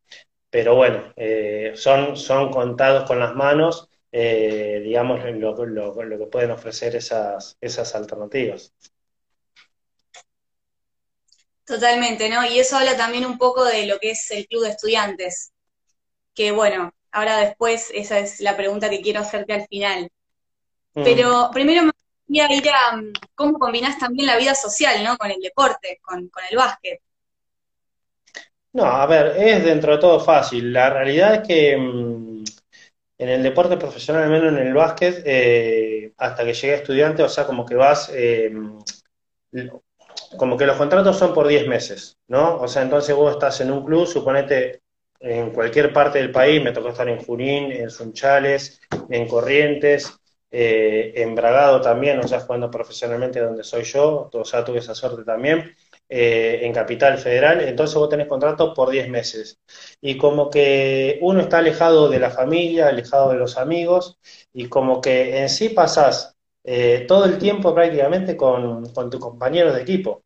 Pero 0.52 0.76
bueno, 0.76 1.12
son, 1.76 2.16
son 2.16 2.52
contados 2.52 3.08
con 3.08 3.20
las 3.20 3.34
manos, 3.34 3.90
digamos, 4.12 5.24
lo, 5.24 5.66
lo, 5.66 6.20
que 6.20 6.26
pueden 6.28 6.52
ofrecer 6.52 6.96
esas, 6.96 7.58
esas 7.62 7.96
alternativas. 7.96 8.72
Totalmente, 11.66 12.30
¿no? 12.30 12.46
Y 12.46 12.60
eso 12.60 12.78
habla 12.78 12.98
también 12.98 13.26
un 13.26 13.38
poco 13.38 13.64
de 13.64 13.86
lo 13.86 13.98
que 13.98 14.12
es 14.12 14.30
el 14.32 14.46
club 14.46 14.64
de 14.64 14.72
estudiantes, 14.72 15.54
que 16.34 16.52
bueno, 16.52 16.94
ahora 17.12 17.38
después 17.38 17.90
esa 17.94 18.20
es 18.20 18.42
la 18.42 18.58
pregunta 18.58 18.90
que 18.90 19.02
quiero 19.02 19.22
hacerte 19.22 19.54
al 19.54 19.68
final. 19.68 20.10
Mm. 20.94 21.04
Pero 21.04 21.50
primero 21.54 21.84
me 21.84 21.92
gustaría 21.92 22.58
ir 22.58 22.70
a 22.70 22.98
mm, 22.98 23.14
cómo 23.36 23.60
combinás 23.60 23.98
también 23.98 24.28
la 24.28 24.38
vida 24.38 24.56
social, 24.56 25.04
¿no? 25.04 25.18
Con 25.18 25.32
el 25.32 25.40
deporte, 25.40 26.00
con, 26.02 26.30
el 26.50 26.58
básquet. 26.58 27.02
No, 28.74 28.86
a 28.86 29.06
ver, 29.06 29.34
es 29.38 29.64
dentro 29.66 29.92
de 29.94 29.98
todo 30.00 30.20
fácil. 30.20 30.72
La 30.72 30.90
realidad 30.90 31.36
es 31.36 31.48
que 31.48 31.78
mm, 31.78 32.44
en 33.20 33.30
el 33.30 33.44
deporte 33.44 33.78
profesional, 33.78 34.24
al 34.24 34.30
menos 34.30 34.54
en 34.54 34.68
el 34.68 34.74
básquet, 34.74 35.24
eh, 35.26 36.14
hasta 36.18 36.46
que 36.46 36.54
llegué 36.54 36.74
a 36.74 36.78
estudiante, 36.78 37.24
o 37.24 37.30
sea, 37.30 37.46
como 37.46 37.66
que 37.66 37.76
vas, 37.76 38.12
eh, 38.14 38.52
como 40.38 40.58
que 40.58 40.66
los 40.66 40.78
contratos 40.78 41.18
son 41.18 41.34
por 41.34 41.48
10 41.48 41.68
meses, 41.68 42.18
¿no? 42.28 42.58
O 42.62 42.68
sea, 42.68 42.82
entonces 42.84 43.16
vos 43.16 43.34
estás 43.34 43.60
en 43.62 43.72
un 43.72 43.86
club, 43.86 44.06
suponete 44.08 44.82
en 45.20 45.52
cualquier 45.52 45.94
parte 45.94 46.20
del 46.20 46.32
país, 46.32 46.64
me 46.64 46.72
tocó 46.72 46.90
estar 46.90 47.08
en 47.08 47.20
Junín, 47.24 47.72
en 47.72 47.90
Sunchales, 47.90 48.82
en 49.10 49.28
Corrientes, 49.28 50.12
eh, 50.50 51.14
en 51.16 51.36
Bragado 51.36 51.82
también, 51.82 52.20
o 52.20 52.28
sea, 52.28 52.40
jugando 52.42 52.72
profesionalmente 52.72 53.40
donde 53.40 53.64
soy 53.64 53.84
yo, 53.84 54.30
o 54.34 54.46
sea, 54.46 54.64
tuve 54.64 54.80
esa 54.80 54.96
suerte 54.96 55.24
también, 55.24 55.76
eh, 56.12 56.60
en 56.64 56.74
Capital 56.74 57.18
Federal, 57.18 57.62
entonces 57.62 57.96
vos 57.96 58.10
tenés 58.10 58.28
contratos 58.28 58.74
por 58.76 58.90
10 58.92 59.10
meses. 59.10 59.60
Y 60.02 60.18
como 60.18 60.50
que 60.50 61.18
uno 61.22 61.40
está 61.42 61.60
alejado 61.60 62.10
de 62.10 62.20
la 62.20 62.30
familia, 62.32 62.90
alejado 62.90 63.30
de 63.32 63.38
los 63.38 63.58
amigos, 63.58 64.18
y 64.54 64.68
como 64.68 65.00
que 65.02 65.40
en 65.42 65.50
sí 65.50 65.70
pasás 65.70 66.36
eh, 66.66 67.06
todo 67.08 67.26
el 67.26 67.38
tiempo 67.38 67.74
prácticamente 67.74 68.36
con, 68.38 68.92
con 68.94 69.10
tus 69.10 69.20
compañeros 69.22 69.74
de 69.76 69.82
equipo. 69.84 70.24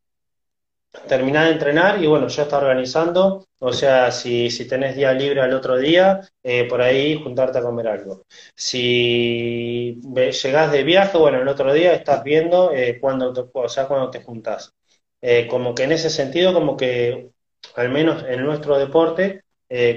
Terminar 1.08 1.46
de 1.48 1.52
entrenar 1.54 2.02
y 2.02 2.08
bueno, 2.08 2.28
ya 2.30 2.44
está 2.44 2.58
organizando, 2.58 3.46
o 3.60 3.74
sea, 3.74 4.12
si, 4.12 4.50
si 4.50 4.66
tenés 4.66 4.96
día 4.96 5.12
libre 5.14 5.42
al 5.42 5.54
otro 5.54 5.78
día, 5.78 6.22
eh, 6.42 6.66
por 6.70 6.82
ahí 6.82 7.22
juntarte 7.22 7.58
a 7.60 7.62
comer 7.62 7.88
algo. 7.90 8.24
Si 8.56 10.00
llegás 10.02 10.72
de 10.72 10.84
viaje, 10.84 11.18
bueno, 11.18 11.42
el 11.42 11.48
otro 11.50 11.74
día 11.74 11.94
estás 11.94 12.24
viendo 12.24 12.72
cuando 13.02 13.34
te, 13.34 13.44
o 13.54 13.70
sea, 13.70 13.88
cuando 13.88 14.10
te 14.10 14.24
juntás. 14.24 14.74
Eh, 15.28 15.48
como 15.48 15.74
que 15.74 15.84
en 15.84 15.92
ese 15.92 16.10
sentido, 16.10 16.54
como 16.54 16.78
que, 16.78 17.30
al 17.76 17.90
menos 17.90 18.24
en 18.28 18.44
nuestro 18.44 18.78
deporte, 18.78 19.42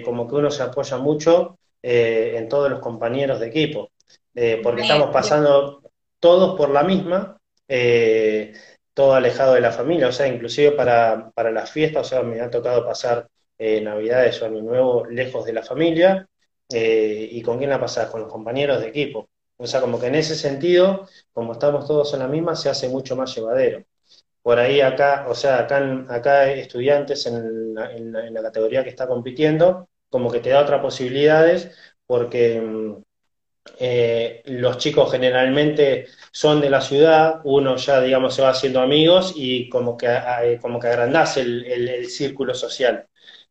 como 0.04 0.26
que 0.26 0.34
uno 0.34 0.50
se 0.50 0.62
apoya 0.62 0.96
mucho 0.96 1.58
en 1.82 2.48
todos 2.48 2.70
los 2.70 2.80
compañeros 2.80 3.38
de 3.38 3.48
equipo. 3.48 3.90
porque 4.62 4.82
estamos 4.82 5.10
pasando 5.10 5.82
todos 6.20 6.56
por 6.56 6.70
la 6.70 6.82
misma, 6.82 7.38
eh, 7.68 8.52
todo 8.94 9.14
alejado 9.14 9.54
de 9.54 9.60
la 9.60 9.72
familia, 9.72 10.08
o 10.08 10.12
sea, 10.12 10.26
inclusive 10.26 10.72
para, 10.72 11.30
para 11.34 11.52
las 11.52 11.70
fiestas, 11.70 12.06
o 12.06 12.10
sea, 12.10 12.22
me 12.22 12.40
ha 12.40 12.50
tocado 12.50 12.84
pasar 12.84 13.28
eh, 13.58 13.80
Navidades 13.80 14.40
o 14.42 14.46
Año 14.46 14.62
Nuevo 14.62 15.06
lejos 15.06 15.44
de 15.44 15.52
la 15.52 15.62
familia, 15.62 16.26
eh, 16.70 17.28
¿y 17.30 17.42
con 17.42 17.58
quién 17.58 17.70
la 17.70 17.80
pasás? 17.80 18.10
Con 18.10 18.22
los 18.22 18.32
compañeros 18.32 18.80
de 18.80 18.88
equipo. 18.88 19.28
O 19.56 19.66
sea, 19.66 19.80
como 19.80 19.98
que 19.98 20.06
en 20.06 20.16
ese 20.16 20.34
sentido, 20.34 21.08
como 21.32 21.52
estamos 21.52 21.86
todos 21.86 22.12
en 22.14 22.20
la 22.20 22.28
misma, 22.28 22.56
se 22.56 22.68
hace 22.68 22.88
mucho 22.88 23.16
más 23.16 23.34
llevadero. 23.34 23.84
Por 24.48 24.58
ahí 24.58 24.80
acá, 24.80 25.26
o 25.28 25.34
sea, 25.34 25.58
acá, 25.58 25.78
acá 26.08 26.50
estudiantes 26.50 27.26
en 27.26 27.74
la, 27.74 27.94
en 27.94 28.32
la 28.32 28.42
categoría 28.42 28.82
que 28.82 28.88
está 28.88 29.06
compitiendo, 29.06 29.90
como 30.08 30.30
que 30.30 30.40
te 30.40 30.48
da 30.48 30.62
otras 30.62 30.80
posibilidades, 30.80 31.76
porque 32.06 32.58
mm, 32.58 33.02
eh, 33.78 34.42
los 34.46 34.78
chicos 34.78 35.12
generalmente 35.12 36.06
son 36.32 36.62
de 36.62 36.70
la 36.70 36.80
ciudad, 36.80 37.42
uno 37.44 37.76
ya, 37.76 38.00
digamos, 38.00 38.34
se 38.34 38.40
va 38.42 38.50
haciendo 38.50 38.80
amigos 38.80 39.34
y 39.36 39.68
como 39.68 39.98
que, 39.98 40.08
como 40.62 40.80
que 40.80 40.88
agrandás 40.88 41.36
el, 41.36 42.06
círculo 42.08 42.54
social. 42.54 43.06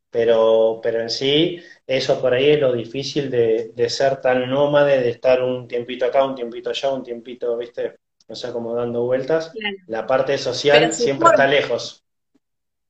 Pero, 0.10 0.80
pero 0.82 1.02
en 1.02 1.12
sí, 1.12 1.62
eso 1.86 2.20
por 2.22 2.34
ahí 2.34 2.52
es 2.52 2.62
lo 2.62 2.74
difícil 2.74 3.30
de, 3.30 3.90
ser 3.90 4.20
tan 4.22 4.50
nómade, 4.50 5.00
de 5.02 5.10
estar 5.12 5.44
un 5.44 5.68
tiempito 5.68 6.06
acá, 6.06 6.26
un 6.26 6.36
tiempito 6.36 6.72
allá, 6.72 6.90
un 6.92 7.04
tiempito, 7.04 7.56
¿viste? 7.58 7.98
O 8.28 8.36
sea, 8.36 8.52
como 8.52 8.76
dando 8.76 9.04
vueltas. 9.04 9.52
La 9.88 10.06
parte 10.06 10.38
social 10.38 10.94
siempre 10.94 11.30
está 11.30 11.48
lejos. 11.48 12.04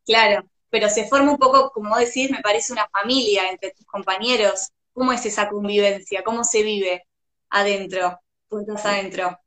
Claro, 0.05 0.47
pero 0.69 0.89
se 0.89 1.07
forma 1.07 1.31
un 1.31 1.37
poco, 1.37 1.71
como 1.71 1.97
decís, 1.97 2.31
me 2.31 2.41
parece 2.41 2.73
una 2.73 2.87
familia 2.87 3.49
entre 3.49 3.71
tus 3.71 3.85
compañeros. 3.85 4.69
¿Cómo 4.93 5.13
es 5.13 5.25
esa 5.25 5.47
convivencia? 5.49 6.23
¿Cómo 6.23 6.43
se 6.43 6.63
vive? 6.63 7.03
adentro, 7.49 8.19
puntos 8.47 8.85
adentro. 8.85 9.39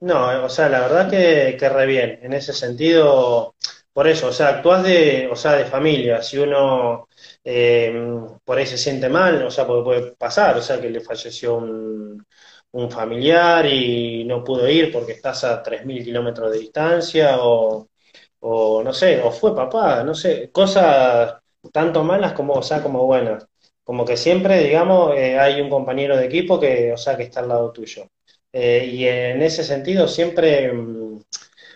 No, 0.00 0.44
o 0.44 0.48
sea, 0.48 0.68
la 0.68 0.80
verdad 0.80 1.10
que, 1.10 1.56
que 1.58 1.68
re 1.68 1.86
bien. 1.86 2.18
En 2.22 2.32
ese 2.32 2.52
sentido, 2.52 3.54
por 3.92 4.08
eso, 4.08 4.28
o 4.28 4.32
sea, 4.32 4.48
actúas 4.48 4.82
de, 4.82 5.28
o 5.30 5.36
sea, 5.36 5.52
de 5.52 5.64
familia. 5.64 6.22
Si 6.22 6.38
uno 6.38 7.08
eh, 7.44 7.94
por 8.44 8.58
ahí 8.58 8.66
se 8.66 8.78
siente 8.78 9.08
mal, 9.08 9.44
o 9.44 9.50
sea, 9.50 9.66
puede, 9.66 9.82
puede, 9.84 10.12
pasar, 10.12 10.56
o 10.56 10.62
sea, 10.62 10.80
que 10.80 10.90
le 10.90 11.00
falleció 11.00 11.54
un, 11.56 12.26
un 12.72 12.90
familiar 12.90 13.66
y 13.66 14.24
no 14.24 14.42
pudo 14.44 14.68
ir 14.68 14.92
porque 14.92 15.12
estás 15.12 15.44
a 15.44 15.62
3.000 15.62 16.04
kilómetros 16.04 16.52
de 16.52 16.58
distancia, 16.58 17.36
o, 17.42 17.88
o 18.40 18.82
no 18.82 18.92
sé, 18.92 19.20
o 19.22 19.30
fue 19.32 19.54
papá, 19.54 20.02
no 20.04 20.14
sé, 20.14 20.50
cosas 20.52 21.34
tanto 21.72 22.04
malas 22.04 22.32
como, 22.32 22.54
o 22.54 22.62
sea, 22.62 22.82
como 22.82 23.04
buenas 23.06 23.46
como 23.84 24.04
que 24.04 24.16
siempre, 24.16 24.62
digamos, 24.64 25.14
eh, 25.16 25.38
hay 25.38 25.60
un 25.60 25.70
compañero 25.70 26.16
de 26.16 26.26
equipo 26.26 26.60
que, 26.60 26.92
o 26.92 26.96
sea, 26.96 27.16
que 27.16 27.24
está 27.24 27.40
al 27.40 27.48
lado 27.48 27.72
tuyo. 27.72 28.08
Eh, 28.52 28.86
y 28.92 29.06
en 29.06 29.42
ese 29.42 29.64
sentido 29.64 30.08
siempre, 30.08 30.72
mm, 30.72 31.20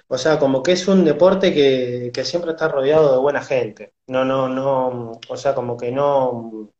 o 0.08 0.18
sea, 0.18 0.38
como 0.38 0.62
que 0.62 0.72
es 0.72 0.86
un 0.88 1.04
deporte 1.04 1.52
que, 1.54 2.10
que, 2.14 2.24
siempre 2.24 2.52
está 2.52 2.68
rodeado 2.68 3.12
de 3.12 3.18
buena 3.18 3.42
gente. 3.42 3.92
No, 4.06 4.24
no, 4.24 4.48
no, 4.48 5.20
o 5.28 5.36
sea, 5.36 5.54
como 5.54 5.76
que 5.76 5.90
no, 5.92 6.70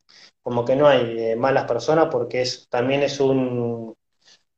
como 0.43 0.65
que 0.65 0.77
no 0.77 0.87
hay 0.89 1.33
eh, 1.33 1.37
malas 1.37 1.65
personas 1.65 2.09
porque 2.11 2.43
es, 2.43 2.69
también 2.69 3.03
es 3.03 3.21
un, 3.21 3.97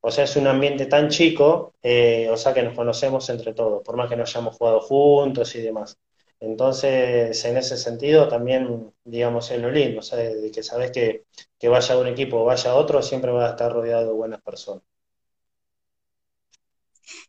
o 0.01 0.11
sea, 0.11 0.25
es 0.25 0.37
un 0.37 0.47
ambiente 0.47 0.87
tan 0.87 1.09
chico, 1.09 1.75
o 1.83 2.37
sea, 2.37 2.55
que 2.55 2.63
nos 2.63 2.75
conocemos 2.75 3.29
entre 3.31 3.55
todos, 3.55 3.83
por 3.83 3.97
más 3.97 4.09
que 4.09 4.17
no 4.17 4.23
hayamos 4.23 4.57
jugado 4.57 4.81
juntos 4.81 5.55
y 5.55 5.61
demás. 5.61 5.99
Entonces, 6.41 7.45
en 7.45 7.57
ese 7.57 7.77
sentido, 7.77 8.29
también, 8.29 8.95
digamos, 9.05 9.51
es 9.51 9.61
lo 9.61 9.71
lindo, 9.71 10.01
o 10.01 10.17
de 10.17 10.51
que 10.53 10.63
sabes 10.63 10.93
que, 10.93 11.25
que 11.59 11.69
vaya 11.69 11.99
un 11.99 12.07
equipo 12.07 12.39
o 12.41 12.45
vaya 12.45 12.77
otro, 12.77 13.03
siempre 13.03 13.33
va 13.33 13.47
a 13.47 13.51
estar 13.51 13.73
rodeado 13.73 14.07
de 14.07 14.13
buenas 14.13 14.41
personas. 14.43 14.85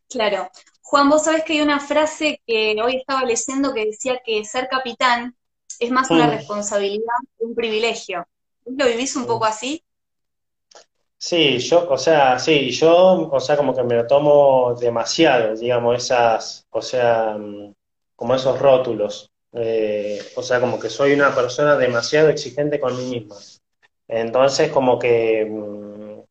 Claro. 0.07 0.49
Juan, 0.82 1.09
vos 1.09 1.24
sabés 1.24 1.43
que 1.43 1.53
hay 1.53 1.61
una 1.61 1.80
frase 1.80 2.41
que 2.45 2.76
hoy 2.84 2.97
estaba 2.97 3.24
leyendo 3.24 3.74
que 3.74 3.86
decía 3.86 4.20
que 4.24 4.43
ser 4.43 4.67
capitán 4.67 5.36
es 5.80 5.91
más 5.91 6.09
una 6.09 6.28
mm. 6.28 6.32
responsabilidad 6.32 7.13
que 7.38 7.45
un 7.45 7.55
privilegio. 7.55 8.28
¿Lo 8.65 8.86
vivís 8.88 9.15
un 9.15 9.26
poco 9.26 9.45
así? 9.45 9.84
Sí, 11.22 11.59
yo, 11.59 11.88
o 11.89 11.97
sea, 11.97 12.39
sí, 12.39 12.72
yo, 12.72 13.30
o 13.30 13.39
sea, 13.41 13.57
como 13.57 13.76
que 13.76 13.84
me 13.84 13.95
lo 13.95 14.07
tomo 14.07 14.74
demasiado, 14.80 15.53
digamos, 15.55 15.97
esas, 15.97 16.65
o 16.70 16.82
sea, 16.82 17.36
mm, 17.38 17.74
como 18.15 18.36
esos 18.36 18.57
rótulos. 18.59 19.30
Eh, 19.53 20.22
o 20.36 20.41
sea, 20.43 20.59
como 20.61 20.80
que 20.80 20.89
soy 20.89 21.13
una 21.13 21.34
persona 21.36 21.76
demasiado 21.76 22.30
exigente 22.30 22.80
con 22.80 22.95
mí 22.97 23.09
misma. 23.20 23.36
Entonces, 24.07 24.72
como 24.72 24.99
que 24.99 25.45
mm, 25.49 26.22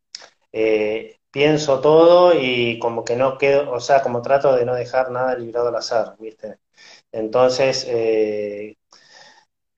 eh, 0.52 1.18
pienso 1.30 1.80
todo 1.80 2.32
y 2.38 2.78
como 2.78 3.04
que 3.04 3.16
no 3.16 3.38
quedo, 3.38 3.70
o 3.72 3.80
sea, 3.80 4.02
como 4.02 4.22
trato 4.22 4.54
de 4.56 4.64
no 4.66 4.74
dejar 4.74 5.10
nada 5.10 5.36
librado 5.36 5.68
al 5.68 5.76
azar, 5.76 6.16
¿viste? 6.18 6.58
Entonces, 7.12 7.86
eh, 7.88 8.76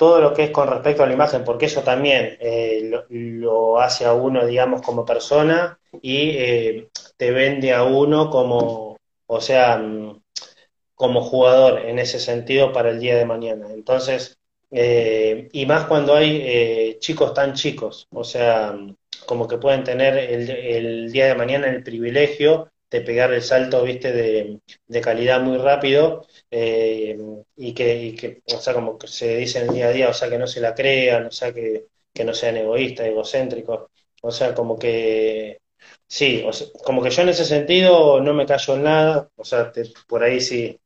todo 0.01 0.19
lo 0.19 0.33
que 0.33 0.45
es 0.45 0.51
con 0.51 0.67
respecto 0.67 1.03
a 1.03 1.07
la 1.07 1.13
imagen, 1.13 1.45
porque 1.45 1.67
eso 1.67 1.83
también 1.83 2.39
eh, 2.41 2.91
lo, 3.11 3.79
hace 3.79 4.07
a 4.07 4.15
uno, 4.15 4.47
digamos, 4.47 4.81
como 4.81 5.05
persona 5.05 5.79
y 6.01 6.31
eh, 6.39 6.89
te 7.19 7.31
vende 7.33 7.75
a 7.75 7.85
uno 7.85 8.31
como, 8.31 8.97
o 9.27 9.41
sea, 9.43 9.77
mm, 9.77 10.23
como 10.95 11.21
jugador 11.21 11.81
en 11.81 11.99
ese 11.99 12.19
sentido 12.19 12.73
para 12.73 12.89
el 12.89 12.99
día 12.99 13.15
de 13.15 13.27
mañana. 13.27 13.67
Entonces, 13.75 14.39
eh, 14.71 15.51
y 15.53 15.67
más 15.67 15.85
cuando 15.85 16.15
hay 16.15 16.97
chicos 16.99 17.35
tan 17.35 17.53
chicos, 17.53 18.09
o 18.11 18.25
sea, 18.25 18.75
como 19.27 19.47
que 19.47 19.59
pueden 19.59 19.85
tener 19.85 20.17
el, 20.17 20.49
el 20.49 21.13
día 21.13 21.27
de 21.27 21.35
mañana 21.35 21.69
el 21.69 21.83
privilegio 21.83 22.71
de 22.91 23.01
pegar 23.03 23.33
el 23.33 23.43
salto, 23.43 23.83
viste, 23.85 24.13
de, 24.13 24.61
de 24.87 25.01
calidad 25.01 25.41
muy 25.41 25.59
rápido 25.59 26.27
eh, 26.51 27.17
y, 27.57 27.75
que, 27.75 28.15
que, 28.19 28.43
o 28.55 28.61
sea, 28.61 28.75
como 28.75 28.99
que 28.99 29.07
se 29.07 29.37
dice 29.37 29.61
en 29.61 29.69
el 29.69 29.75
día 29.75 29.89
a 29.89 29.93
día, 29.93 30.09
o 30.09 30.15
sea, 30.15 30.29
que 30.29 30.39
no 30.39 30.47
se 30.47 30.61
la 30.61 30.75
crean, 30.75 31.27
o 31.27 31.31
sea, 31.31 31.53
que, 31.53 31.87
que 32.13 32.25
no 32.25 32.35
sean 32.35 32.57
egoístas, 32.57 33.07
egocéntricos, 33.07 33.91
o 34.23 34.31
sea, 34.31 34.55
como 34.55 34.79
que, 34.79 35.61
sí, 36.07 36.45
como 36.85 37.03
que 37.03 37.11
yo 37.11 37.23
en 37.23 37.29
ese 37.31 37.45
sentido 37.45 38.21
no 38.21 38.35
me 38.35 38.47
callo 38.47 38.75
en 38.75 38.83
nada, 38.83 39.29
o 39.37 39.45
sea, 39.45 39.73
por 40.09 40.23
ahí 40.23 40.41
sí, 40.41 40.79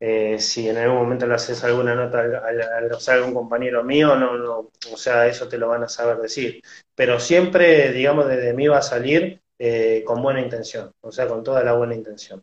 eh, 0.00 0.38
si 0.40 0.68
en 0.68 0.78
algún 0.78 0.98
momento 0.98 1.26
le 1.26 1.34
haces 1.34 1.62
alguna 1.62 1.94
nota 1.94 2.20
al, 2.20 2.90
algún 3.08 3.34
compañero 3.34 3.84
mío, 3.84 4.16
no, 4.16 4.36
no, 4.36 4.70
o 4.92 4.96
sea, 4.96 5.26
eso 5.28 5.48
te 5.48 5.58
lo 5.58 5.68
van 5.68 5.84
a 5.84 5.88
saber 5.88 6.18
decir. 6.18 6.60
Pero 6.94 7.20
siempre, 7.20 7.92
digamos, 7.92 8.26
desde 8.26 8.52
mí 8.52 8.66
va 8.66 8.78
a 8.78 8.82
salir 8.82 9.41
eh, 9.64 10.02
con 10.04 10.20
buena 10.20 10.40
intención, 10.40 10.92
o 11.02 11.12
sea, 11.12 11.28
con 11.28 11.44
toda 11.44 11.62
la 11.62 11.74
buena 11.74 11.94
intención. 11.94 12.42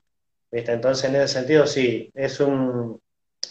¿Viste? 0.49 0.72
Entonces, 0.72 1.03
en 1.09 1.17
ese 1.17 1.28
sentido, 1.28 1.67
sí, 1.67 2.09
es 2.15 2.39
un... 2.39 3.01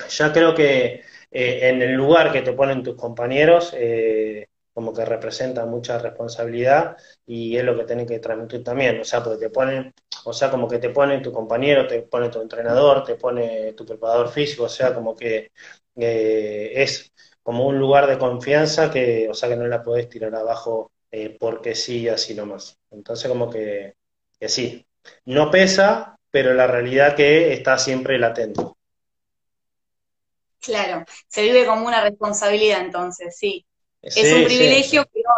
Ya 0.08 0.32
creo 0.32 0.54
que 0.54 1.02
eh, 1.30 1.68
en 1.68 1.82
el 1.82 1.92
lugar 1.92 2.32
que 2.32 2.40
te 2.40 2.54
ponen 2.54 2.82
tus 2.82 2.96
compañeros, 2.96 3.74
eh, 3.76 4.46
como 4.72 4.94
que 4.94 5.04
representa 5.04 5.66
mucha 5.66 5.98
responsabilidad 5.98 6.96
y 7.26 7.58
es 7.58 7.64
lo 7.64 7.76
que 7.76 7.84
tenés 7.84 8.06
que 8.08 8.20
transmitir 8.20 8.64
también, 8.64 9.00
o 9.00 9.04
sea, 9.04 9.22
porque 9.22 9.38
te 9.38 9.50
ponen, 9.50 9.92
o 10.24 10.32
sea, 10.32 10.50
como 10.50 10.66
que 10.66 10.78
te 10.78 10.88
pone 10.88 11.20
tu 11.20 11.30
compañero, 11.30 11.86
te 11.86 12.00
pone 12.02 12.30
tu 12.30 12.40
entrenador, 12.40 13.04
te 13.04 13.16
pone 13.16 13.74
tu 13.74 13.84
preparador 13.84 14.30
físico, 14.30 14.64
o 14.64 14.68
sea, 14.70 14.94
como 14.94 15.14
que 15.14 15.50
es 15.94 17.12
como 17.42 17.66
un 17.66 17.78
lugar 17.78 18.06
de 18.06 18.18
confianza 18.18 18.90
que, 18.90 19.28
o 19.28 19.34
sea, 19.34 19.50
que 19.50 19.56
no 19.56 19.66
la 19.66 19.82
podés 19.82 20.08
tirar 20.08 20.34
abajo 20.34 20.90
porque 21.38 21.74
sí, 21.74 22.08
así 22.08 22.34
nomás. 22.34 22.78
Entonces 22.90 23.28
como 23.28 23.50
que, 23.50 23.94
sí, 24.40 24.84
no 25.24 25.50
pesa, 25.50 26.18
pero 26.30 26.54
la 26.54 26.66
realidad 26.66 27.14
que 27.14 27.52
está 27.52 27.78
siempre 27.78 28.18
latente. 28.18 28.62
Claro, 30.60 31.04
se 31.28 31.42
vive 31.42 31.64
como 31.64 31.86
una 31.86 32.02
responsabilidad 32.02 32.80
entonces, 32.80 33.36
sí. 33.38 33.64
es 34.02 34.32
un 34.32 34.44
privilegio, 34.44 35.06
pero 35.12 35.30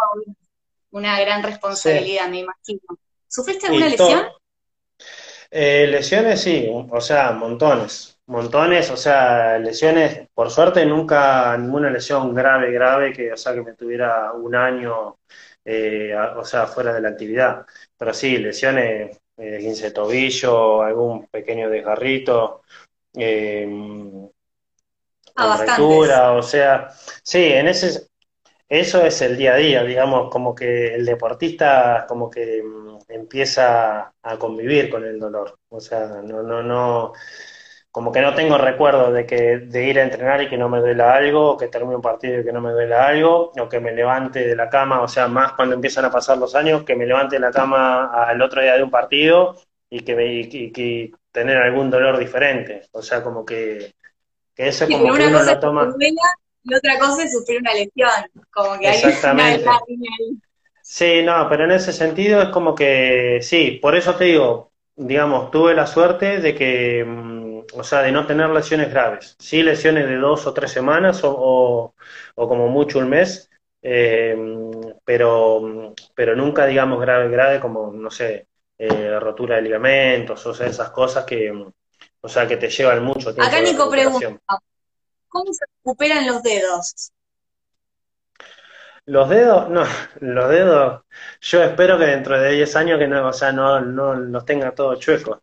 una 0.92 1.20
gran 1.20 1.42
responsabilidad, 1.42 2.28
me 2.28 2.40
imagino. 2.40 2.80
¿Sufriste 3.28 3.66
alguna 3.66 3.88
lesión? 3.88 4.26
Eh, 5.52 5.86
lesiones 5.88 6.40
sí, 6.40 6.68
o 6.70 7.00
sea, 7.00 7.32
montones, 7.32 8.18
montones, 8.26 8.90
o 8.90 8.96
sea, 8.96 9.58
lesiones, 9.58 10.28
por 10.32 10.50
suerte 10.50 10.86
nunca 10.86 11.56
ninguna 11.58 11.90
lesión 11.90 12.34
grave, 12.34 12.70
grave, 12.72 13.12
que, 13.12 13.32
o 13.32 13.36
sea, 13.36 13.52
que 13.54 13.62
me 13.62 13.74
tuviera 13.74 14.32
un 14.32 14.54
año 14.54 15.18
eh, 15.64 16.14
o 16.36 16.44
sea, 16.44 16.66
fuera 16.66 16.92
de 16.92 17.00
la 17.00 17.11
actividad. 17.11 17.66
Pero 17.96 18.14
sí, 18.14 18.38
lesiones, 18.38 19.18
eh, 19.36 19.58
15 19.61 19.90
tobillo, 19.90 20.82
algún 20.82 21.26
pequeño 21.26 21.70
desgarrito, 21.70 22.62
eh, 23.14 23.66
ah, 25.36 26.32
o 26.36 26.42
sea, 26.42 26.88
sí, 27.22 27.44
en 27.44 27.68
ese, 27.68 28.08
eso 28.68 29.04
es 29.04 29.20
el 29.22 29.36
día 29.36 29.54
a 29.54 29.56
día, 29.56 29.82
digamos, 29.82 30.30
como 30.30 30.54
que 30.54 30.94
el 30.94 31.04
deportista 31.04 32.06
como 32.08 32.30
que 32.30 32.62
mm, 32.62 32.98
empieza 33.08 34.12
a 34.22 34.38
convivir 34.38 34.90
con 34.90 35.04
el 35.04 35.18
dolor, 35.18 35.58
o 35.68 35.80
sea, 35.80 36.06
no, 36.22 36.42
no, 36.42 36.62
no, 36.62 37.12
como 37.91 38.12
que 38.12 38.20
no 38.20 38.34
tengo 38.34 38.57
recuerdo 38.57 39.12
de 39.12 39.26
que 39.26 39.59
de 39.59 39.88
ir 39.88 39.99
a 39.99 40.05
entrenar 40.05 40.43
y 40.43 40.49
que 40.49 40.57
no 40.57 40.68
me 40.68 40.78
duela 40.78 41.14
algo, 41.14 41.53
o 41.53 41.57
que 41.57 41.68
termine 41.68 41.97
un 41.97 42.03
partido 42.03 42.41
y 42.41 42.45
que 42.45 42.53
no 42.53 42.61
me 42.61 42.70
duela 42.70 43.07
algo, 43.07 43.51
o 43.59 43.68
que 43.68 43.80
me 43.80 43.93
levante 43.93 44.47
de 44.47 44.55
la 44.55 44.68
cama, 44.68 45.03
o 45.03 45.09
sea, 45.09 45.26
más 45.26 45.53
cuando 45.55 45.74
empiezan 45.74 46.05
a 46.05 46.11
pasar 46.11 46.38
los 46.38 46.55
años, 46.55 46.84
que 46.84 46.95
me 46.95 47.07
levante 47.07 47.36
de 47.36 47.41
la 47.41 47.51
cama 47.51 48.07
al 48.12 48.41
otro 48.43 48.62
día 48.62 48.76
de 48.76 48.82
un 48.84 48.91
partido 48.91 49.57
y 49.88 50.01
que, 50.01 50.14
y, 50.53 51.12
tener 51.32 51.57
algún 51.59 51.91
dolor 51.91 52.18
diferente, 52.18 52.88
o 52.93 53.03
sea, 53.03 53.22
como 53.22 53.45
que, 53.45 53.95
que 54.55 54.68
eso 54.68 54.84
es 54.84 54.91
como 54.91 55.05
que 55.05 55.11
uno 55.11 55.43
lo 55.43 55.61
toma. 55.61 55.95
y 56.64 56.74
otra 56.74 56.99
cosa 56.99 57.24
es 57.24 57.32
sufrir 57.32 57.61
una 57.61 57.72
lesión, 57.72 58.11
como 58.53 58.78
que 58.78 58.88
Exactamente. 58.91 59.64
Sí, 60.82 61.22
no, 61.22 61.49
pero 61.49 61.64
en 61.64 61.70
ese 61.72 61.93
sentido 61.93 62.43
es 62.43 62.49
como 62.49 62.74
que, 62.74 63.38
sí, 63.43 63.78
por 63.80 63.95
eso 63.95 64.16
te 64.16 64.24
digo, 64.24 64.72
digamos, 64.97 65.51
tuve 65.53 65.72
la 65.72 65.86
suerte 65.86 66.38
de 66.41 66.55
que 66.55 67.05
mm, 67.05 67.39
o 67.74 67.84
sea, 67.84 68.02
de 68.02 68.12
no 68.12 68.26
tener 68.26 68.48
lesiones 68.50 68.90
graves. 68.90 69.36
Sí, 69.38 69.62
lesiones 69.62 70.08
de 70.08 70.16
dos 70.16 70.46
o 70.46 70.54
tres 70.54 70.70
semanas 70.70 71.20
o, 71.22 71.94
como 72.34 72.68
mucho 72.68 72.98
un 72.98 73.08
mes, 73.08 73.50
eh, 73.82 74.36
pero, 75.04 75.94
pero 76.14 76.36
nunca, 76.36 76.66
digamos, 76.66 77.00
grave, 77.00 77.28
grave, 77.28 77.61
como, 77.61 77.92
no 77.92 78.11
sé, 78.11 78.46
eh, 78.78 79.18
rotura 79.20 79.56
de 79.56 79.62
ligamentos, 79.62 80.44
o 80.46 80.54
sea, 80.54 80.66
esas 80.66 80.90
cosas 80.90 81.24
que, 81.24 81.52
o 82.20 82.28
sea, 82.28 82.46
que 82.46 82.56
te 82.56 82.68
llevan 82.68 83.04
mucho 83.04 83.34
tiempo. 83.34 83.42
Acá 83.42 83.61
Nico 83.61 83.90
pregunta, 83.90 84.38
¿cómo 85.28 85.52
se 85.52 85.64
recuperan 85.76 86.26
los 86.26 86.42
dedos? 86.42 87.12
Los 89.06 89.28
dedos, 89.28 89.68
no, 89.70 89.84
los 90.20 90.48
dedos, 90.50 91.02
yo 91.40 91.62
espero 91.62 91.98
que 91.98 92.06
dentro 92.06 92.38
de 92.38 92.52
10 92.52 92.76
años 92.76 92.98
que 92.98 93.08
no, 93.08 93.26
o 93.26 93.32
sea, 93.32 93.50
no, 93.52 93.80
no 93.80 94.14
los 94.14 94.44
tenga 94.44 94.72
todos 94.74 94.98
chuecos. 95.00 95.40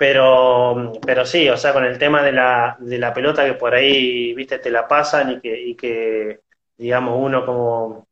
Pero, 0.00 0.92
pero 1.04 1.26
sí, 1.26 1.48
o 1.50 1.56
sea, 1.58 1.74
con 1.74 1.84
el 1.84 1.98
tema 1.98 2.22
de 2.22 2.32
la, 2.32 2.76
de 2.80 2.96
la 2.98 3.12
pelota 3.12 3.44
que 3.44 3.52
por 3.54 3.74
ahí, 3.74 4.32
viste, 4.34 4.58
te 4.58 4.70
la 4.70 4.88
pasan 4.88 5.42
y 5.44 5.76
que, 5.76 6.40
digamos, 6.78 7.16
uno 7.18 7.44
como, 7.44 8.08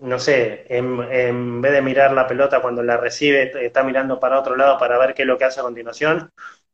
no 0.00 0.18
sé, 0.18 0.66
en, 0.68 1.00
en 1.10 1.62
vez 1.62 1.72
de 1.72 1.80
mirar 1.82 2.12
la 2.12 2.26
pelota 2.26 2.60
cuando 2.60 2.82
la 2.82 2.98
recibe, 2.98 3.52
está 3.64 3.82
mirando 3.84 4.20
para 4.20 4.38
otro 4.38 4.54
lado 4.56 4.78
para 4.78 4.98
ver 4.98 5.14
qué 5.14 5.22
es 5.22 5.28
lo 5.28 5.38
que 5.38 5.44
hace 5.46 5.60
a 5.60 5.62
continuación, 5.62 6.30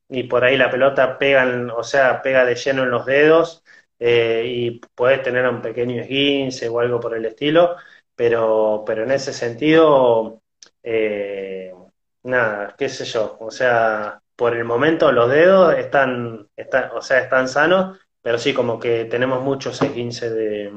y 0.08 0.24
por 0.24 0.44
ahí 0.44 0.56
la 0.56 0.70
pelota 0.70 1.16
pega, 1.18 1.46
o 1.76 1.84
sea, 1.84 2.20
pega 2.22 2.44
de 2.44 2.56
lleno 2.56 2.82
en 2.84 2.90
los 2.90 3.06
dedos, 3.06 3.62
eh, 4.00 4.44
y 4.46 4.80
puedes 4.96 5.22
tener 5.22 5.46
un 5.48 5.62
pequeño 5.62 6.02
esguince 6.02 6.68
o 6.68 6.80
algo 6.80 6.98
por 7.00 7.16
el 7.16 7.24
estilo, 7.26 7.76
pero, 8.16 8.82
pero 8.86 9.04
en 9.04 9.12
ese 9.12 9.32
sentido, 9.32 10.42
eh, 10.82 11.72
nada, 12.24 12.74
qué 12.76 12.88
sé 12.88 13.04
yo, 13.04 13.36
o 13.40 13.50
sea, 13.52 14.20
por 14.36 14.54
el 14.54 14.64
momento 14.64 15.10
los 15.12 15.30
dedos 15.30 15.74
están, 15.78 16.48
o 16.94 17.02
sea, 17.02 17.20
están 17.20 17.48
sanos, 17.48 17.98
pero 18.20 18.38
sí 18.38 18.52
como 18.52 18.78
que 18.78 19.06
tenemos 19.06 19.42
muchos 19.42 19.80
esguinces 19.82 20.32
de, 20.34 20.70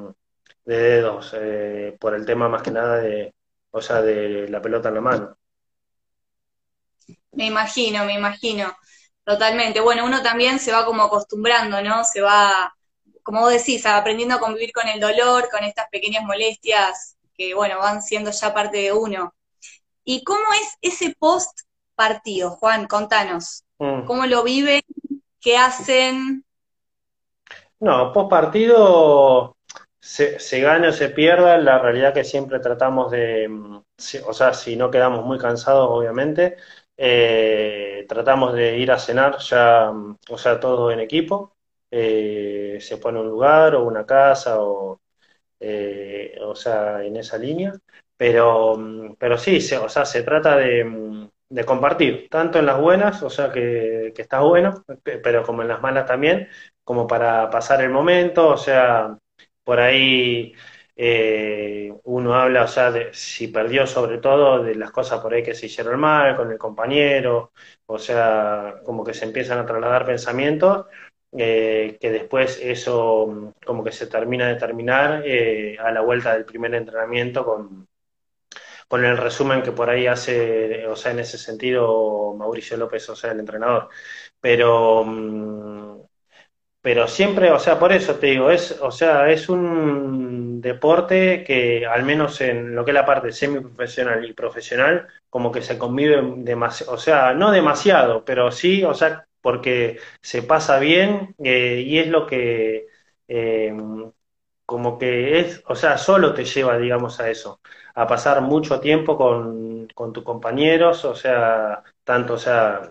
de 0.66 0.78
dedos 0.78 1.36
eh, 1.38 1.98
por 2.00 2.16
el 2.16 2.26
tema 2.26 2.48
más 2.48 2.62
que 2.62 2.72
nada 2.72 2.98
de, 2.98 3.34
o 3.72 3.82
sea, 3.82 4.02
de 4.02 4.48
la 4.48 4.62
pelota 4.62 4.90
en 4.90 4.96
la 4.96 5.02
mano. 5.02 5.38
Me 7.32 7.46
imagino, 7.46 8.06
me 8.06 8.14
imagino, 8.14 8.76
totalmente. 9.24 9.80
Bueno, 9.80 10.06
uno 10.06 10.22
también 10.22 10.60
se 10.60 10.72
va 10.72 10.86
como 10.86 11.04
acostumbrando, 11.04 11.82
¿no? 11.82 12.04
Se 12.04 12.22
va, 12.22 12.74
como 13.24 13.42
vos 13.42 13.52
decís, 13.52 13.86
aprendiendo 13.86 14.36
a 14.36 14.40
convivir 14.40 14.72
con 14.72 14.88
el 14.88 15.00
dolor, 15.00 15.50
con 15.50 15.64
estas 15.64 15.90
pequeñas 15.90 16.24
molestias 16.24 17.18
que, 17.36 17.54
bueno, 17.54 17.80
van 17.80 18.02
siendo 18.02 18.32
ya 18.32 18.54
parte 18.54 18.78
de 18.78 18.94
uno. 18.94 19.34
¿Y 20.04 20.24
cómo 20.24 20.46
es 20.54 20.78
ese 20.82 21.16
post 21.18 21.62
partido? 22.00 22.52
Juan, 22.52 22.88
contanos. 22.88 23.66
Mm. 23.78 24.06
¿Cómo 24.06 24.26
lo 24.26 24.42
viven? 24.44 24.82
¿Qué 25.42 25.58
hacen? 25.58 26.46
No, 27.82 28.14
post 28.14 28.30
partido, 28.30 29.58
se, 30.00 30.40
se 30.40 30.62
gane 30.62 30.88
o 30.88 30.92
se 30.94 31.10
pierda, 31.10 31.58
la 31.58 31.78
realidad 31.80 32.14
que 32.14 32.24
siempre 32.24 32.60
tratamos 32.60 33.12
de, 33.12 33.50
mm, 33.50 33.82
o 34.26 34.34
sea, 34.34 34.54
si 34.54 34.78
no 34.78 34.90
quedamos 34.90 35.26
muy 35.26 35.38
cansados, 35.38 35.90
obviamente, 35.92 36.56
eh, 36.96 38.06
tratamos 38.08 38.54
de 38.54 38.78
ir 38.78 38.92
a 38.92 39.00
cenar 39.00 39.38
ya, 39.40 39.92
mm, 39.92 40.18
o 40.30 40.38
sea, 40.38 40.58
todo 40.60 40.92
en 40.92 41.02
equipo. 41.02 41.54
Eh, 41.92 42.78
se 42.80 42.98
pone 42.98 43.20
un 43.20 43.28
lugar 43.28 43.76
o 43.76 43.84
una 43.84 44.06
casa 44.06 44.62
o, 44.62 45.02
eh, 45.60 46.38
o 46.42 46.56
sea, 46.56 47.04
en 47.04 47.18
esa 47.18 47.38
línea. 47.38 47.74
Pero, 48.18 48.78
pero 49.18 49.38
sí, 49.38 49.62
se, 49.62 49.78
o 49.78 49.90
sea, 49.90 50.06
se 50.06 50.24
trata 50.24 50.58
de, 50.58 50.84
de 51.50 51.66
compartir, 51.66 52.28
tanto 52.30 52.60
en 52.60 52.66
las 52.68 52.80
buenas, 52.80 53.24
o 53.24 53.30
sea 53.30 53.52
que, 53.52 54.14
que, 54.16 54.22
está 54.22 54.42
bueno, 54.42 54.84
pero 55.04 55.44
como 55.44 55.62
en 55.64 55.68
las 55.68 55.82
malas 55.82 56.06
también, 56.06 56.48
como 56.84 57.08
para 57.08 57.50
pasar 57.50 57.82
el 57.82 57.90
momento, 57.90 58.50
o 58.50 58.58
sea, 58.58 59.18
por 59.64 59.80
ahí 59.80 60.54
eh, 60.96 61.94
uno 62.04 62.36
habla, 62.36 62.64
o 62.64 62.68
sea, 62.68 62.92
de 62.92 63.14
si 63.14 63.48
perdió 63.48 63.88
sobre 63.88 64.20
todo 64.20 64.64
de 64.64 64.76
las 64.76 64.92
cosas 64.92 65.22
por 65.22 65.34
ahí 65.34 65.44
que 65.44 65.56
se 65.56 65.66
hicieron 65.68 66.00
mal 66.00 66.36
con 66.36 66.52
el 66.52 66.58
compañero, 66.58 67.52
o 67.88 67.98
sea, 68.00 68.82
como 68.86 69.04
que 69.04 69.14
se 69.14 69.26
empiezan 69.26 69.60
a 69.60 69.66
trasladar 69.66 70.06
pensamientos 70.06 70.86
que 71.32 71.98
después 72.02 72.60
eso 72.62 73.54
como 73.66 73.84
que 73.84 73.92
se 73.92 74.08
termina 74.08 74.48
de 74.48 74.56
terminar 74.56 75.24
a 75.80 75.92
la 75.92 76.02
vuelta 76.02 76.34
del 76.34 76.46
primer 76.46 76.74
entrenamiento 76.74 77.46
con, 77.46 77.89
con 78.90 79.06
el 79.06 79.18
resumen 79.18 79.64
que 79.64 79.74
por 79.74 79.90
ahí 79.92 80.08
hace, 80.08 80.88
o 80.88 80.98
sea, 80.98 81.14
en 81.14 81.20
ese 81.22 81.40
sentido, 81.40 82.36
Mauricio 82.36 82.78
López, 82.78 83.10
o 83.10 83.16
sea, 83.18 83.32
el 83.34 83.42
entrenador. 83.42 83.90
Pero, 84.42 85.06
mm, 85.06 86.02
pero 86.82 87.08
siempre, 87.08 87.52
o 87.52 87.60
sea, 87.60 87.78
por 87.80 87.92
eso 87.92 88.16
te 88.16 88.28
digo, 88.28 88.52
es, 88.52 88.72
o 88.82 88.92
sea, 88.92 89.30
es 89.30 89.50
un 89.50 90.62
deporte 90.62 91.44
que, 91.44 91.86
al 91.86 92.04
menos 92.04 92.40
en 92.42 92.74
lo 92.76 92.86
que 92.86 92.92
es 92.92 92.96
la 92.96 93.06
parte 93.06 93.32
semiprofesional 93.34 94.24
y 94.26 94.34
profesional, 94.34 95.08
como 95.30 95.52
que 95.52 95.62
se 95.62 95.78
convive 95.78 96.22
demasiado, 96.38 96.94
o 96.94 96.98
sea, 96.98 97.34
no 97.34 97.52
demasiado, 97.52 98.24
pero 98.26 98.52
sí, 98.52 98.84
o 98.86 98.94
sea, 98.94 99.28
porque 99.42 100.00
se 100.22 100.42
pasa 100.44 100.80
bien 100.80 101.36
eh, 101.44 101.84
y 101.86 102.00
es 102.00 102.08
lo 102.08 102.26
que, 102.28 102.88
eh, 103.28 103.74
como 104.70 105.00
que 105.00 105.40
es, 105.40 105.64
o 105.68 105.76
sea, 105.76 105.98
solo 105.98 106.32
te 106.36 106.46
lleva, 106.46 106.78
digamos, 106.78 107.20
a 107.20 107.30
eso 107.32 107.60
a 107.96 108.06
pasar 108.08 108.42
mucho 108.42 108.80
tiempo 108.80 109.18
con, 109.18 109.88
tus 110.14 110.24
compañeros, 110.24 111.06
o 111.06 111.16
sea, 111.16 111.84
tanto, 112.04 112.38
sea, 112.38 112.82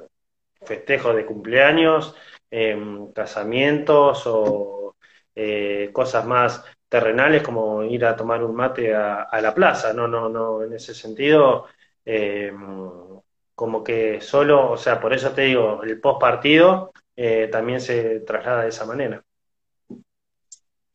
festejos 0.63 1.15
de 1.17 1.25
cumpleaños, 1.27 2.17
em, 2.51 3.13
casamientos 3.13 4.25
o 4.27 4.97
eh, 5.37 5.91
cosas 5.93 6.27
más 6.27 6.65
terrenales 6.89 7.43
como 7.43 7.85
ir 7.85 8.05
a 8.07 8.17
tomar 8.17 8.43
un 8.45 8.57
mate 8.57 8.95
a, 8.95 9.41
la 9.41 9.55
plaza, 9.55 9.93
no, 9.93 10.09
no, 10.09 10.29
no, 10.29 10.65
en 10.65 10.73
ese 10.75 10.95
sentido, 10.95 11.67
em, 12.05 13.21
como 13.55 13.85
que 13.85 14.21
solo, 14.21 14.73
o 14.73 14.77
sea, 14.77 15.01
por 15.01 15.13
eso 15.15 15.31
te 15.33 15.43
digo, 15.43 15.83
el 15.85 16.01
post 16.01 16.21
partido 16.21 16.93
eh, 17.17 17.49
también 17.53 17.81
se 17.81 18.21
traslada 18.21 18.63
de 18.63 18.69
esa 18.71 18.85
manera. 18.87 19.23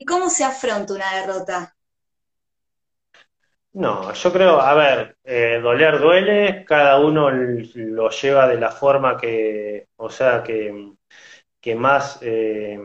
¿Y 0.03 0.05
cómo 0.05 0.29
se 0.29 0.43
afronta 0.43 0.93
una 0.95 1.13
derrota? 1.15 1.73
No, 3.73 4.13
yo 4.13 4.31
creo, 4.31 4.59
a 4.61 4.73
ver, 4.75 5.17
eh, 5.23 5.59
doler 5.61 5.99
duele, 5.99 6.63
cada 6.65 6.99
uno 6.99 7.31
lo 7.31 8.09
lleva 8.11 8.47
de 8.47 8.57
la 8.59 8.69
forma 8.71 9.17
que, 9.17 9.87
o 9.95 10.09
sea, 10.11 10.43
que, 10.43 10.93
que 11.61 11.75
más, 11.75 12.19
eh, 12.21 12.77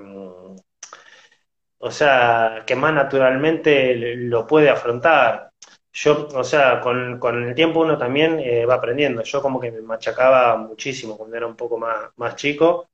o 1.78 1.90
sea, 1.90 2.64
que 2.66 2.74
más 2.76 2.92
naturalmente 2.94 3.94
lo 4.16 4.46
puede 4.46 4.68
afrontar. 4.70 5.50
Yo, 5.92 6.28
o 6.34 6.44
sea, 6.44 6.80
con, 6.80 7.18
con 7.18 7.42
el 7.44 7.54
tiempo 7.54 7.80
uno 7.80 7.96
también 7.98 8.38
eh, 8.40 8.66
va 8.66 8.74
aprendiendo. 8.74 9.22
Yo 9.22 9.40
como 9.42 9.60
que 9.60 9.70
me 9.72 9.80
machacaba 9.82 10.56
muchísimo 10.56 11.16
cuando 11.16 11.36
era 11.36 11.46
un 11.46 11.56
poco 11.56 11.78
más, 11.78 12.10
más 12.16 12.36
chico, 12.36 12.88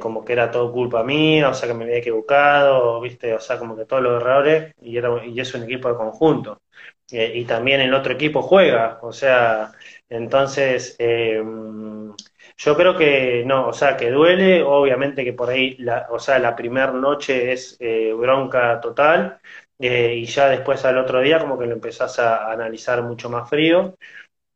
como 0.00 0.24
que 0.24 0.32
era 0.34 0.50
todo 0.50 0.72
culpa 0.72 1.02
mía, 1.02 1.48
o 1.48 1.54
sea, 1.54 1.68
que 1.68 1.74
me 1.74 1.84
había 1.84 1.98
equivocado, 1.98 3.00
viste, 3.00 3.34
o 3.34 3.40
sea, 3.40 3.58
como 3.58 3.76
que 3.76 3.86
todos 3.86 4.02
los 4.02 4.20
errores, 4.20 4.74
y, 4.80 4.96
era, 4.96 5.24
y 5.24 5.40
es 5.40 5.54
un 5.54 5.64
equipo 5.64 5.88
de 5.88 5.96
conjunto. 5.96 6.60
Eh, 7.10 7.32
y 7.36 7.44
también 7.46 7.80
el 7.80 7.94
otro 7.94 8.12
equipo 8.12 8.42
juega, 8.42 8.98
o 9.02 9.12
sea, 9.12 9.72
entonces 10.10 10.94
eh, 10.98 11.42
yo 12.56 12.76
creo 12.76 12.96
que 12.96 13.44
no, 13.46 13.68
o 13.68 13.72
sea, 13.72 13.96
que 13.96 14.10
duele, 14.10 14.62
obviamente 14.62 15.24
que 15.24 15.32
por 15.32 15.48
ahí, 15.50 15.76
la, 15.78 16.06
o 16.10 16.18
sea, 16.18 16.38
la 16.38 16.54
primera 16.56 16.92
noche 16.92 17.52
es 17.52 17.76
eh, 17.80 18.12
bronca 18.12 18.80
total 18.80 19.40
y 19.78 20.24
ya 20.24 20.48
después 20.48 20.84
al 20.84 20.98
otro 20.98 21.20
día 21.20 21.38
como 21.38 21.56
que 21.58 21.66
lo 21.66 21.72
empezás 21.72 22.18
a 22.18 22.50
analizar 22.50 23.02
mucho 23.02 23.30
más 23.30 23.48
frío 23.48 23.96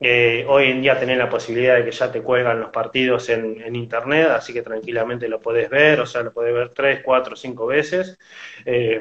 eh, 0.02 0.44
hoy 0.48 0.70
en 0.70 0.82
día 0.82 0.98
tenés 0.98 1.16
la 1.16 1.28
posibilidad 1.28 1.76
de 1.76 1.84
que 1.84 1.92
ya 1.92 2.10
te 2.10 2.22
cuelgan 2.22 2.60
los 2.60 2.70
partidos 2.70 3.28
en, 3.28 3.74
internet, 3.74 4.28
así 4.30 4.52
que 4.52 4.62
tranquilamente 4.62 5.28
lo 5.28 5.40
podés 5.40 5.70
ver, 5.70 6.00
o 6.00 6.06
sea, 6.06 6.22
lo 6.22 6.32
podés 6.32 6.54
ver 6.54 6.70
tres, 6.70 7.02
cuatro, 7.04 7.36
cinco 7.36 7.66
veces, 7.66 8.18
eh, 8.64 9.00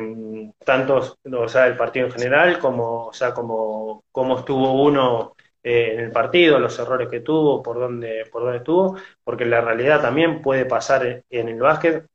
tanto, 0.63 1.17
o 1.31 1.47
sea, 1.47 1.67
el 1.67 1.75
partido 1.75 2.05
en 2.07 2.11
general, 2.11 2.59
como, 2.59 3.07
o 3.07 3.13
sea, 3.13 3.33
como 3.33 4.03
cómo 4.11 4.39
estuvo 4.39 4.83
uno 4.83 5.35
eh, 5.63 5.93
en 5.93 5.99
el 6.01 6.11
partido, 6.11 6.59
los 6.59 6.77
errores 6.79 7.07
que 7.09 7.19
tuvo, 7.21 7.61
por 7.61 7.79
dónde, 7.79 8.25
por 8.31 8.43
dónde 8.43 8.57
estuvo, 8.59 8.97
porque 9.23 9.45
la 9.45 9.61
realidad 9.61 10.01
también 10.01 10.41
puede 10.41 10.65
pasar 10.65 11.23
en, 11.29 11.49
el 11.49 11.59
básquet 11.59 12.05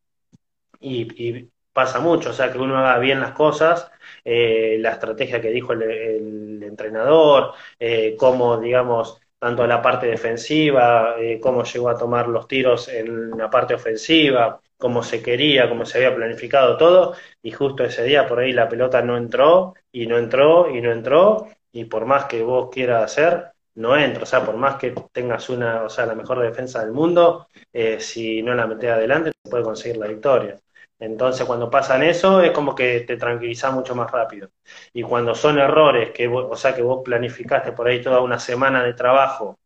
y, 0.81 1.49
pasa 1.77 2.01
mucho, 2.01 2.31
o 2.31 2.33
sea, 2.33 2.51
que 2.53 2.59
uno 2.59 2.79
haga 2.79 2.99
bien 2.99 3.21
las 3.21 3.33
cosas, 3.33 3.91
la 4.25 4.91
estrategia 4.93 5.41
que 5.41 5.51
dijo 5.51 5.73
el 5.73 6.63
entrenador, 6.63 7.53
eh, 7.79 8.17
cómo, 8.19 8.57
digamos, 8.59 9.21
tanto 9.39 9.67
la 9.67 9.83
parte 9.83 10.07
defensiva, 10.07 11.17
eh, 11.19 11.39
cómo 11.41 11.63
llegó 11.65 11.89
a 11.91 11.99
tomar 11.99 12.29
los 12.29 12.49
tiros 12.49 12.89
en 12.89 13.31
la 13.39 13.51
parte 13.51 13.75
ofensiva, 13.75 14.61
cómo 14.79 15.03
se 15.03 15.23
quería, 15.23 15.69
cómo 15.69 15.85
se 15.87 15.99
había 15.99 16.15
planificado 16.17 16.77
todo, 16.77 17.15
y 17.43 17.51
justo 17.53 17.85
ese 17.85 18.05
día 18.05 18.27
por 18.27 18.41
ahí 18.41 18.53
la 18.53 18.69
pelota 18.69 19.03
no 19.03 19.17
entró, 19.17 19.75
y 19.93 20.07
no 20.07 20.19
entró, 20.19 20.71
y 20.75 20.81
no 20.81 20.93
entró, 20.93 21.49
y 21.73 21.85
por 21.85 22.07
más 22.07 22.25
que 22.27 22.43
vos 22.43 22.69
quieras 22.73 23.05
hacer, 23.05 23.53
no 23.75 23.97
entra, 23.97 24.23
o 24.23 24.27
sea, 24.27 24.45
por 24.45 24.57
más 24.57 24.77
que 24.77 24.95
tengas 25.13 25.49
una, 25.51 25.83
o 25.85 25.91
sea, 25.91 26.07
la 26.07 26.15
mejor 26.15 26.41
defensa 26.41 26.81
del 26.81 26.93
mundo, 26.93 27.49
eh, 27.73 28.01
si 28.01 28.43
no 28.43 28.55
la 28.55 28.67
metes 28.67 28.91
adelante, 28.91 29.33
puede 29.51 29.65
conseguir 29.65 29.99
la 29.99 30.07
victoria. 30.09 30.57
Entonces, 30.99 31.47
cuando 31.47 31.71
pasan 31.71 32.03
eso, 32.03 32.41
es 32.41 32.53
como 32.53 32.75
que 32.75 33.01
te 33.01 33.17
tranquiliza 33.17 33.71
mucho 33.71 33.95
más 33.95 34.11
rápido. 34.11 34.51
Y 34.95 35.03
cuando 35.03 35.35
son 35.35 35.59
errores, 35.59 36.11
que 36.13 36.27
o 36.29 36.57
sea, 36.57 36.75
que 36.75 36.83
vos 36.83 37.03
planificaste 37.05 37.73
por 37.73 37.87
ahí 37.89 38.01
toda 38.01 38.21
una 38.21 38.39
semana 38.39 38.83
de 38.83 38.95
trabajo 38.95 39.59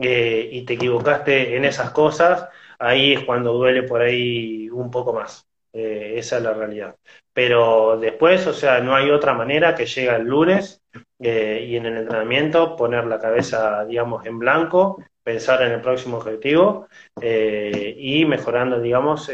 eh, 0.00 0.48
y 0.52 0.64
te 0.64 0.74
equivocaste 0.74 1.56
en 1.56 1.64
esas 1.64 1.90
cosas, 1.90 2.48
ahí 2.78 3.14
es 3.14 3.24
cuando 3.24 3.52
duele 3.52 3.82
por 3.82 4.00
ahí 4.00 4.68
un 4.70 4.90
poco 4.90 5.12
más. 5.12 5.44
Eh, 5.72 6.14
esa 6.16 6.36
es 6.38 6.42
la 6.42 6.54
realidad. 6.54 6.96
Pero 7.32 7.98
después, 7.98 8.46
o 8.46 8.52
sea, 8.54 8.80
no 8.80 8.94
hay 8.94 9.10
otra 9.10 9.34
manera 9.34 9.74
que 9.74 9.86
llega 9.86 10.16
el 10.16 10.24
lunes 10.24 10.80
eh, 11.20 11.66
y 11.68 11.76
en 11.76 11.86
el 11.86 11.96
entrenamiento 11.98 12.76
poner 12.76 13.06
la 13.06 13.18
cabeza, 13.18 13.84
digamos, 13.84 14.24
en 14.24 14.38
blanco, 14.38 15.02
pensar 15.22 15.62
en 15.62 15.72
el 15.72 15.80
próximo 15.80 16.18
objetivo 16.18 16.86
y 17.20 18.24
mejorando, 18.24 18.80
digamos, 18.80 19.28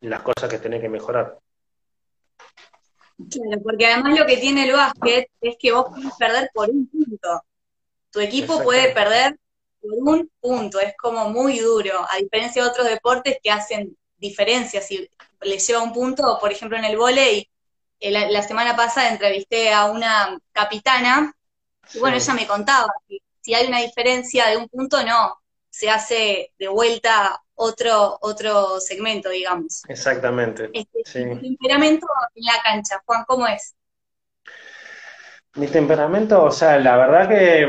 las 0.00 0.22
cosas 0.22 0.50
que 0.50 0.58
tenés 0.58 0.80
que 0.80 0.88
mejorar. 0.88 1.38
Claro, 3.30 3.62
porque 3.62 3.86
además 3.86 4.18
lo 4.18 4.26
que 4.26 4.36
tiene 4.36 4.64
el 4.64 4.72
básquet 4.72 5.30
es 5.40 5.56
que 5.58 5.72
vos 5.72 5.86
puedes 5.90 6.14
perder 6.18 6.50
por 6.52 6.68
un 6.68 6.86
punto. 6.86 7.42
Tu 8.10 8.20
equipo 8.20 8.62
puede 8.62 8.92
perder 8.92 9.38
por 9.80 9.92
un 9.92 10.30
punto, 10.40 10.80
es 10.80 10.94
como 10.96 11.30
muy 11.30 11.58
duro, 11.58 12.06
a 12.08 12.16
diferencia 12.16 12.62
de 12.62 12.68
otros 12.68 12.86
deportes 12.88 13.38
que 13.42 13.50
hacen 13.50 13.96
diferencias. 14.18 14.86
Si 14.86 15.08
les 15.40 15.66
lleva 15.66 15.82
un 15.82 15.92
punto, 15.92 16.38
por 16.40 16.52
ejemplo 16.52 16.76
en 16.76 16.84
el 16.84 16.96
volei, 16.96 17.48
eh, 18.00 18.10
la, 18.10 18.30
la 18.30 18.42
semana 18.42 18.76
pasada 18.76 19.10
entrevisté 19.10 19.72
a 19.72 19.86
una 19.86 20.38
capitana, 20.52 21.34
y 21.94 21.98
bueno, 21.98 22.16
ella 22.16 22.34
me 22.34 22.46
contaba 22.46 22.92
que 23.08 23.18
si 23.40 23.54
hay 23.54 23.66
una 23.68 23.80
diferencia 23.80 24.48
de 24.48 24.56
un 24.56 24.68
punto, 24.68 25.02
no, 25.02 25.40
se 25.76 25.90
hace 25.90 26.52
de 26.58 26.68
vuelta 26.68 27.38
otro, 27.54 28.16
otro 28.22 28.80
segmento, 28.80 29.28
digamos. 29.28 29.82
Exactamente. 29.86 30.70
Este, 30.72 31.36
temperamento 31.36 32.06
en 32.34 32.44
la 32.46 32.62
cancha, 32.62 33.02
Juan, 33.04 33.24
¿cómo 33.26 33.46
es? 33.46 33.74
Mi 35.56 35.66
temperamento, 35.66 36.44
o 36.44 36.50
sea, 36.50 36.78
la 36.78 36.96
verdad 36.96 37.28
que, 37.28 37.68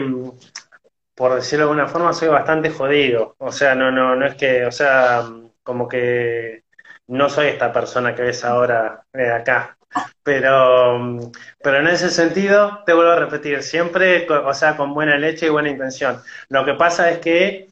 por 1.16 1.36
decirlo 1.36 1.66
de 1.66 1.72
alguna 1.72 1.90
forma, 1.90 2.14
soy 2.14 2.30
bastante 2.30 2.70
jodido. 2.70 3.36
O 3.40 3.52
sea, 3.52 3.76
no, 3.76 3.92
no, 3.92 4.16
no 4.16 4.26
es 4.26 4.36
que, 4.36 4.66
o 4.66 4.72
sea, 4.72 5.26
como 5.62 5.90
que 5.90 6.64
no 7.08 7.28
soy 7.28 7.48
esta 7.48 7.74
persona 7.74 8.16
que 8.16 8.22
ves 8.22 8.46
ahora 8.46 9.06
de 9.12 9.34
acá. 9.34 9.78
Pero, 10.24 11.20
pero 11.62 11.80
en 11.80 11.88
ese 11.88 12.10
sentido, 12.10 12.84
te 12.86 12.94
vuelvo 12.94 13.12
a 13.12 13.20
repetir, 13.20 13.64
siempre, 13.64 14.26
o 14.30 14.54
sea, 14.54 14.78
con 14.78 14.94
buena 14.94 15.18
leche 15.18 15.48
y 15.48 15.50
buena 15.50 15.70
intención. 15.70 16.22
Lo 16.48 16.64
que 16.64 16.76
pasa 16.76 17.10
es 17.10 17.20
que 17.20 17.68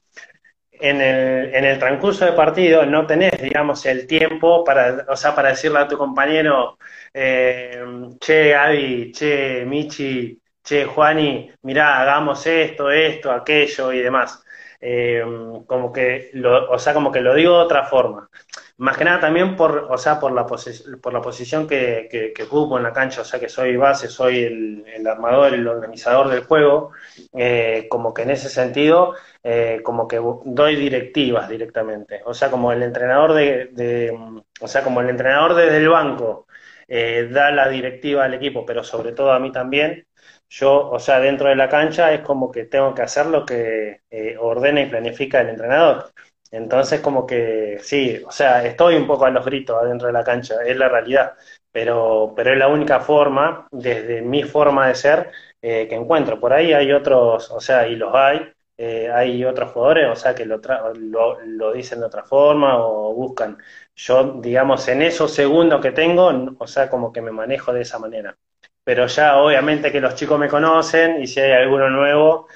en 0.79 1.01
el, 1.01 1.53
en 1.53 1.65
el 1.65 1.79
transcurso 1.79 2.25
del 2.25 2.35
partido 2.35 2.85
no 2.85 3.05
tenés, 3.05 3.41
digamos, 3.41 3.85
el 3.85 4.07
tiempo 4.07 4.63
para, 4.63 5.05
o 5.09 5.15
sea, 5.15 5.33
para 5.35 5.49
decirle 5.49 5.79
a 5.79 5.87
tu 5.87 5.97
compañero, 5.97 6.77
eh, 7.13 7.83
che, 8.19 8.49
Gaby, 8.49 9.11
che, 9.11 9.63
Michi, 9.65 10.39
che, 10.61 10.85
Juani, 10.85 11.51
mirá, 11.63 12.01
hagamos 12.01 12.45
esto, 12.45 12.89
esto, 12.89 13.31
aquello 13.31 13.91
y 13.93 13.99
demás. 14.01 14.43
Eh, 14.81 15.23
como 15.67 15.91
que 15.91 16.29
lo, 16.33 16.69
o 16.69 16.77
sea, 16.79 16.93
como 16.93 17.11
que 17.11 17.21
lo 17.21 17.33
digo 17.33 17.57
de 17.57 17.63
otra 17.63 17.85
forma. 17.85 18.29
Más 18.77 18.97
que 18.97 19.05
nada 19.05 19.21
también 19.21 19.55
por, 19.55 19.87
o 19.89 19.97
sea, 19.97 20.19
por 20.19 20.33
la, 20.33 20.45
por 20.45 21.13
la 21.13 21.21
posición 21.21 21.65
que, 21.65 22.09
que, 22.35 22.43
ocupo 22.43 22.75
en 22.77 22.83
la 22.83 22.91
cancha, 22.91 23.21
o 23.21 23.23
sea, 23.23 23.39
que 23.39 23.47
soy 23.47 23.77
base, 23.77 24.09
soy 24.09 24.43
el, 24.43 25.07
armador, 25.07 25.53
el 25.53 25.65
organizador 25.65 26.27
del 26.27 26.43
juego, 26.43 26.91
eh, 27.33 27.87
como 27.89 28.13
que 28.13 28.23
en 28.23 28.31
ese 28.31 28.49
sentido, 28.49 29.15
eh, 29.43 29.79
como 29.81 30.07
que 30.09 30.19
doy 30.45 30.75
directivas 30.75 31.47
directamente. 31.47 32.21
O 32.25 32.33
sea, 32.33 32.51
como 32.51 32.73
el 32.73 32.83
entrenador 32.83 33.33
de, 33.33 34.13
o 34.59 34.67
sea, 34.67 34.83
como 34.83 34.99
el 34.99 35.09
entrenador 35.09 35.55
desde 35.55 35.77
el 35.77 35.87
banco 35.89 36.47
eh, 36.87 37.29
da 37.31 37.51
la 37.51 37.69
directiva 37.69 38.25
al 38.25 38.33
equipo, 38.33 38.65
pero 38.65 38.83
sobre 38.83 39.13
todo 39.13 39.31
a 39.31 39.39
mí 39.39 39.51
también, 39.53 40.05
yo, 40.49 40.89
o 40.89 40.99
sea, 40.99 41.19
dentro 41.21 41.47
de 41.47 41.55
la 41.55 41.69
cancha 41.69 42.13
es 42.13 42.21
como 42.21 42.51
que 42.51 42.65
tengo 42.65 42.93
que 42.93 43.01
hacer 43.03 43.27
lo 43.27 43.45
que 43.45 44.01
ordena 44.39 44.81
y 44.81 44.89
planifica 44.89 45.41
el 45.41 45.49
entrenador. 45.49 46.11
Entonces, 46.55 47.01
como 47.01 47.25
que 47.25 47.79
sí, 47.81 48.21
o 48.25 48.31
sea, 48.31 48.65
estoy 48.65 48.95
un 48.95 49.07
poco 49.07 49.25
a 49.25 49.29
los 49.29 49.43
gritos 49.45 49.77
adentro 49.81 50.07
de 50.07 50.13
la 50.13 50.23
cancha, 50.23 50.55
es 50.65 50.77
la 50.77 50.87
realidad, 50.89 51.33
pero, 51.71 52.33
pero 52.35 52.53
es 52.53 52.57
la 52.57 52.67
única 52.69 52.99
forma, 53.01 53.67
desde 53.71 54.21
mi 54.21 54.43
forma 54.43 54.87
de 54.87 54.95
ser, 54.95 55.31
eh, 55.61 55.87
que 55.89 55.95
encuentro. 55.95 56.39
Por 56.39 56.53
ahí 56.53 56.71
hay 56.73 56.91
otros, 56.93 57.51
o 57.51 57.59
sea, 57.59 57.87
y 57.87 57.95
los 57.95 58.13
hay, 58.15 58.51
eh, 58.77 59.09
hay 59.11 59.43
otros 59.43 59.71
jugadores, 59.71 60.07
o 60.09 60.15
sea, 60.15 60.33
que 60.35 60.45
lo, 60.45 60.61
lo, 60.95 61.39
lo, 61.41 61.73
dicen 61.73 61.99
de 61.99 62.05
otra 62.05 62.23
forma 62.23 62.77
o 62.77 63.13
buscan. 63.13 63.57
Yo, 63.95 64.39
digamos, 64.41 64.87
en 64.87 65.01
esos 65.01 65.33
segundos 65.33 65.81
que 65.81 65.91
tengo, 65.91 66.55
o 66.57 66.67
sea, 66.67 66.89
como 66.89 67.11
que 67.11 67.21
me 67.21 67.31
manejo 67.31 67.73
de 67.73 67.81
esa 67.81 67.99
manera. 67.99 68.37
Pero 68.83 69.07
ya, 69.07 69.37
obviamente, 69.37 69.91
que 69.91 69.99
los 70.01 70.15
chicos 70.15 70.39
me 70.39 70.47
conocen 70.47 71.21
y 71.21 71.27
si 71.27 71.39
hay 71.41 71.51
alguno 71.53 71.89
nuevo, 71.89 72.47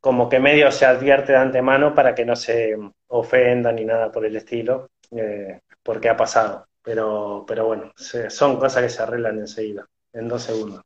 como 0.00 0.28
que 0.28 0.38
medio 0.38 0.70
se 0.70 0.86
advierte 0.86 1.32
de 1.32 1.38
antemano 1.38 1.94
para 1.94 2.14
que 2.14 2.24
no 2.24 2.36
se 2.36 2.76
ofendan 3.08 3.76
ni 3.76 3.84
nada 3.84 4.12
por 4.12 4.24
el 4.24 4.36
estilo, 4.36 4.90
eh, 5.10 5.60
porque 5.82 6.08
ha 6.08 6.16
pasado. 6.16 6.66
Pero, 6.82 7.44
pero 7.46 7.66
bueno, 7.66 7.92
son 8.28 8.58
cosas 8.58 8.82
que 8.82 8.88
se 8.88 9.02
arreglan 9.02 9.38
enseguida, 9.38 9.86
en 10.12 10.28
dos 10.28 10.42
segundos. 10.42 10.82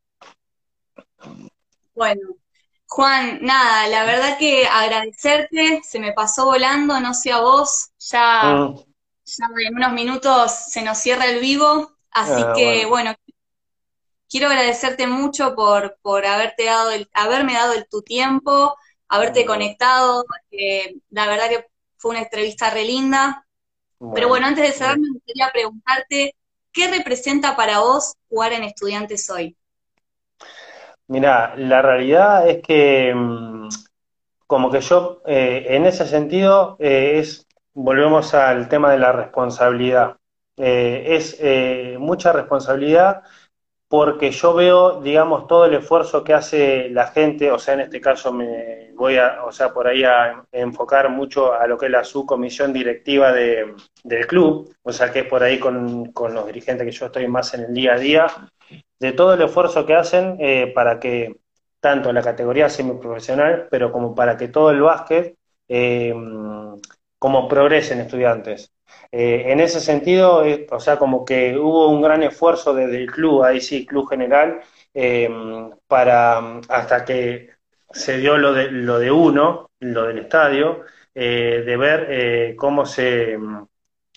Bueno, 1.93 2.21
Juan, 2.87 3.39
nada, 3.41 3.87
la 3.87 4.03
verdad 4.03 4.37
que 4.37 4.67
agradecerte, 4.67 5.81
se 5.83 5.99
me 5.99 6.13
pasó 6.13 6.45
volando, 6.45 6.99
no 6.99 7.13
sé 7.13 7.31
a 7.31 7.39
vos, 7.39 7.91
ya, 7.99 8.53
mm. 8.55 8.75
ya 9.25 9.45
en 9.65 9.75
unos 9.75 9.93
minutos 9.93 10.51
se 10.51 10.83
nos 10.83 10.97
cierra 10.97 11.25
el 11.25 11.39
vivo, 11.39 11.95
así 12.11 12.43
ah, 12.45 12.53
que 12.55 12.85
bueno. 12.85 13.15
quiero 14.29 14.47
agradecerte 14.47 15.07
mucho 15.07 15.55
por, 15.55 15.97
por 16.01 16.25
haberte 16.25 16.65
dado 16.65 16.91
el, 16.91 17.09
haberme 17.13 17.53
dado 17.53 17.73
el, 17.73 17.87
tu 17.87 18.01
tiempo, 18.01 18.75
haberte 19.13 19.45
conectado. 19.45 20.25
la 21.11 21.27
verdad 21.27 21.49
que 21.49 21.65
fue 21.97 22.11
una 22.11 22.21
entrevista 22.21 22.69
re 22.69 22.83
linda. 22.83 23.45
Pero 24.13 24.27
bueno, 24.27 24.47
antes 24.47 24.65
de 24.65 24.71
cerrar, 24.73 24.99
me 24.99 25.07
gustaría 25.13 25.49
preguntarte, 25.53 26.35
¿qué 26.73 26.89
representa 26.89 27.55
para 27.55 27.79
vos 27.79 28.15
jugar 28.27 28.51
en 28.51 28.63
Estudiantes 28.63 29.29
hoy? 29.29 29.55
Mira, 31.07 31.55
la 31.55 31.81
realidad 31.81 32.49
es 32.49 32.61
que 32.61 33.13
mm, 33.15 33.69
como 34.47 34.69
que 34.69 34.81
yo, 34.81 35.21
eh, 35.25 35.67
en 35.69 35.85
ese 35.85 36.05
sentido, 36.05 36.75
eh, 36.79 37.19
es, 37.19 37.47
volvemos 37.73 38.33
al 38.33 38.67
tema 38.67 38.91
de 38.91 38.99
la 38.99 39.11
responsabilidad. 39.11 40.17
Eh, 40.57 41.15
es 41.15 41.99
mucha 41.99 42.33
responsabilidad 42.33 43.23
porque 43.93 44.31
yo 44.31 44.55
veo, 44.55 45.01
digamos, 45.01 45.45
todo 45.45 45.65
el 45.65 45.75
esfuerzo 45.75 46.23
que 46.23 46.33
hace 46.33 46.89
la 46.89 47.09
gente, 47.09 47.51
o 47.51 47.59
sea, 47.59 47.75
en 47.75 47.81
este 47.81 48.01
caso 48.01 48.33
me 48.33 48.91
voy 48.95 49.17
a, 49.17 49.43
o 49.45 49.51
sea, 49.51 49.71
por 49.71 49.87
ahí 49.87 50.03
a 50.03 50.43
enfocar 50.51 51.11
mucho 51.11 51.53
a 51.53 51.67
lo 51.67 51.77
que 51.77 51.85
es 51.85 51.91
la 51.91 52.03
subcomisión 52.03 52.73
directiva 52.73 53.31
de, 53.31 53.75
del 54.03 54.25
club, 54.25 54.73
o 54.81 54.91
sea, 54.91 55.11
que 55.11 55.19
es 55.19 55.25
por 55.27 55.43
ahí 55.43 55.59
con, 55.59 56.11
con, 56.11 56.33
los 56.33 56.43
dirigentes 56.47 56.87
que 56.87 56.91
yo 56.91 57.05
estoy 57.05 57.27
más 57.27 57.53
en 57.53 57.65
el 57.65 57.73
día 57.75 57.93
a 57.93 57.99
día, 57.99 58.25
de 58.99 59.11
todo 59.11 59.35
el 59.35 59.43
esfuerzo 59.43 59.85
que 59.85 59.93
hacen 59.93 60.37
eh, 60.39 60.71
para 60.73 60.99
que 60.99 61.35
tanto 61.79 62.11
la 62.11 62.23
categoría 62.23 62.69
semiprofesional, 62.69 63.67
pero 63.69 63.91
como 63.91 64.15
para 64.15 64.37
que 64.37 64.47
todo 64.47 64.71
el 64.71 64.81
básquet, 64.81 65.37
eh, 65.67 66.15
como 67.19 67.47
progresen 67.47 67.99
estudiantes. 67.99 68.73
Eh, 69.11 69.51
en 69.51 69.59
ese 69.59 69.79
sentido, 69.79 70.43
o 70.71 70.79
sea, 70.79 70.97
como 70.97 71.23
que 71.23 71.55
hubo 71.57 71.87
un 71.89 72.01
gran 72.01 72.23
esfuerzo 72.23 72.73
desde 72.73 72.97
el 72.97 73.11
club, 73.11 73.43
ahí 73.43 73.61
sí, 73.61 73.85
club 73.85 74.09
general, 74.09 74.61
eh, 74.93 75.29
para 75.87 76.59
hasta 76.69 77.05
que 77.05 77.51
se 77.91 78.17
dio 78.17 78.37
lo 78.37 78.53
de, 78.53 78.71
lo 78.71 78.97
de 78.99 79.11
uno, 79.11 79.69
lo 79.79 80.07
del 80.07 80.19
estadio, 80.19 80.81
eh, 81.13 81.63
de 81.63 81.77
ver 81.77 82.55
cómo 82.55 82.85
se, 82.87 83.37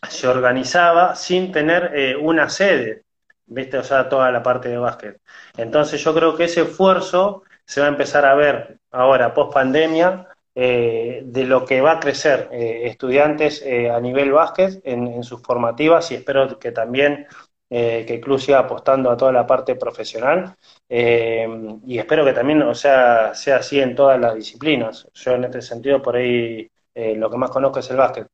se 0.08 0.28
organizaba 0.28 1.14
sin 1.14 1.52
tener 1.52 2.16
una 2.18 2.48
sede, 2.48 3.04
¿viste? 3.46 3.78
O 3.78 3.84
sea, 3.84 4.08
toda 4.08 4.30
la 4.30 4.42
parte 4.42 4.70
de 4.70 4.78
básquet. 4.78 5.20
Entonces 5.58 6.02
yo 6.02 6.14
creo 6.14 6.36
que 6.36 6.44
ese 6.44 6.62
esfuerzo 6.62 7.42
se 7.66 7.80
va 7.80 7.86
a 7.86 7.90
empezar 7.90 8.24
a 8.24 8.34
ver 8.34 8.78
ahora, 8.92 9.34
post 9.34 9.52
pandemia, 9.52 10.26
eh, 10.58 11.20
de 11.22 11.44
lo 11.44 11.66
que 11.66 11.82
va 11.82 11.92
a 11.92 12.00
crecer 12.00 12.48
eh, 12.50 12.84
estudiantes 12.84 13.60
eh, 13.60 13.90
a 13.90 14.00
nivel 14.00 14.32
básquet 14.32 14.80
en, 14.84 15.22
sus 15.22 15.42
formativas 15.42 16.10
y 16.10 16.14
espero 16.14 16.58
que 16.58 16.72
también 16.72 17.26
que 17.68 18.20
club 18.22 18.38
siga 18.38 18.60
apostando 18.60 19.10
a 19.10 19.16
toda 19.16 19.32
la 19.32 19.44
parte 19.44 19.74
profesional 19.74 20.54
y 20.88 21.98
espero 21.98 22.24
que 22.24 22.32
también 22.32 22.62
o 22.62 22.74
sea, 22.74 23.34
sea 23.34 23.56
así 23.56 23.80
en 23.80 23.96
todas 23.96 24.20
las 24.20 24.36
disciplinas. 24.36 25.08
Yo 25.12 25.32
en 25.32 25.44
este 25.44 25.60
sentido 25.60 26.00
por 26.00 26.14
ahí 26.16 26.70
lo 26.94 27.28
que 27.28 27.36
más 27.36 27.50
conozco 27.50 27.80
es 27.80 27.90
el 27.90 27.96
básquet, 27.96 28.28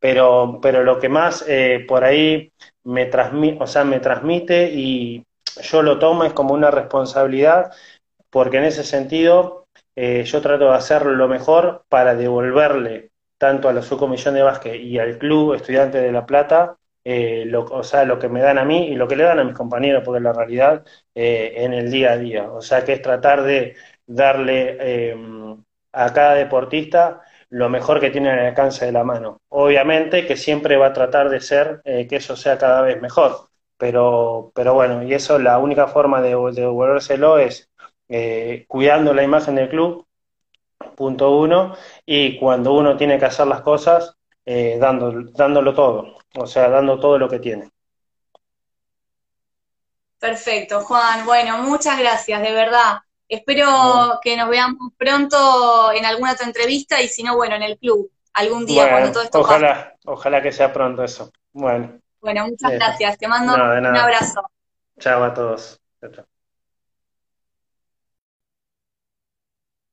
pero, 0.00 0.58
pero 0.62 0.82
lo 0.82 0.98
que 0.98 1.10
más 1.10 1.44
por 1.86 2.02
ahí 2.02 2.50
me 2.84 3.06
transmite, 3.06 3.62
o 3.62 3.66
sea, 3.66 3.84
me 3.84 4.00
transmite 4.00 4.70
y 4.72 5.22
yo 5.62 5.82
lo 5.82 5.98
tomo 5.98 6.24
es 6.24 6.32
como 6.32 6.54
una 6.54 6.70
responsabilidad 6.70 7.70
porque 8.30 8.56
en 8.56 8.64
ese 8.64 8.84
sentido 8.84 9.57
eh, 10.00 10.22
yo 10.24 10.40
trato 10.40 10.66
de 10.70 10.76
hacer 10.76 11.04
lo 11.06 11.26
mejor 11.26 11.84
para 11.88 12.14
devolverle 12.14 13.10
tanto 13.36 13.68
a 13.68 13.72
la 13.72 13.82
subcomisión 13.82 14.34
de 14.34 14.42
básquet 14.42 14.76
y 14.76 14.96
al 14.98 15.18
club 15.18 15.54
estudiante 15.54 15.98
de 16.00 16.12
La 16.12 16.24
Plata, 16.24 16.76
eh, 17.02 17.44
lo, 17.46 17.64
o 17.64 17.82
sea, 17.82 18.04
lo 18.04 18.18
que 18.18 18.28
me 18.28 18.40
dan 18.40 18.58
a 18.58 18.64
mí 18.64 18.88
y 18.88 18.94
lo 18.94 19.08
que 19.08 19.16
le 19.16 19.24
dan 19.24 19.40
a 19.40 19.44
mis 19.44 19.56
compañeros, 19.56 20.02
porque 20.04 20.20
la 20.20 20.32
realidad 20.32 20.84
eh, 21.16 21.52
en 21.56 21.72
el 21.74 21.90
día 21.90 22.12
a 22.12 22.16
día. 22.16 22.50
O 22.52 22.60
sea, 22.60 22.84
que 22.84 22.92
es 22.92 23.02
tratar 23.02 23.42
de 23.42 23.74
darle 24.06 25.14
a 25.92 26.12
cada 26.12 26.34
deportista 26.34 27.22
lo 27.50 27.68
mejor 27.68 27.98
que 28.00 28.10
tiene 28.10 28.30
al 28.30 28.38
alcance 28.46 28.86
de 28.86 28.92
la 28.92 29.02
mano. 29.04 29.40
Obviamente 29.48 30.26
que 30.26 30.36
siempre 30.36 30.76
va 30.76 30.86
a 30.88 30.92
tratar 30.92 31.28
de 31.28 31.40
ser 31.40 31.82
que 31.84 32.16
eso 32.16 32.36
sea 32.36 32.56
cada 32.58 32.82
vez 32.82 33.00
mejor, 33.00 33.48
pero, 33.76 34.52
pero 34.54 34.74
bueno, 34.74 35.02
y 35.02 35.12
eso 35.14 35.38
la 35.40 35.58
única 35.58 35.88
forma 35.88 36.20
de, 36.22 36.30
de 36.30 36.60
devolvérselo 36.62 37.38
es 37.38 37.67
eh, 38.08 38.64
cuidando 38.66 39.12
la 39.12 39.22
imagen 39.22 39.54
del 39.54 39.68
club, 39.68 40.06
punto 40.96 41.36
uno, 41.36 41.74
y 42.06 42.38
cuando 42.38 42.72
uno 42.72 42.96
tiene 42.96 43.18
que 43.18 43.26
hacer 43.26 43.46
las 43.46 43.60
cosas, 43.62 44.16
eh, 44.44 44.78
dándolo 44.80 45.74
todo, 45.74 46.16
o 46.36 46.46
sea, 46.46 46.68
dando 46.68 46.98
todo 46.98 47.18
lo 47.18 47.28
que 47.28 47.38
tiene. 47.38 47.70
Perfecto, 50.18 50.80
Juan. 50.80 51.24
Bueno, 51.24 51.58
muchas 51.58 51.98
gracias, 51.98 52.42
de 52.42 52.52
verdad. 52.52 52.98
Espero 53.28 54.18
que 54.22 54.36
nos 54.36 54.48
veamos 54.48 54.92
pronto 54.96 55.92
en 55.92 56.04
alguna 56.04 56.32
otra 56.32 56.46
entrevista 56.46 57.00
y 57.00 57.08
si 57.08 57.22
no, 57.22 57.36
bueno, 57.36 57.56
en 57.56 57.62
el 57.62 57.78
club, 57.78 58.10
algún 58.32 58.64
día 58.64 58.90
cuando 58.90 59.12
todo 59.12 59.22
esto 59.22 59.40
ojalá, 59.40 59.94
Ojalá 60.04 60.42
que 60.42 60.50
sea 60.50 60.72
pronto 60.72 61.04
eso. 61.04 61.30
Bueno. 61.52 62.00
Bueno, 62.20 62.46
muchas 62.46 62.72
gracias. 62.72 63.18
Te 63.18 63.28
mando 63.28 63.54
un 63.54 63.96
abrazo. 63.96 64.42
Chao 64.98 65.22
a 65.22 65.34
todos. 65.34 65.80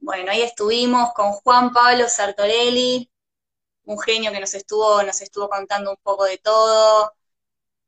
Bueno, 0.06 0.32
ahí 0.32 0.44
estuvimos 0.44 1.14
con 1.14 1.32
Juan 1.32 1.74
Pablo 1.74 2.08
Sartorelli, 2.08 3.10
un 3.86 4.00
genio 4.00 4.32
que 4.32 4.40
nos 4.40 4.54
estuvo, 4.54 5.02
nos 5.04 5.22
estuvo 5.22 5.50
contando 5.50 5.92
un 5.92 5.98
poco 6.04 6.26
de 6.26 6.38
todo. 6.38 7.12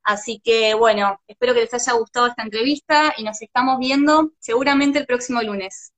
Así 0.04 0.40
que 0.44 0.74
bueno, 0.76 1.22
espero 1.28 1.54
que 1.54 1.62
les 1.62 1.74
haya 1.76 1.94
gustado 1.94 2.28
esta 2.28 2.44
entrevista 2.44 3.14
y 3.18 3.24
nos 3.24 3.42
estamos 3.42 3.80
viendo 3.80 4.32
seguramente 4.40 5.00
el 5.00 5.06
próximo 5.08 5.42
lunes. 5.44 5.94